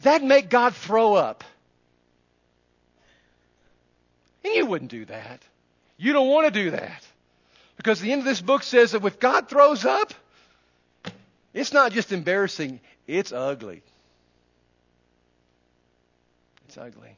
that'd 0.00 0.26
make 0.26 0.48
God 0.48 0.74
throw 0.74 1.14
up. 1.14 1.42
And 4.44 4.54
you 4.54 4.66
wouldn't 4.66 4.90
do 4.90 5.04
that. 5.06 5.42
You 5.96 6.12
don't 6.12 6.28
want 6.28 6.46
to 6.46 6.62
do 6.62 6.70
that. 6.70 7.04
Because 7.76 8.00
the 8.00 8.12
end 8.12 8.20
of 8.20 8.24
this 8.24 8.40
book 8.40 8.62
says 8.62 8.92
that 8.92 9.04
if 9.04 9.18
God 9.18 9.48
throws 9.48 9.84
up, 9.84 10.14
it's 11.52 11.72
not 11.72 11.90
just 11.92 12.12
embarrassing, 12.12 12.78
it's 13.08 13.32
ugly. 13.32 13.82
It's 16.68 16.78
ugly. 16.78 17.16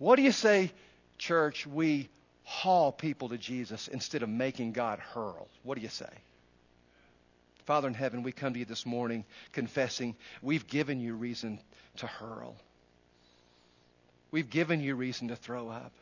What 0.00 0.16
do 0.16 0.22
you 0.22 0.32
say, 0.32 0.72
church, 1.18 1.66
we 1.66 2.08
haul 2.44 2.90
people 2.90 3.28
to 3.28 3.36
Jesus 3.36 3.86
instead 3.86 4.22
of 4.22 4.30
making 4.30 4.72
God 4.72 4.98
hurl? 4.98 5.46
What 5.62 5.74
do 5.74 5.82
you 5.82 5.90
say? 5.90 6.08
Father 7.66 7.86
in 7.86 7.92
heaven, 7.92 8.22
we 8.22 8.32
come 8.32 8.54
to 8.54 8.58
you 8.58 8.64
this 8.64 8.86
morning 8.86 9.26
confessing 9.52 10.16
we've 10.40 10.66
given 10.66 11.00
you 11.00 11.14
reason 11.14 11.60
to 11.98 12.06
hurl. 12.06 12.56
We've 14.30 14.48
given 14.48 14.80
you 14.80 14.94
reason 14.94 15.28
to 15.28 15.36
throw 15.36 15.68
up. 15.68 15.92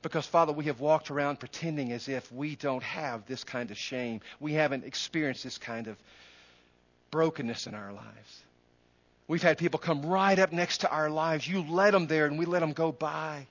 Because, 0.00 0.26
Father, 0.26 0.54
we 0.54 0.64
have 0.64 0.80
walked 0.80 1.10
around 1.10 1.40
pretending 1.40 1.92
as 1.92 2.08
if 2.08 2.32
we 2.32 2.56
don't 2.56 2.82
have 2.82 3.26
this 3.26 3.44
kind 3.44 3.70
of 3.70 3.76
shame. 3.76 4.22
We 4.40 4.54
haven't 4.54 4.84
experienced 4.84 5.44
this 5.44 5.58
kind 5.58 5.88
of 5.88 5.98
brokenness 7.10 7.66
in 7.66 7.74
our 7.74 7.92
lives. 7.92 8.42
We've 9.26 9.42
had 9.42 9.58
people 9.58 9.78
come 9.78 10.02
right 10.02 10.38
up 10.38 10.52
next 10.52 10.78
to 10.78 10.90
our 10.90 11.08
lives. 11.08 11.48
You 11.48 11.62
let 11.62 11.92
them 11.92 12.06
there, 12.06 12.26
and 12.26 12.38
we 12.38 12.44
let 12.44 12.60
them 12.60 12.72
go 12.72 12.92
by. 12.92 13.46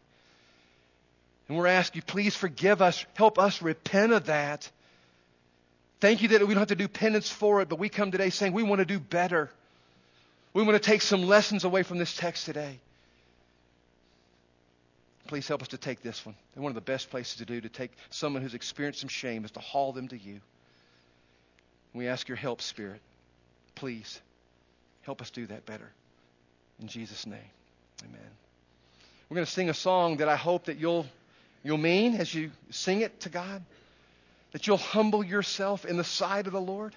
And 1.47 1.57
we're 1.57 1.67
asking 1.67 1.99
you, 1.99 2.03
please 2.03 2.35
forgive 2.35 2.81
us. 2.81 3.05
Help 3.15 3.39
us 3.39 3.61
repent 3.61 4.11
of 4.11 4.25
that. 4.25 4.69
Thank 5.99 6.21
you 6.21 6.29
that 6.29 6.41
we 6.41 6.53
don't 6.53 6.61
have 6.61 6.67
to 6.67 6.75
do 6.75 6.87
penance 6.87 7.29
for 7.29 7.61
it, 7.61 7.69
but 7.69 7.79
we 7.79 7.89
come 7.89 8.11
today 8.11 8.29
saying 8.29 8.53
we 8.53 8.63
want 8.63 8.79
to 8.79 8.85
do 8.85 8.99
better. 8.99 9.49
We 10.53 10.61
want 10.61 10.75
to 10.81 10.89
take 10.89 11.01
some 11.01 11.23
lessons 11.23 11.63
away 11.63 11.83
from 11.83 11.97
this 11.97 12.15
text 12.15 12.45
today. 12.45 12.79
Please 15.27 15.47
help 15.47 15.61
us 15.61 15.69
to 15.69 15.77
take 15.77 16.03
this 16.03 16.25
one. 16.25 16.35
And 16.53 16.63
one 16.63 16.69
of 16.69 16.75
the 16.75 16.81
best 16.81 17.09
places 17.09 17.37
to 17.37 17.45
do 17.45 17.61
to 17.61 17.69
take 17.69 17.91
someone 18.09 18.41
who's 18.41 18.53
experienced 18.53 18.99
some 18.99 19.09
shame 19.09 19.45
is 19.45 19.51
to 19.51 19.59
haul 19.59 19.93
them 19.93 20.09
to 20.09 20.17
you. 20.17 20.41
We 21.93 22.07
ask 22.07 22.27
your 22.27 22.37
help, 22.37 22.61
Spirit. 22.61 23.01
Please. 23.75 24.19
Help 25.03 25.21
us 25.21 25.29
do 25.29 25.45
that 25.47 25.65
better. 25.65 25.89
In 26.81 26.87
Jesus' 26.87 27.25
name, 27.25 27.39
amen. 28.03 28.19
We're 29.29 29.35
going 29.35 29.45
to 29.45 29.51
sing 29.51 29.69
a 29.69 29.73
song 29.73 30.17
that 30.17 30.29
I 30.29 30.35
hope 30.35 30.65
that 30.65 30.77
you'll, 30.77 31.05
you'll 31.63 31.77
mean 31.77 32.15
as 32.15 32.33
you 32.33 32.51
sing 32.71 33.01
it 33.01 33.21
to 33.21 33.29
God, 33.29 33.63
that 34.51 34.67
you'll 34.67 34.77
humble 34.77 35.23
yourself 35.23 35.85
in 35.85 35.97
the 35.97 36.03
sight 36.03 36.47
of 36.47 36.53
the 36.53 36.61
Lord. 36.61 36.93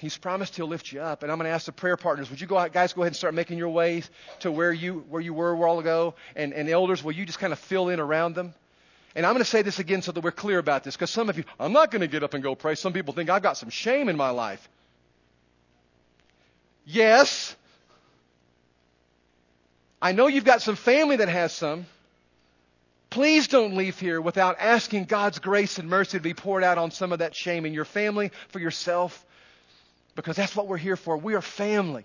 He's 0.00 0.16
promised 0.16 0.56
he'll 0.56 0.68
lift 0.68 0.92
you 0.92 1.02
up. 1.02 1.22
And 1.22 1.30
I'm 1.30 1.36
going 1.36 1.48
to 1.48 1.52
ask 1.52 1.66
the 1.66 1.72
prayer 1.72 1.96
partners, 1.96 2.30
would 2.30 2.40
you 2.40 2.46
go 2.46 2.56
out, 2.56 2.72
guys, 2.72 2.92
go 2.94 3.02
ahead 3.02 3.10
and 3.10 3.16
start 3.16 3.34
making 3.34 3.58
your 3.58 3.68
way 3.68 4.02
to 4.40 4.50
where 4.50 4.72
you, 4.72 5.04
where 5.10 5.20
you 5.20 5.34
were 5.34 5.50
a 5.50 5.56
while 5.56 5.78
ago? 5.78 6.14
And, 6.34 6.54
and 6.54 6.68
elders, 6.70 7.04
will 7.04 7.12
you 7.12 7.26
just 7.26 7.38
kind 7.38 7.52
of 7.52 7.58
fill 7.58 7.90
in 7.90 8.00
around 8.00 8.34
them? 8.34 8.54
And 9.14 9.26
I'm 9.26 9.32
going 9.32 9.44
to 9.44 9.50
say 9.50 9.62
this 9.62 9.78
again 9.78 10.02
so 10.02 10.12
that 10.12 10.22
we're 10.22 10.30
clear 10.30 10.58
about 10.58 10.84
this, 10.84 10.96
because 10.96 11.10
some 11.10 11.28
of 11.28 11.36
you, 11.36 11.44
I'm 11.58 11.72
not 11.72 11.90
going 11.90 12.00
to 12.00 12.06
get 12.06 12.22
up 12.22 12.32
and 12.32 12.42
go 12.42 12.54
pray. 12.54 12.76
Some 12.76 12.92
people 12.92 13.12
think 13.12 13.28
I've 13.28 13.42
got 13.42 13.56
some 13.56 13.68
shame 13.68 14.08
in 14.08 14.16
my 14.16 14.30
life. 14.30 14.68
Yes. 16.84 17.56
I 20.02 20.12
know 20.12 20.26
you've 20.26 20.44
got 20.44 20.62
some 20.62 20.76
family 20.76 21.16
that 21.16 21.28
has 21.28 21.52
some. 21.52 21.86
Please 23.10 23.48
don't 23.48 23.76
leave 23.76 23.98
here 23.98 24.20
without 24.20 24.56
asking 24.60 25.04
God's 25.04 25.40
grace 25.40 25.78
and 25.78 25.88
mercy 25.88 26.18
to 26.18 26.22
be 26.22 26.32
poured 26.32 26.62
out 26.62 26.78
on 26.78 26.90
some 26.92 27.12
of 27.12 27.18
that 27.18 27.34
shame 27.34 27.66
in 27.66 27.74
your 27.74 27.84
family, 27.84 28.30
for 28.48 28.60
yourself, 28.60 29.26
because 30.14 30.36
that's 30.36 30.54
what 30.54 30.68
we're 30.68 30.76
here 30.76 30.96
for. 30.96 31.16
We 31.16 31.34
are 31.34 31.42
family. 31.42 32.04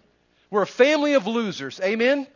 We're 0.50 0.64
a 0.64 0.68
family 0.68 1.14
of 1.14 1.28
losers. 1.28 1.80
Amen? 1.80 2.28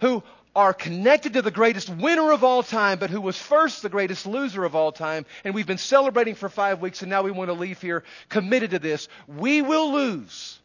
Who 0.00 0.24
are 0.56 0.74
connected 0.74 1.34
to 1.34 1.42
the 1.42 1.52
greatest 1.52 1.88
winner 1.88 2.32
of 2.32 2.42
all 2.42 2.64
time, 2.64 2.98
but 2.98 3.10
who 3.10 3.20
was 3.20 3.38
first 3.38 3.82
the 3.82 3.88
greatest 3.88 4.26
loser 4.26 4.64
of 4.64 4.74
all 4.74 4.90
time. 4.90 5.24
And 5.44 5.54
we've 5.54 5.66
been 5.66 5.78
celebrating 5.78 6.34
for 6.34 6.48
five 6.48 6.80
weeks, 6.80 7.02
and 7.02 7.10
now 7.10 7.22
we 7.22 7.30
want 7.30 7.48
to 7.48 7.54
leave 7.54 7.80
here 7.80 8.02
committed 8.28 8.72
to 8.72 8.80
this. 8.80 9.08
We 9.28 9.62
will 9.62 9.92
lose 9.92 10.58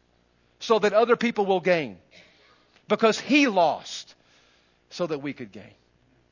so 0.58 0.78
that 0.78 0.92
other 0.92 1.16
people 1.16 1.46
will 1.46 1.60
gain. 1.60 1.98
Because 2.88 3.18
he 3.18 3.46
lost 3.46 4.14
so 4.90 5.06
that 5.06 5.18
we 5.18 5.32
could 5.32 5.52
gain. 5.52 5.74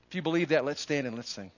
If 0.08 0.14
you 0.14 0.22
believe 0.22 0.50
that, 0.50 0.64
let's 0.64 0.80
stand 0.80 1.06
and 1.06 1.16
let's 1.16 1.30
sing. 1.30 1.50